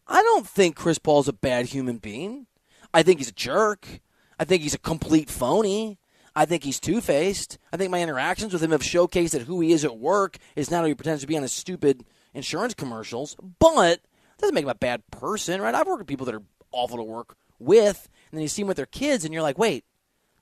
I 0.08 0.22
don't 0.22 0.48
think 0.48 0.78
Chris 0.78 0.98
Paul's 0.98 1.28
a 1.28 1.34
bad 1.34 1.66
human 1.66 1.98
being. 1.98 2.48
I 2.94 3.04
think 3.04 3.20
he's 3.20 3.28
a 3.28 3.34
jerk. 3.34 4.00
I 4.40 4.46
think 4.46 4.64
he's 4.64 4.74
a 4.74 4.80
complete 4.80 5.30
phony. 5.30 6.00
I 6.36 6.46
think 6.46 6.64
he's 6.64 6.80
two 6.80 7.02
faced. 7.02 7.58
I 7.74 7.78
think 7.78 7.92
my 7.92 8.02
interactions 8.02 8.54
with 8.54 8.64
him 8.64 8.72
have 8.72 8.82
showcased 8.82 9.32
that 9.32 9.42
who 9.42 9.60
he 9.60 9.74
is 9.74 9.84
at 9.84 9.98
work 9.98 10.38
is 10.56 10.72
not 10.72 10.82
who 10.82 10.88
he 10.88 10.96
pretends 10.96 11.22
to 11.22 11.28
be 11.28 11.36
on 11.36 11.44
his 11.44 11.52
stupid 11.52 12.06
insurance 12.34 12.74
commercials, 12.74 13.36
but 13.60 14.00
doesn't 14.38 14.56
make 14.56 14.64
him 14.64 14.70
a 14.70 14.76
bad 14.76 15.04
person, 15.12 15.62
right? 15.62 15.76
I've 15.76 15.86
worked 15.86 16.00
with 16.00 16.08
people 16.08 16.26
that 16.28 16.36
are 16.36 16.44
awful 16.72 16.98
to 16.98 17.04
work 17.04 17.36
with, 17.60 18.08
and 18.32 18.38
then 18.38 18.42
you 18.42 18.48
see 18.48 18.62
them 18.62 18.70
with 18.70 18.78
their 18.78 18.86
kids, 18.86 19.26
and 19.26 19.34
you're 19.34 19.44
like, 19.44 19.58
wait, 19.58 19.84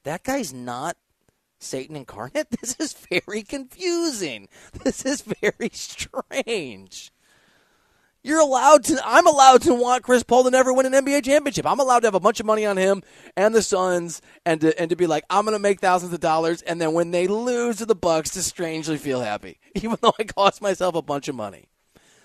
that 0.03 0.23
guy's 0.23 0.53
not 0.53 0.97
Satan 1.61 1.95
incarnate? 1.95 2.47
This 2.61 2.75
is 2.79 2.93
very 2.93 3.43
confusing. 3.43 4.47
This 4.83 5.05
is 5.05 5.21
very 5.21 5.69
strange. 5.71 7.11
You're 8.23 8.39
allowed 8.39 8.83
to. 8.85 9.01
I'm 9.03 9.25
allowed 9.25 9.63
to 9.63 9.73
want 9.73 10.03
Chris 10.03 10.21
Paul 10.21 10.43
to 10.43 10.51
never 10.51 10.71
win 10.71 10.85
an 10.85 11.05
NBA 11.05 11.25
championship. 11.25 11.65
I'm 11.65 11.79
allowed 11.79 12.01
to 12.01 12.07
have 12.07 12.15
a 12.15 12.19
bunch 12.19 12.39
of 12.39 12.45
money 12.45 12.67
on 12.67 12.77
him 12.77 13.01
and 13.35 13.55
the 13.55 13.63
Suns, 13.63 14.21
and 14.45 14.61
to 14.61 14.79
and 14.79 14.91
to 14.91 14.95
be 14.95 15.07
like, 15.07 15.23
I'm 15.29 15.43
going 15.45 15.55
to 15.55 15.59
make 15.59 15.79
thousands 15.79 16.13
of 16.13 16.19
dollars, 16.19 16.61
and 16.61 16.79
then 16.79 16.93
when 16.93 17.09
they 17.09 17.25
lose 17.25 17.77
to 17.77 17.87
the 17.87 17.95
Bucks, 17.95 18.29
to 18.31 18.43
strangely 18.43 18.97
feel 18.97 19.21
happy, 19.21 19.59
even 19.75 19.97
though 20.01 20.13
I 20.19 20.25
cost 20.25 20.61
myself 20.61 20.93
a 20.93 21.01
bunch 21.01 21.27
of 21.29 21.35
money. 21.35 21.69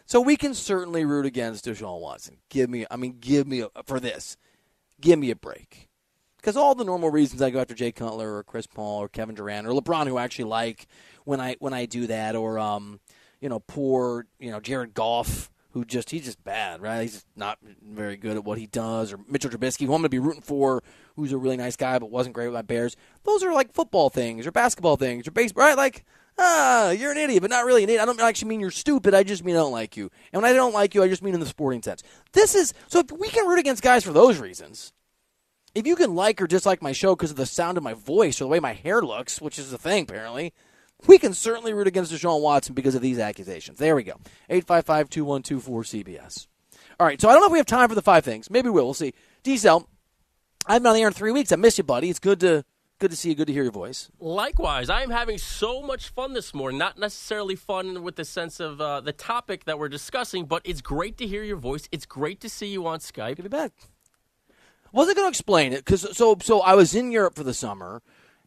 So 0.05 0.21
we 0.21 0.37
can 0.37 0.55
certainly 0.55 1.05
root 1.05 1.27
against 1.27 1.65
Deshaun 1.65 2.01
Watson. 2.01 2.37
Give 2.49 2.71
me, 2.71 2.87
I 2.91 2.97
mean, 2.97 3.17
give 3.19 3.47
me 3.47 3.63
a, 3.63 3.71
for 3.87 3.99
this. 3.99 4.37
Give 5.01 5.19
me 5.19 5.31
a 5.31 5.37
break. 5.37 5.89
Because 6.37 6.57
all 6.57 6.75
the 6.75 6.85
normal 6.85 7.11
reasons 7.11 7.43
I 7.43 7.51
go 7.51 7.61
after 7.61 7.75
Jay 7.75 7.93
Cutler 7.93 8.37
or 8.37 8.45
Chris 8.45 8.67
Paul 8.67 9.03
or 9.03 9.09
Kevin 9.09 9.35
Durant 9.35 9.67
or 9.67 9.71
LeBron, 9.71 10.07
who 10.07 10.17
I 10.17 10.25
actually 10.25 10.45
like 10.45 10.87
when 11.25 11.41
I 11.41 11.57
when 11.59 11.73
I 11.73 11.87
do 11.87 12.07
that, 12.07 12.37
or 12.37 12.59
um, 12.59 13.01
you 13.41 13.49
know, 13.49 13.61
poor 13.61 14.27
you 14.39 14.51
know 14.51 14.61
Jared 14.61 14.95
Goff 14.95 15.51
who 15.77 15.85
just 15.85 16.09
he's 16.09 16.25
just 16.25 16.43
bad, 16.43 16.81
right? 16.81 17.03
He's 17.03 17.27
not 17.37 17.59
very 17.87 18.17
good 18.17 18.35
at 18.35 18.45
what 18.45 18.57
he 18.57 18.67
does. 18.67 19.13
Or 19.13 19.19
Mitchell 19.29 19.51
Trubisky, 19.51 19.85
who 19.85 19.93
I'm 19.93 20.01
going 20.01 20.05
to 20.05 20.09
be 20.09 20.19
rooting 20.19 20.41
for, 20.41 20.83
who's 21.17 21.33
a 21.33 21.37
really 21.37 21.59
nice 21.59 21.77
guy 21.77 21.99
but 21.99 22.11
wasn't 22.11 22.35
great 22.35 22.47
with 22.47 22.55
my 22.55 22.63
Bears. 22.63 22.97
Those 23.25 23.43
are 23.43 23.53
like 23.53 23.75
football 23.75 24.09
things 24.09 24.47
or 24.47 24.53
basketball 24.53 24.97
things 24.97 25.29
or 25.29 25.33
baseball, 25.33 25.67
right? 25.67 25.77
Like, 25.77 26.07
ah, 26.39 26.93
you're 26.93 27.13
an 27.13 27.19
idiot, 27.19 27.43
but 27.43 27.51
not 27.51 27.67
really 27.67 27.83
an 27.83 27.91
idiot. 27.91 28.01
I 28.01 28.07
don't 28.07 28.19
actually 28.23 28.49
mean 28.49 28.61
you're 28.61 28.71
stupid. 28.71 29.13
I 29.13 29.23
just 29.23 29.45
mean 29.45 29.55
I 29.55 29.59
don't 29.59 29.71
like 29.71 29.99
you. 29.99 30.11
And 30.33 30.41
when 30.41 30.51
I 30.51 30.55
don't 30.55 30.73
like 30.73 30.95
you, 30.95 31.03
I 31.03 31.09
just 31.09 31.23
mean 31.23 31.35
in 31.35 31.41
the 31.41 31.47
sporting 31.47 31.83
sense. 31.83 32.03
This 32.33 32.55
is 32.55 32.73
so 32.89 33.01
if 33.01 33.13
we 33.13 33.29
can 33.29 33.47
root 33.47 33.59
against 33.59 33.83
guys 33.83 34.03
for 34.03 34.15
those 34.15 34.39
reasons. 34.39 34.95
If 35.77 35.87
you 35.87 35.95
can 35.95 36.15
like 36.15 36.41
or 36.41 36.47
dislike 36.47 36.81
my 36.81 36.93
show 36.93 37.15
because 37.15 37.31
of 37.31 37.37
the 37.37 37.45
sound 37.45 37.77
of 37.77 37.85
my 37.85 37.93
voice 37.93 38.41
or 38.41 38.45
the 38.45 38.49
way 38.49 38.61
my 38.61 38.73
hair 38.73 39.03
looks, 39.03 39.43
which 39.43 39.59
is 39.59 39.71
a 39.75 39.77
thing 39.77 40.05
apparently, 40.05 40.55
we 41.07 41.19
can 41.19 41.35
certainly 41.35 41.75
root 41.75 41.87
against 41.87 42.11
Deshaun 42.11 42.41
Watson 42.41 42.75
because 42.75 42.95
of 42.95 43.03
these 43.03 43.19
accusations. 43.19 43.77
There 43.77 43.95
we 43.95 44.03
go. 44.03 44.15
855 44.49 45.11
2124 45.11 45.83
CBS. 45.83 46.47
All 46.99 47.07
right, 47.07 47.21
so 47.21 47.29
I 47.29 47.33
don't 47.33 47.43
know 47.43 47.49
if 47.49 47.53
we 47.53 47.59
have 47.59 47.67
time 47.67 47.91
for 47.91 47.95
the 47.95 48.01
five 48.01 48.25
things. 48.25 48.49
Maybe 48.49 48.71
we'll. 48.71 48.87
We'll 48.87 48.95
see. 48.95 49.13
Decel, 49.45 49.85
I've 50.67 50.83
been 50.83 50.89
on 50.89 50.95
the 50.95 51.03
air 51.03 51.09
in 51.09 51.13
three 51.13 51.31
weeks. 51.31 51.53
I 51.53 51.57
miss 51.57 51.77
you, 51.77 51.85
buddy. 51.85 52.09
It's 52.09 52.21
good 52.21 52.41
to 52.41 52.65
Good 52.99 53.11
to 53.11 53.17
see 53.19 53.29
you. 53.29 53.35
Good 53.35 53.49
to 53.49 53.53
hear 53.53 53.65
your 53.65 53.73
voice. 53.73 54.11
Likewise, 54.19 54.89
I 54.89 55.03
am 55.03 55.11
having 55.11 55.37
so 55.37 55.83
much 55.83 56.09
fun 56.09 56.33
this 56.33 56.55
morning. 56.55 56.79
Not 56.79 56.99
necessarily 56.99 57.55
fun 57.55 58.03
with 58.03 58.17
the 58.17 58.25
sense 58.25 58.59
of 58.59 58.81
uh, 58.81 59.03
the 59.03 59.13
topic 59.13 59.67
that 59.67 59.79
we're 59.79 59.91
discussing, 59.91 60.47
but 60.47 60.63
it's 60.65 60.81
great 60.81 61.19
to 61.19 61.27
hear 61.27 61.43
your 61.43 61.59
voice. 61.59 61.87
It's 61.93 62.07
great 62.07 62.41
to 62.41 62.49
see 62.49 62.69
you 62.69 62.87
on 62.87 63.01
Skype. 63.01 63.37
Give 63.37 63.45
me 63.45 63.51
back. 63.51 63.73
Wasn't 64.93 65.17
going 65.17 65.27
to 65.27 65.31
explain 65.31 65.73
it 65.73 65.85
because 65.85 66.17
so 66.17 66.37
so 66.43 66.61
I 66.61 66.75
was 66.75 66.95
in 66.95 67.13
Europe 67.13 67.35
for 67.35 67.45
the 67.45 67.55
summer 67.55 68.03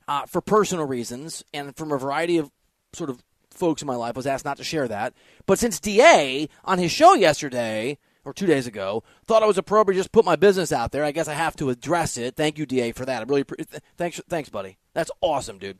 uh, 0.08 0.26
for 0.26 0.42
personal 0.42 0.86
reasons 0.86 1.44
and 1.54 1.76
from 1.76 1.92
a 1.92 1.98
variety 1.98 2.38
of 2.38 2.52
sort 2.94 3.10
of 3.10 3.24
folks 3.52 3.82
in 3.82 3.88
my 3.88 3.96
life. 3.96 4.16
Was 4.16 4.28
asked 4.28 4.46
not 4.46 4.58
to 4.58 4.64
share 4.64 4.88
that, 4.88 5.14
but 5.46 5.60
since 5.60 5.80
DA 5.80 6.50
on 6.66 6.80
his 6.80 6.92
show 6.92 7.14
yesterday 7.14 7.98
or 8.26 8.34
two 8.34 8.46
days 8.46 8.68
ago 8.68 9.04
thought 9.26 9.44
it 9.44 9.48
was 9.48 9.58
appropriate 9.58 9.96
to 9.96 10.00
just 10.00 10.12
put 10.12 10.26
my 10.26 10.36
business 10.36 10.72
out 10.72 10.92
there, 10.92 11.04
I 11.04 11.12
guess 11.12 11.28
I 11.28 11.34
have 11.34 11.56
to 11.58 11.70
address 11.70 12.18
it. 12.18 12.36
Thank 12.36 12.58
you, 12.58 12.66
DA, 12.66 12.92
for 12.92 13.06
that. 13.06 13.22
I 13.22 13.26
really 13.26 13.44
pre- 13.44 13.66
thanks 13.98 14.22
thanks, 14.30 14.50
buddy. 14.50 14.78
That's 14.94 15.12
awesome, 15.22 15.58
dude. 15.58 15.80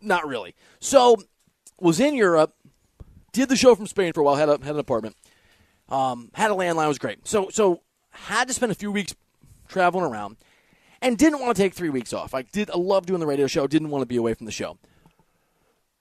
Not 0.00 0.26
really. 0.26 0.54
So 0.80 1.16
was 1.80 2.00
in 2.00 2.14
Europe, 2.14 2.54
did 3.32 3.48
the 3.48 3.56
show 3.56 3.74
from 3.74 3.86
Spain 3.86 4.12
for 4.12 4.20
a 4.20 4.24
while, 4.24 4.36
had 4.36 4.48
a, 4.48 4.52
had 4.52 4.74
an 4.74 4.78
apartment, 4.78 5.16
um, 5.88 6.30
had 6.34 6.50
a 6.50 6.54
landline, 6.54 6.88
was 6.88 6.98
great. 6.98 7.26
So 7.26 7.48
so 7.50 7.82
had 8.10 8.48
to 8.48 8.54
spend 8.54 8.72
a 8.72 8.74
few 8.74 8.90
weeks 8.90 9.14
traveling 9.68 10.04
around, 10.04 10.36
and 11.00 11.18
didn't 11.18 11.40
want 11.40 11.56
to 11.56 11.62
take 11.62 11.74
three 11.74 11.90
weeks 11.90 12.12
off. 12.12 12.34
I 12.34 12.42
did. 12.42 12.70
I 12.70 12.76
love 12.76 13.06
doing 13.06 13.20
the 13.20 13.26
radio 13.26 13.46
show. 13.46 13.66
Didn't 13.66 13.90
want 13.90 14.02
to 14.02 14.06
be 14.06 14.16
away 14.16 14.34
from 14.34 14.46
the 14.46 14.52
show. 14.52 14.78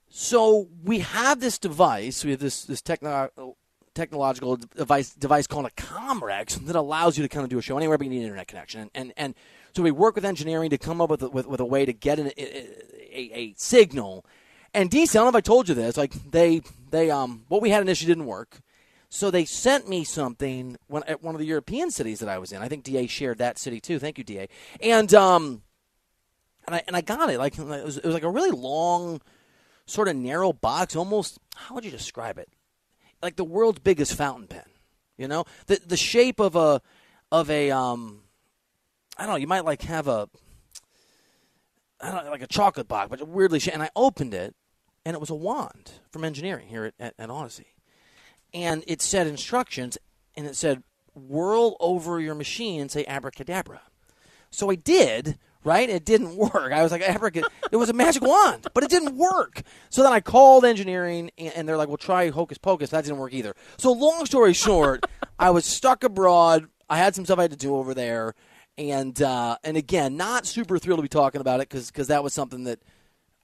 So 0.10 0.70
we 0.84 1.00
have 1.00 1.40
this 1.42 1.58
device. 1.58 2.24
We 2.24 2.32
have 2.32 2.40
this 2.40 2.64
this 2.64 2.82
techno- 2.82 3.56
technological 3.94 4.58
device 4.58 5.12
device 5.14 5.48
called 5.48 5.66
a 5.66 5.72
Comrex 5.72 6.66
that 6.68 6.76
allows 6.76 7.18
you 7.18 7.24
to 7.24 7.30
kind 7.30 7.44
of 7.44 7.50
do 7.50 7.58
a 7.58 7.62
show 7.62 7.78
anywhere, 7.78 7.98
but 7.98 8.06
you 8.06 8.12
need 8.12 8.20
an 8.20 8.24
internet 8.24 8.48
connection. 8.48 8.82
And 8.82 8.92
and, 8.94 9.14
and 9.18 9.36
so 9.76 9.84
we 9.84 9.92
work 9.92 10.16
with 10.16 10.24
engineering 10.24 10.70
to 10.70 10.78
come 10.78 11.02
up 11.02 11.10
with 11.10 11.24
a, 11.24 11.30
with, 11.30 11.48
with 11.48 11.60
a 11.60 11.66
way 11.66 11.86
to 11.86 11.92
get 11.92 12.18
an, 12.20 12.28
a, 12.38 12.42
a, 12.42 13.32
a 13.34 13.54
signal. 13.58 14.26
And 14.74 14.90
DC, 14.90 15.10
I 15.10 15.14
don't 15.16 15.26
know 15.26 15.30
if 15.30 15.36
I 15.36 15.42
told 15.42 15.68
you 15.68 15.76
this. 15.76 15.98
Like 15.98 16.14
they 16.32 16.62
they 16.92 17.10
um 17.10 17.44
what 17.48 17.62
we 17.62 17.72
had 17.72 17.82
initially 17.82 18.08
didn't 18.08 18.26
work. 18.26 18.62
So 19.16 19.32
they 19.32 19.46
sent 19.46 19.88
me 19.88 20.04
something 20.04 20.76
when, 20.88 21.04
at 21.04 21.24
one 21.24 21.36
of 21.36 21.40
the 21.40 21.48
European 21.48 21.90
cities 21.90 22.20
that 22.20 22.28
I 22.28 22.38
was 22.38 22.52
in. 22.52 22.62
I 22.62 22.68
think 22.68 22.84
DA 22.84 23.08
shared 23.08 23.38
that 23.38 23.58
city 23.58 23.80
too. 23.80 23.98
Thank 23.98 24.18
you, 24.18 24.26
DA. 24.26 24.50
And 24.82 25.14
um, 25.14 25.62
and 26.68 26.76
I 26.76 26.84
and 26.86 26.98
I 26.98 27.00
got 27.02 27.30
it. 27.30 27.38
Like 27.38 27.58
it 27.58 27.64
was, 27.64 27.96
it 27.96 28.04
was 28.04 28.14
like 28.14 28.24
a 28.24 28.30
really 28.30 28.52
long, 28.52 29.22
sort 29.86 30.10
of 30.10 30.18
narrow 30.18 30.52
box. 30.52 30.98
Almost 30.98 31.40
how 31.56 31.76
would 31.76 31.86
you 31.86 31.92
describe 31.92 32.38
it? 32.38 32.50
Like 33.24 33.38
the 33.38 33.46
world's 33.46 33.80
biggest 33.80 34.16
fountain 34.16 34.48
pen. 34.48 34.66
You 35.18 35.30
know, 35.30 35.46
the 35.68 35.80
the 35.86 35.96
shape 35.96 36.42
of 36.42 36.58
a 36.58 36.82
of 37.32 37.50
a 37.50 37.72
um, 37.72 38.20
I 39.18 39.24
don't 39.24 39.32
know. 39.32 39.38
You 39.38 39.48
might 39.48 39.64
like 39.64 39.84
have 39.84 40.10
a 40.10 40.28
I 42.02 42.12
don't 42.12 42.26
know, 42.26 42.32
like 42.32 42.44
a 42.44 42.48
chocolate 42.48 42.90
box, 42.90 43.10
but 43.10 43.26
weirdly. 43.26 43.62
And 43.72 43.82
I 43.82 43.92
opened 43.96 44.34
it, 44.34 44.56
and 45.06 45.14
it 45.14 45.22
was 45.22 45.30
a 45.30 45.36
wand 45.36 45.94
from 46.12 46.26
engineering 46.26 46.68
here 46.68 46.84
at, 46.84 46.94
at, 47.00 47.14
at 47.18 47.30
Audacy 47.30 47.68
and 48.56 48.86
it 48.88 49.02
said 49.02 49.28
instructions, 49.28 49.98
and 50.36 50.48
it 50.48 50.56
said 50.56 50.82
whirl 51.14 51.76
over 51.82 52.22
your 52.22 52.36
machine 52.36 52.80
and 52.80 52.90
say 52.90 53.04
abracadabra. 53.06 53.82
So 54.50 54.72
I 54.72 54.76
did, 54.76 55.38
right? 55.66 55.90
It 55.90 56.06
didn't 56.06 56.36
work. 56.38 56.72
I 56.72 56.82
was 56.82 56.92
like, 56.92 57.02
abracadabra. 57.02 57.52
it 57.70 57.76
was 57.76 57.90
a 57.90 57.94
magic 57.94 58.24
wand, 58.24 58.68
but 58.74 58.84
it 58.84 58.90
didn't 58.90 59.18
work. 59.18 59.62
So 59.90 60.04
then 60.04 60.14
I 60.14 60.22
called 60.22 60.64
engineering, 60.64 61.32
and 61.38 61.68
they're 61.68 61.76
like, 61.76 61.90
well, 61.90 61.98
try 61.98 62.30
hocus 62.30 62.58
pocus. 62.58 62.92
That 62.92 63.04
didn't 63.04 63.20
work 63.20 63.34
either. 63.34 63.56
So 63.78 63.92
long 63.92 64.26
story 64.26 64.54
short, 64.54 65.06
I 65.40 65.50
was 65.50 65.66
stuck 65.66 66.06
abroad. 66.06 66.68
I 66.90 66.98
had 66.98 67.14
some 67.14 67.26
stuff 67.26 67.40
I 67.40 67.44
had 67.44 67.52
to 67.52 67.58
do 67.58 67.76
over 67.76 67.94
there. 67.94 68.36
And 68.78 69.22
uh, 69.22 69.58
and 69.64 69.78
again, 69.78 70.18
not 70.18 70.46
super 70.46 70.78
thrilled 70.80 71.00
to 71.00 71.04
be 71.04 71.08
talking 71.10 71.40
about 71.42 71.62
it 71.62 71.70
because 71.70 72.08
that 72.08 72.24
was 72.24 72.34
something 72.34 72.66
that 72.66 72.80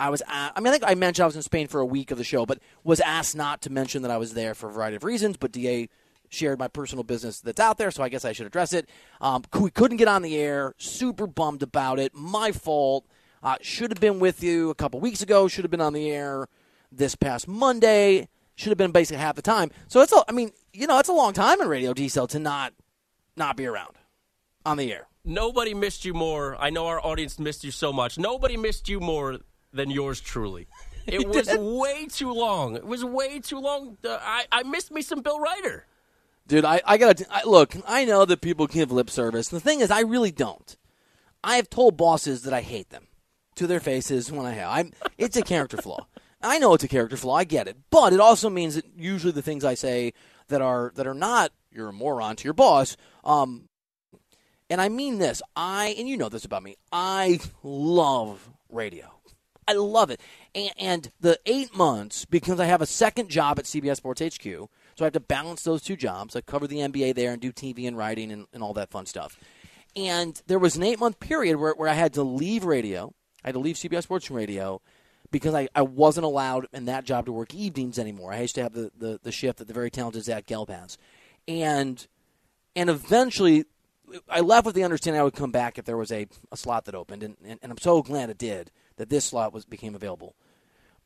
I 0.02 0.10
was. 0.10 0.24
I 0.28 0.60
mean, 0.60 0.68
I 0.68 0.72
think 0.72 0.84
I 0.84 0.96
mentioned 0.96 1.24
I 1.24 1.28
was 1.28 1.36
in 1.36 1.44
Spain 1.44 1.68
for 1.68 1.80
a 1.80 1.86
week 1.86 2.10
of 2.10 2.18
the 2.18 2.24
show, 2.24 2.48
but 2.48 2.58
was 2.84 3.00
asked 3.00 3.36
not 3.36 3.62
to 3.62 3.70
mention 3.70 4.02
that 4.02 4.10
I 4.10 4.18
was 4.18 4.34
there 4.34 4.56
for 4.56 4.68
a 4.68 4.72
variety 4.72 4.96
of 4.96 5.04
reasons. 5.04 5.38
But 5.38 5.52
DA 5.52 5.90
shared 6.28 6.58
my 6.58 6.68
personal 6.68 7.04
business 7.04 7.40
that's 7.40 7.60
out 7.60 7.78
there, 7.78 7.92
so 7.92 8.02
I 8.02 8.10
guess 8.10 8.26
I 8.26 8.32
should 8.32 8.48
address 8.48 8.74
it. 8.74 8.90
Um, 9.22 9.44
we 9.60 9.70
couldn't 9.70 9.98
get 9.98 10.08
on 10.08 10.24
the 10.24 10.36
air. 10.38 10.74
Super 10.80 11.28
bummed 11.28 11.62
about 11.62 12.00
it. 12.00 12.16
My 12.16 12.52
fault. 12.52 13.06
Uh, 13.44 13.58
should 13.62 13.90
have 13.90 14.00
been 14.00 14.20
with 14.20 14.44
you 14.44 14.70
a 14.70 14.76
couple 14.76 15.00
weeks 15.00 15.22
ago. 15.22 15.48
Should 15.48 15.64
have 15.64 15.72
been 15.72 15.82
on 15.82 15.94
the 15.94 16.12
air 16.12 16.48
this 16.92 17.16
past 17.16 17.48
Monday. 17.48 18.28
Should 18.56 18.70
have 18.70 18.78
been 18.78 18.92
basically 18.92 19.20
half 19.22 19.36
the 19.36 19.42
time. 19.42 19.72
So 19.88 20.02
it's 20.02 20.14
I 20.28 20.32
mean, 20.32 20.52
you 20.74 20.88
know, 20.88 20.98
it's 21.00 21.10
a 21.10 21.14
long 21.14 21.34
time 21.34 21.62
in 21.62 21.68
radio 21.68 21.94
Decel 21.94 22.28
to 22.30 22.40
not 22.40 22.74
not 23.36 23.56
be 23.56 23.68
around 23.68 23.98
on 24.66 24.78
the 24.78 24.92
air. 24.92 25.08
Nobody 25.24 25.76
missed 25.76 26.06
you 26.06 26.16
more. 26.16 26.56
I 26.60 26.72
know 26.72 26.88
our 26.88 27.04
audience 27.04 27.38
missed 27.38 27.64
you 27.64 27.72
so 27.72 27.94
much. 27.94 28.18
Nobody 28.18 28.58
missed 28.58 28.90
you 28.90 29.00
more 29.00 29.40
than 29.74 29.90
yours 29.90 30.22
truly. 30.22 30.68
It 31.08 31.28
was 31.28 31.48
way 31.58 32.06
too 32.06 32.32
long. 32.32 32.76
It 32.76 32.86
was 32.86 33.04
way 33.04 33.40
too 33.40 33.60
long. 33.60 33.98
Uh, 34.06 34.20
I, 34.22 34.46
I 34.52 34.62
missed 34.62 34.92
me 34.92 35.02
some 35.02 35.22
Bill 35.22 35.40
Reiter. 35.40 35.88
Dude, 36.48 36.64
I, 36.64 36.80
I 36.86 36.98
gotta 36.98 37.26
I, 37.32 37.44
look. 37.44 37.76
I 37.88 38.06
know 38.06 38.24
that 38.24 38.42
people 38.42 38.68
give 38.68 38.92
lip 38.92 39.10
service. 39.10 39.48
The 39.48 39.60
thing 39.60 39.80
is, 39.80 39.90
I 39.90 40.02
really 40.02 40.32
don't. 40.32 40.78
I 41.44 41.56
have 41.56 41.72
told 41.72 41.98
bosses 41.98 42.44
that 42.44 42.54
I 42.54 42.62
hate 42.62 42.92
them 42.92 43.08
to 43.56 43.66
their 43.66 43.80
faces 43.80 44.32
when 44.32 44.46
I 44.46 44.52
have. 44.52 44.70
I'm. 44.70 44.92
It's 45.18 45.38
a 45.38 45.42
character 45.42 45.78
flaw. 45.78 46.06
I 46.44 46.60
know 46.60 46.76
it's 46.76 46.84
a 46.84 46.88
character 46.88 47.18
flaw. 47.18 47.36
I 47.36 47.46
get 47.46 47.68
it, 47.68 47.78
but 47.90 48.14
it 48.14 48.20
also 48.20 48.50
means 48.50 48.76
that 48.76 48.86
usually 48.96 49.34
the 49.34 49.42
things 49.42 49.66
I 49.66 49.74
say 49.74 50.14
that 50.50 50.62
are 50.62 50.92
that 50.96 51.08
are 51.08 51.16
not 51.16 51.52
you're 51.72 51.90
a 51.90 51.94
moron 51.94 52.36
to 52.36 52.44
your 52.44 52.54
boss. 52.54 52.98
Um, 53.24 53.70
and 54.70 54.80
I 54.80 54.90
mean 54.90 55.18
this. 55.20 55.42
I 55.56 55.96
and 55.98 56.08
you 56.08 56.18
know 56.18 56.30
this 56.30 56.46
about 56.46 56.64
me. 56.64 56.78
I 56.92 57.40
love 57.64 58.50
radio. 58.70 59.21
I 59.72 59.76
love 59.76 60.10
it. 60.10 60.20
And, 60.54 60.72
and, 60.78 61.12
the 61.22 61.40
eight 61.46 61.76
months, 61.76 62.26
because 62.26 62.60
I 62.60 62.66
have 62.66 62.82
a 62.82 62.86
second 62.86 63.30
job 63.30 63.58
at 63.58 63.66
CBS 63.66 63.98
Sports 63.98 64.22
HQ, 64.22 64.44
so 64.44 64.70
I 65.00 65.04
have 65.06 65.14
to 65.14 65.22
balance 65.22 65.64
those 65.64 65.82
two 65.82 65.96
jobs. 65.96 66.36
I 66.36 66.42
cover 66.42 66.68
the 66.68 66.80
NBA 66.80 67.16
there 67.16 67.32
and 67.32 67.42
do 67.42 67.54
TV 67.54 67.88
and 67.88 67.98
writing 67.98 68.32
and, 68.32 68.48
and 68.54 68.62
all 68.62 68.74
that 68.74 68.92
fun 68.92 69.06
stuff. 69.06 69.40
And 69.96 70.42
there 70.48 70.60
was 70.60 70.76
an 70.76 70.84
eight 70.84 71.00
month 71.00 71.20
period 71.20 71.56
where, 71.58 71.74
where 71.74 71.90
I 71.90 71.94
had 71.94 72.14
to 72.14 72.24
leave 72.24 72.66
radio. 72.66 73.14
I 73.44 73.50
had 73.50 73.54
to 73.54 73.60
leave 73.60 73.78
CBS 73.78 74.04
Sports 74.04 74.30
Radio 74.30 74.82
because 75.32 75.54
I, 75.54 75.70
I 75.74 75.82
wasn't 75.84 76.26
allowed 76.26 76.68
in 76.74 76.86
that 76.86 77.06
job 77.06 77.26
to 77.26 77.32
work 77.32 77.54
evenings 77.54 77.98
anymore. 77.98 78.34
I 78.34 78.42
used 78.42 78.56
to 78.56 78.64
have 78.64 78.74
the, 78.74 78.92
the, 78.98 79.20
the 79.24 79.32
shift 79.32 79.60
that 79.60 79.68
the 79.68 79.74
very 79.74 79.90
talented 79.90 80.26
Zach 80.26 80.46
Gelb 80.46 80.70
has. 80.70 80.98
And, 81.48 82.06
and 82.76 82.90
eventually, 82.90 83.66
I 84.30 84.42
left 84.42 84.66
with 84.66 84.76
the 84.76 84.84
understanding 84.84 85.20
I 85.20 85.24
would 85.24 85.34
come 85.34 85.52
back 85.52 85.78
if 85.78 85.86
there 85.86 85.98
was 85.98 86.12
a, 86.12 86.28
a 86.52 86.58
slot 86.58 86.86
that 86.86 86.96
opened, 86.96 87.24
and, 87.24 87.38
and, 87.44 87.60
and 87.62 87.72
I'm 87.72 87.78
so 87.78 88.02
glad 88.02 88.30
it 88.30 88.38
did 88.38 88.72
that 89.02 89.10
this 89.10 89.26
slot 89.26 89.52
was 89.52 89.66
became 89.66 89.96
available. 89.96 90.36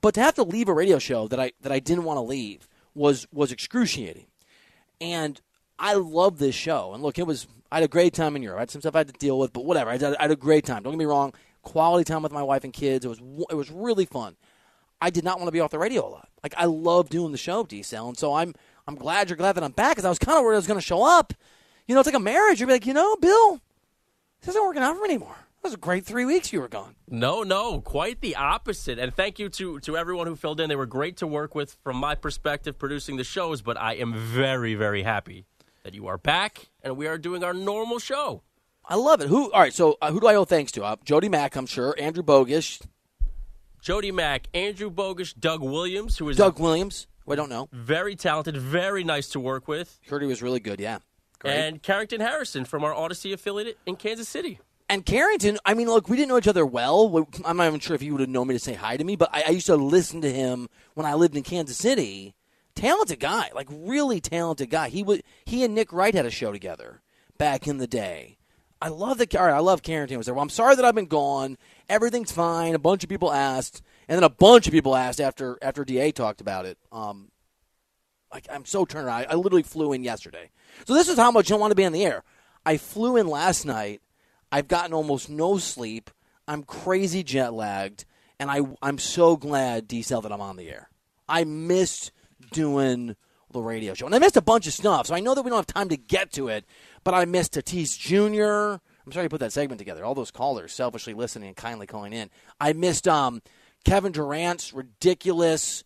But 0.02 0.14
to 0.16 0.20
have 0.20 0.36
to 0.36 0.44
leave 0.44 0.68
a 0.68 0.74
radio 0.74 1.00
show 1.00 1.30
that 1.30 1.40
I 1.40 1.54
that 1.62 1.72
I 1.72 1.80
didn't 1.80 2.04
want 2.04 2.18
to 2.18 2.22
leave 2.22 2.68
was 2.94 3.26
was 3.32 3.54
excruciating. 3.54 4.26
And 5.00 5.40
I 5.80 5.94
love 5.94 6.38
this 6.38 6.56
show. 6.56 6.94
And 6.94 7.02
look, 7.02 7.18
it 7.18 7.26
was 7.26 7.48
I 7.72 7.76
had 7.78 7.86
a 7.86 7.88
great 7.88 8.14
time 8.14 8.36
in 8.36 8.44
Europe. 8.44 8.58
I 8.58 8.62
had 8.64 8.72
some 8.72 8.82
stuff 8.82 8.96
I 8.96 9.00
had 9.00 9.08
to 9.08 9.14
deal 9.14 9.40
with, 9.40 9.54
but 9.54 9.64
whatever. 9.64 9.90
I 9.90 9.94
had, 9.94 10.16
I 10.18 10.24
had 10.24 10.32
a 10.32 10.36
great 10.36 10.66
time. 10.66 10.84
Don't 10.84 10.92
get 10.92 11.00
me 11.00 11.06
wrong. 11.06 11.34
Quality 11.62 12.04
time 12.04 12.22
with 12.22 12.34
my 12.34 12.44
wife 12.44 12.66
and 12.66 12.74
kids. 12.74 13.06
It 13.06 13.08
was 13.08 13.22
it 13.50 13.56
was 13.56 13.72
really 13.72 14.06
fun. 14.06 14.36
I 15.02 15.10
did 15.10 15.24
not 15.24 15.38
want 15.38 15.48
to 15.48 15.54
be 15.54 15.62
off 15.62 15.72
the 15.72 15.80
radio 15.80 16.06
a 16.06 16.10
lot. 16.10 16.28
Like 16.44 16.54
I 16.58 16.66
love 16.66 17.08
doing 17.08 17.32
the 17.32 17.38
show, 17.38 17.64
Decel, 17.64 18.10
and 18.10 18.18
so 18.18 18.34
I'm 18.34 18.54
I'm 18.88 18.96
glad 18.96 19.30
you're 19.30 19.38
glad 19.38 19.54
that 19.54 19.64
I'm 19.64 19.72
back 19.72 19.92
because 19.92 20.04
I 20.04 20.10
was 20.10 20.20
kind 20.20 20.38
of 20.38 20.44
worried 20.44 20.56
I 20.56 20.58
was 20.58 20.68
going 20.68 20.80
to 20.80 20.86
show 20.86 21.06
up. 21.06 21.34
You 21.88 21.96
know, 21.96 22.02
it's 22.02 22.08
like 22.08 22.16
a 22.16 22.20
marriage. 22.20 22.60
You'd 22.60 22.68
be 22.68 22.74
like, 22.74 22.86
you 22.86 22.94
know, 22.94 23.16
Bill, 23.16 23.62
this 24.42 24.50
isn't 24.50 24.62
working 24.62 24.82
out 24.84 24.96
for 24.96 25.02
me 25.02 25.10
anymore. 25.12 25.38
Was 25.66 25.74
a 25.74 25.78
great 25.78 26.06
three 26.06 26.26
weeks 26.26 26.54
you 26.54 26.62
were 26.62 26.68
gone. 26.68 26.94
No, 27.10 27.42
no, 27.42 27.82
quite 27.82 28.22
the 28.22 28.36
opposite. 28.36 29.00
And 29.00 29.12
thank 29.12 29.40
you 29.40 29.50
to, 29.50 29.80
to 29.80 29.98
everyone 29.98 30.28
who 30.28 30.36
filled 30.36 30.62
in. 30.62 30.70
They 30.70 30.76
were 30.76 30.86
great 30.86 31.18
to 31.18 31.26
work 31.26 31.56
with 31.56 31.76
from 31.84 31.98
my 31.98 32.14
perspective 32.14 32.78
producing 32.78 33.18
the 33.18 33.24
shows, 33.24 33.64
but 33.64 33.76
I 33.76 33.94
am 33.94 34.14
very, 34.14 34.76
very 34.76 35.02
happy 35.02 35.48
that 35.84 35.96
you 35.96 36.06
are 36.06 36.20
back 36.20 36.68
and 36.84 36.96
we 36.96 37.08
are 37.08 37.18
doing 37.18 37.44
our 37.44 37.56
normal 37.56 37.98
show. 37.98 38.44
I 38.88 38.94
love 38.94 39.22
it. 39.22 39.28
Who? 39.28 39.52
All 39.52 39.60
right, 39.60 39.74
so 39.74 39.98
uh, 40.04 40.12
who 40.12 40.20
do 40.20 40.28
I 40.28 40.36
owe 40.36 40.46
thanks 40.46 40.72
to? 40.74 40.84
Uh, 40.84 40.98
Jody 41.04 41.30
Mack, 41.30 41.56
I'm 41.56 41.66
sure. 41.66 41.96
Andrew 41.98 42.22
Bogusch. 42.22 42.86
Jody 43.82 44.12
Mack, 44.12 44.48
Andrew 44.54 44.92
Bogusch, 44.92 45.34
Doug 45.40 45.64
Williams, 45.64 46.20
who 46.20 46.30
is 46.30 46.38
Doug 46.38 46.60
Williams. 46.60 47.08
Who 47.26 47.34
I 47.34 47.36
don't 47.38 47.50
know. 47.50 47.70
Very 47.72 48.16
talented, 48.16 48.56
very 48.56 49.04
nice 49.04 49.30
to 49.30 49.40
work 49.40 49.68
with. 49.68 50.00
Heard 50.10 50.22
he 50.22 50.28
was 50.28 50.44
really 50.44 50.60
good, 50.60 50.80
yeah. 50.80 51.00
Great. 51.40 51.56
And 51.56 51.82
Carrington 51.82 52.22
Harrison 52.22 52.66
from 52.66 52.84
our 52.84 52.94
Audacy 52.94 53.34
affiliate 53.34 53.80
in 53.88 53.96
Kansas 53.96 54.30
City. 54.30 54.60
And 54.88 55.06
Carrington, 55.06 55.58
I 55.66 55.74
mean, 55.74 55.88
look, 55.88 56.10
we 56.10 56.16
didn't 56.16 56.30
know 56.30 56.38
each 56.38 56.48
other 56.48 56.66
well. 56.66 57.28
I'm 57.44 57.58
not 57.58 57.68
even 57.68 57.80
sure 57.80 57.96
if 57.96 58.02
he 58.02 58.12
would 58.12 58.22
have 58.22 58.30
known 58.30 58.48
me 58.48 58.54
to 58.56 58.60
say 58.60 58.74
hi 58.74 58.98
to 58.98 59.04
me, 59.04 59.16
but 59.16 59.30
I, 59.34 59.44
I 59.48 59.50
used 59.50 59.66
to 59.66 59.76
listen 59.76 60.22
to 60.22 60.32
him 60.32 60.68
when 60.94 61.08
I 61.08 61.16
lived 61.16 61.36
in 61.36 61.44
Kansas 61.44 61.78
City. 61.78 62.36
Talented 62.76 63.20
guy, 63.20 63.50
like 63.56 63.68
really 63.72 64.20
talented 64.20 64.70
guy. 64.70 64.90
He 64.90 65.02
would, 65.02 65.24
he 65.46 65.64
and 65.64 65.74
Nick 65.74 65.92
Wright 65.92 66.14
had 66.14 66.26
a 66.26 66.32
show 66.32 66.52
together 66.52 67.02
back 67.38 67.68
in 67.68 67.78
the 67.78 67.88
day. 67.88 68.38
I 68.82 68.90
love 68.90 69.18
the 69.18 69.40
all 69.40 69.46
right, 69.46 69.56
I 69.56 69.60
love 69.60 69.82
Carrington 69.82 70.18
was 70.18 70.28
there. 70.28 70.36
Well, 70.36 70.44
I'm 70.44 70.50
sorry 70.50 70.76
that 70.76 70.86
I've 70.86 70.94
been 70.94 71.06
gone. 71.06 71.58
Everything's 71.90 72.32
fine. 72.32 72.76
A 72.76 72.80
bunch 72.80 73.04
of 73.04 73.10
people 73.10 73.32
asked, 73.32 73.82
and 74.08 74.16
then 74.16 74.24
a 74.24 74.30
bunch 74.30 74.68
of 74.68 74.74
people 74.74 74.96
asked 74.96 75.22
after 75.22 75.58
after 75.62 75.86
DA 75.86 76.12
talked 76.12 76.42
about 76.42 76.66
it. 76.66 76.78
Um, 76.92 77.32
like 78.34 78.46
I'm 78.52 78.66
so 78.66 78.86
turned. 78.86 79.10
I, 79.10 79.26
I 79.30 79.36
literally 79.36 79.64
flew 79.64 79.94
in 79.94 80.04
yesterday, 80.04 80.52
so 80.86 80.94
this 80.94 81.08
is 81.08 81.18
how 81.18 81.32
much 81.32 81.52
I 81.52 81.56
want 81.56 81.72
to 81.72 81.76
be 81.76 81.86
on 81.86 81.94
the 81.94 82.06
air. 82.06 82.24
I 82.66 82.78
flew 82.78 83.16
in 83.16 83.28
last 83.28 83.66
night 83.66 84.02
I've 84.56 84.70
gotten 84.70 84.94
almost 84.94 85.30
no 85.30 85.58
sleep. 85.58 86.10
I'm 86.48 86.64
crazy 86.64 87.24
jet 87.24 87.54
lagged, 87.54 88.06
and 88.40 88.50
I 88.50 88.62
I'm 88.82 88.98
so 89.00 89.36
glad 89.36 89.90
Decel 89.90 90.24
that 90.24 90.32
I'm 90.32 90.40
on 90.40 90.56
the 90.56 90.70
air. 90.70 90.90
I 91.28 91.44
missed 91.44 92.14
doing 92.54 93.18
the 93.52 93.62
radio 93.62 93.94
show, 93.94 94.06
and 94.06 94.16
I 94.16 94.20
missed 94.20 94.38
a 94.38 94.42
bunch 94.42 94.66
of 94.66 94.72
stuff. 94.72 95.08
So 95.08 95.16
I 95.16 95.20
know 95.20 95.36
that 95.36 95.42
we 95.42 95.50
don't 95.50 95.58
have 95.58 95.68
time 95.68 95.90
to 95.90 95.98
get 95.98 96.32
to 96.34 96.48
it, 96.48 96.64
but 97.04 97.14
I 97.14 97.26
missed 97.26 97.56
Tatis 97.56 98.00
Jr. 98.00 98.80
I'm 99.06 99.12
sorry 99.12 99.26
to 99.26 99.30
put 99.30 99.42
that 99.42 99.52
segment 99.52 99.80
together. 99.80 100.06
All 100.06 100.16
those 100.16 100.32
callers 100.32 100.72
selfishly 100.72 101.14
listening 101.14 101.50
and 101.50 101.58
kindly 101.58 101.86
calling 101.86 102.14
in. 102.14 102.30
I 102.58 102.72
missed 102.72 103.10
um, 103.10 103.42
Kevin 103.84 104.14
Durant's 104.14 104.72
ridiculous 104.72 105.84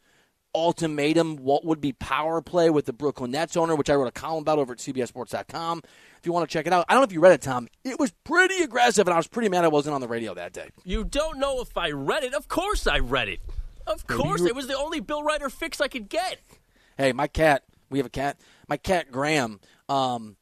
ultimatum 0.55 1.37
what 1.37 1.65
would 1.65 1.79
be 1.79 1.93
power 1.93 2.41
play 2.41 2.69
with 2.69 2.85
the 2.85 2.93
Brooklyn 2.93 3.31
Nets 3.31 3.55
owner, 3.55 3.75
which 3.75 3.89
I 3.89 3.95
wrote 3.95 4.07
a 4.07 4.11
column 4.11 4.41
about 4.41 4.59
over 4.59 4.73
at 4.73 4.79
CBSSports.com. 4.79 5.81
If 6.17 6.25
you 6.25 6.33
want 6.33 6.49
to 6.49 6.53
check 6.53 6.67
it 6.67 6.73
out, 6.73 6.85
I 6.89 6.93
don't 6.93 7.01
know 7.01 7.05
if 7.05 7.13
you 7.13 7.21
read 7.21 7.33
it, 7.33 7.41
Tom. 7.41 7.67
It 7.83 7.99
was 7.99 8.11
pretty 8.23 8.61
aggressive, 8.63 9.07
and 9.07 9.13
I 9.13 9.17
was 9.17 9.27
pretty 9.27 9.49
mad 9.49 9.63
I 9.63 9.69
wasn't 9.69 9.95
on 9.95 10.01
the 10.01 10.07
radio 10.07 10.33
that 10.33 10.53
day. 10.53 10.69
You 10.83 11.03
don't 11.03 11.39
know 11.39 11.61
if 11.61 11.77
I 11.77 11.91
read 11.91 12.23
it. 12.23 12.33
Of 12.33 12.47
course 12.47 12.87
I 12.87 12.99
read 12.99 13.29
it. 13.29 13.39
Of 13.87 14.05
course, 14.05 14.41
it 14.41 14.55
was 14.55 14.67
the 14.67 14.77
only 14.77 14.99
Bill 14.99 15.23
Reiter 15.23 15.49
fix 15.49 15.81
I 15.81 15.87
could 15.87 16.09
get. 16.09 16.39
Hey, 16.97 17.11
my 17.13 17.27
cat. 17.27 17.63
We 17.89 17.97
have 17.97 18.05
a 18.05 18.11
cat. 18.11 18.37
My 18.67 18.77
cat 18.77 19.11
Graham. 19.11 19.59
Um, 19.87 20.35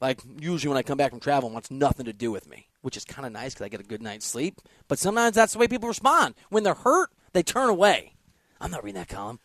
like 0.00 0.20
usually 0.40 0.68
when 0.68 0.78
I 0.78 0.82
come 0.82 0.96
back 0.96 1.10
from 1.10 1.20
travel, 1.20 1.50
wants 1.50 1.70
nothing 1.70 2.06
to 2.06 2.12
do 2.12 2.30
with 2.30 2.48
me, 2.48 2.68
which 2.80 2.96
is 2.96 3.04
kind 3.04 3.26
of 3.26 3.32
nice 3.32 3.52
because 3.52 3.66
I 3.66 3.68
get 3.68 3.80
a 3.80 3.84
good 3.84 4.02
night's 4.02 4.24
sleep. 4.26 4.60
But 4.88 4.98
sometimes 4.98 5.34
that's 5.34 5.52
the 5.52 5.58
way 5.58 5.68
people 5.68 5.88
respond. 5.88 6.34
When 6.48 6.62
they're 6.62 6.74
hurt, 6.74 7.10
they 7.32 7.42
turn 7.42 7.68
away. 7.68 8.14
I'm 8.60 8.70
not 8.70 8.84
reading 8.84 9.00
that 9.00 9.08
column. 9.08 9.40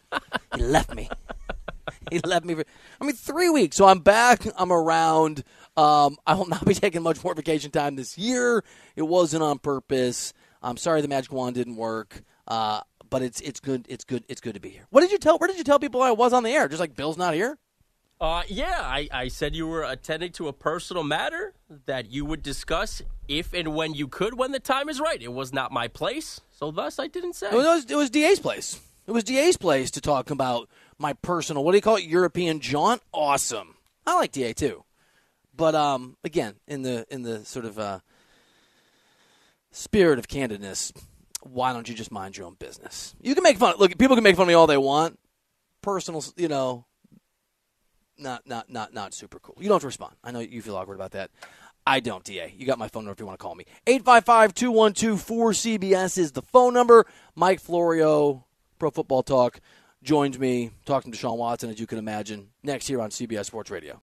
he 0.56 0.62
left 0.62 0.94
me. 0.94 1.10
he 2.12 2.20
left 2.20 2.46
me. 2.46 2.56
For, 2.56 2.64
I 3.00 3.06
mean, 3.06 3.16
three 3.16 3.50
weeks. 3.50 3.78
So 3.78 3.88
I'm 3.88 4.00
back. 4.00 4.46
I'm 4.58 4.72
around. 4.72 5.44
Um, 5.78 6.18
I 6.26 6.36
will 6.36 6.48
not 6.48 6.66
be 6.66 6.74
taking 6.76 7.04
much 7.04 7.24
more 7.24 7.34
vacation 7.34 7.72
time 7.72 7.96
this 7.96 8.18
year. 8.18 8.64
It 8.96 9.04
wasn't 9.04 9.44
on 9.44 9.60
purpose. 9.60 10.34
I'm 10.62 10.78
sorry 10.78 11.02
the 11.02 11.08
magic 11.08 11.32
wand 11.32 11.56
didn't 11.56 11.76
work. 11.76 12.24
Uh, 12.48 12.82
but 13.10 13.22
it's 13.22 13.40
it's 13.42 13.60
good. 13.60 13.86
It's 13.88 14.04
good. 14.04 14.24
It's 14.28 14.42
good 14.42 14.56
to 14.56 14.60
be 14.60 14.70
here. 14.70 14.88
What 14.90 15.02
did 15.02 15.12
you 15.12 15.18
tell? 15.18 15.38
Where 15.38 15.48
did 15.48 15.58
you 15.58 15.64
tell 15.64 15.80
people 15.80 16.02
I 16.02 16.12
was 16.12 16.34
on 16.34 16.44
the 16.44 16.50
air? 16.50 16.68
Just 16.68 16.80
like 16.80 16.96
Bill's 16.96 17.18
not 17.18 17.34
here. 17.34 17.58
Uh, 18.20 18.44
yeah, 18.48 18.80
I, 18.80 19.10
I 19.12 19.28
said 19.28 19.56
you 19.56 19.68
were 19.68 19.84
attending 19.84 20.32
to 20.34 20.48
a 20.48 20.54
personal 20.54 21.04
matter 21.04 21.54
that 21.86 22.10
you 22.10 22.24
would 22.24 22.42
discuss 22.42 23.02
if 23.28 23.54
and 23.54 23.76
when 23.76 23.94
you 23.94 24.08
could 24.08 24.38
when 24.38 24.54
the 24.54 24.60
time 24.60 24.88
is 24.88 25.02
right. 25.02 25.22
It 25.22 25.34
was 25.34 25.52
not 25.52 25.72
my 25.74 25.90
place, 25.90 26.40
so 26.52 26.72
thus 26.72 26.98
I 26.98 27.08
didn't 27.08 27.34
say. 27.34 27.48
It 27.48 27.54
was, 27.54 27.86
it 27.92 27.96
was 27.96 28.10
DA's 28.10 28.40
place. 28.40 28.80
It 29.08 29.12
was 29.12 29.24
DA's 29.24 29.58
place 29.58 29.92
to 29.92 30.02
talk 30.02 30.32
about 30.32 30.68
my 30.98 31.14
personal, 31.14 31.64
what 31.64 31.72
do 31.72 31.78
you 31.78 31.82
call 31.82 31.98
it, 31.98 32.06
European 32.06 32.60
jaunt? 32.60 33.02
Awesome. 33.14 33.76
I 34.06 34.16
like 34.16 34.32
DA 34.32 34.54
too. 34.54 34.84
But 35.56 35.76
um, 35.76 36.18
again, 36.24 36.56
in 36.68 36.82
the 36.82 37.06
in 37.10 37.22
the 37.22 37.46
sort 37.46 37.66
of 37.66 37.80
uh, 37.80 38.00
spirit 39.72 40.20
of 40.20 40.28
candidness, 40.28 40.92
why 41.42 41.72
don't 41.72 41.88
you 41.88 41.96
just 41.96 42.12
mind 42.12 42.38
your 42.38 42.48
own 42.48 42.56
business? 42.56 43.16
You 43.22 43.36
can 43.36 43.44
make 43.44 43.58
fun. 43.58 43.76
Look, 43.78 43.98
people 43.98 44.16
can 44.16 44.24
make 44.24 44.36
fun 44.36 44.44
of 44.44 44.50
me 44.50 44.54
all 44.54 44.68
they 44.68 44.78
want. 44.78 45.18
Personal, 45.82 46.24
you 46.36 46.50
know, 46.50 46.86
not 48.18 48.46
not 48.46 48.70
not 48.70 48.94
not 48.94 49.14
super 49.14 49.40
cool. 49.40 49.56
You 49.60 49.70
don't 49.70 49.76
have 49.76 49.82
to 49.82 49.88
respond. 49.88 50.16
I 50.24 50.32
know 50.32 50.40
you 50.40 50.62
feel 50.62 50.76
awkward 50.76 50.96
about 50.96 51.12
that. 51.12 51.32
I 51.88 52.00
don't, 52.00 52.24
DA. 52.24 52.52
You 52.58 52.66
got 52.66 52.80
my 52.80 52.88
phone 52.88 53.04
number 53.04 53.14
if 53.14 53.20
you 53.20 53.28
want 53.28 53.38
to 53.38 53.44
call 53.44 53.54
me. 53.54 53.66
855-212-4CBS 53.86 56.18
is 56.18 56.32
the 56.32 56.42
phone 56.42 56.74
number. 56.74 57.06
Mike 57.36 57.60
Florio, 57.60 58.44
Pro 58.80 58.92
Football 58.92 59.24
Talk, 59.24 59.60
joins 60.04 60.38
me 60.38 60.72
talking 60.86 61.12
Deshaun 61.12 61.38
Watson, 61.38 61.70
as 61.70 61.80
you 61.80 61.88
can 61.88 61.98
imagine, 61.98 62.50
next 62.64 62.88
here 62.88 63.02
on 63.02 63.10
CBS 63.10 63.46
Sports 63.46 63.72
Radio. 63.72 64.02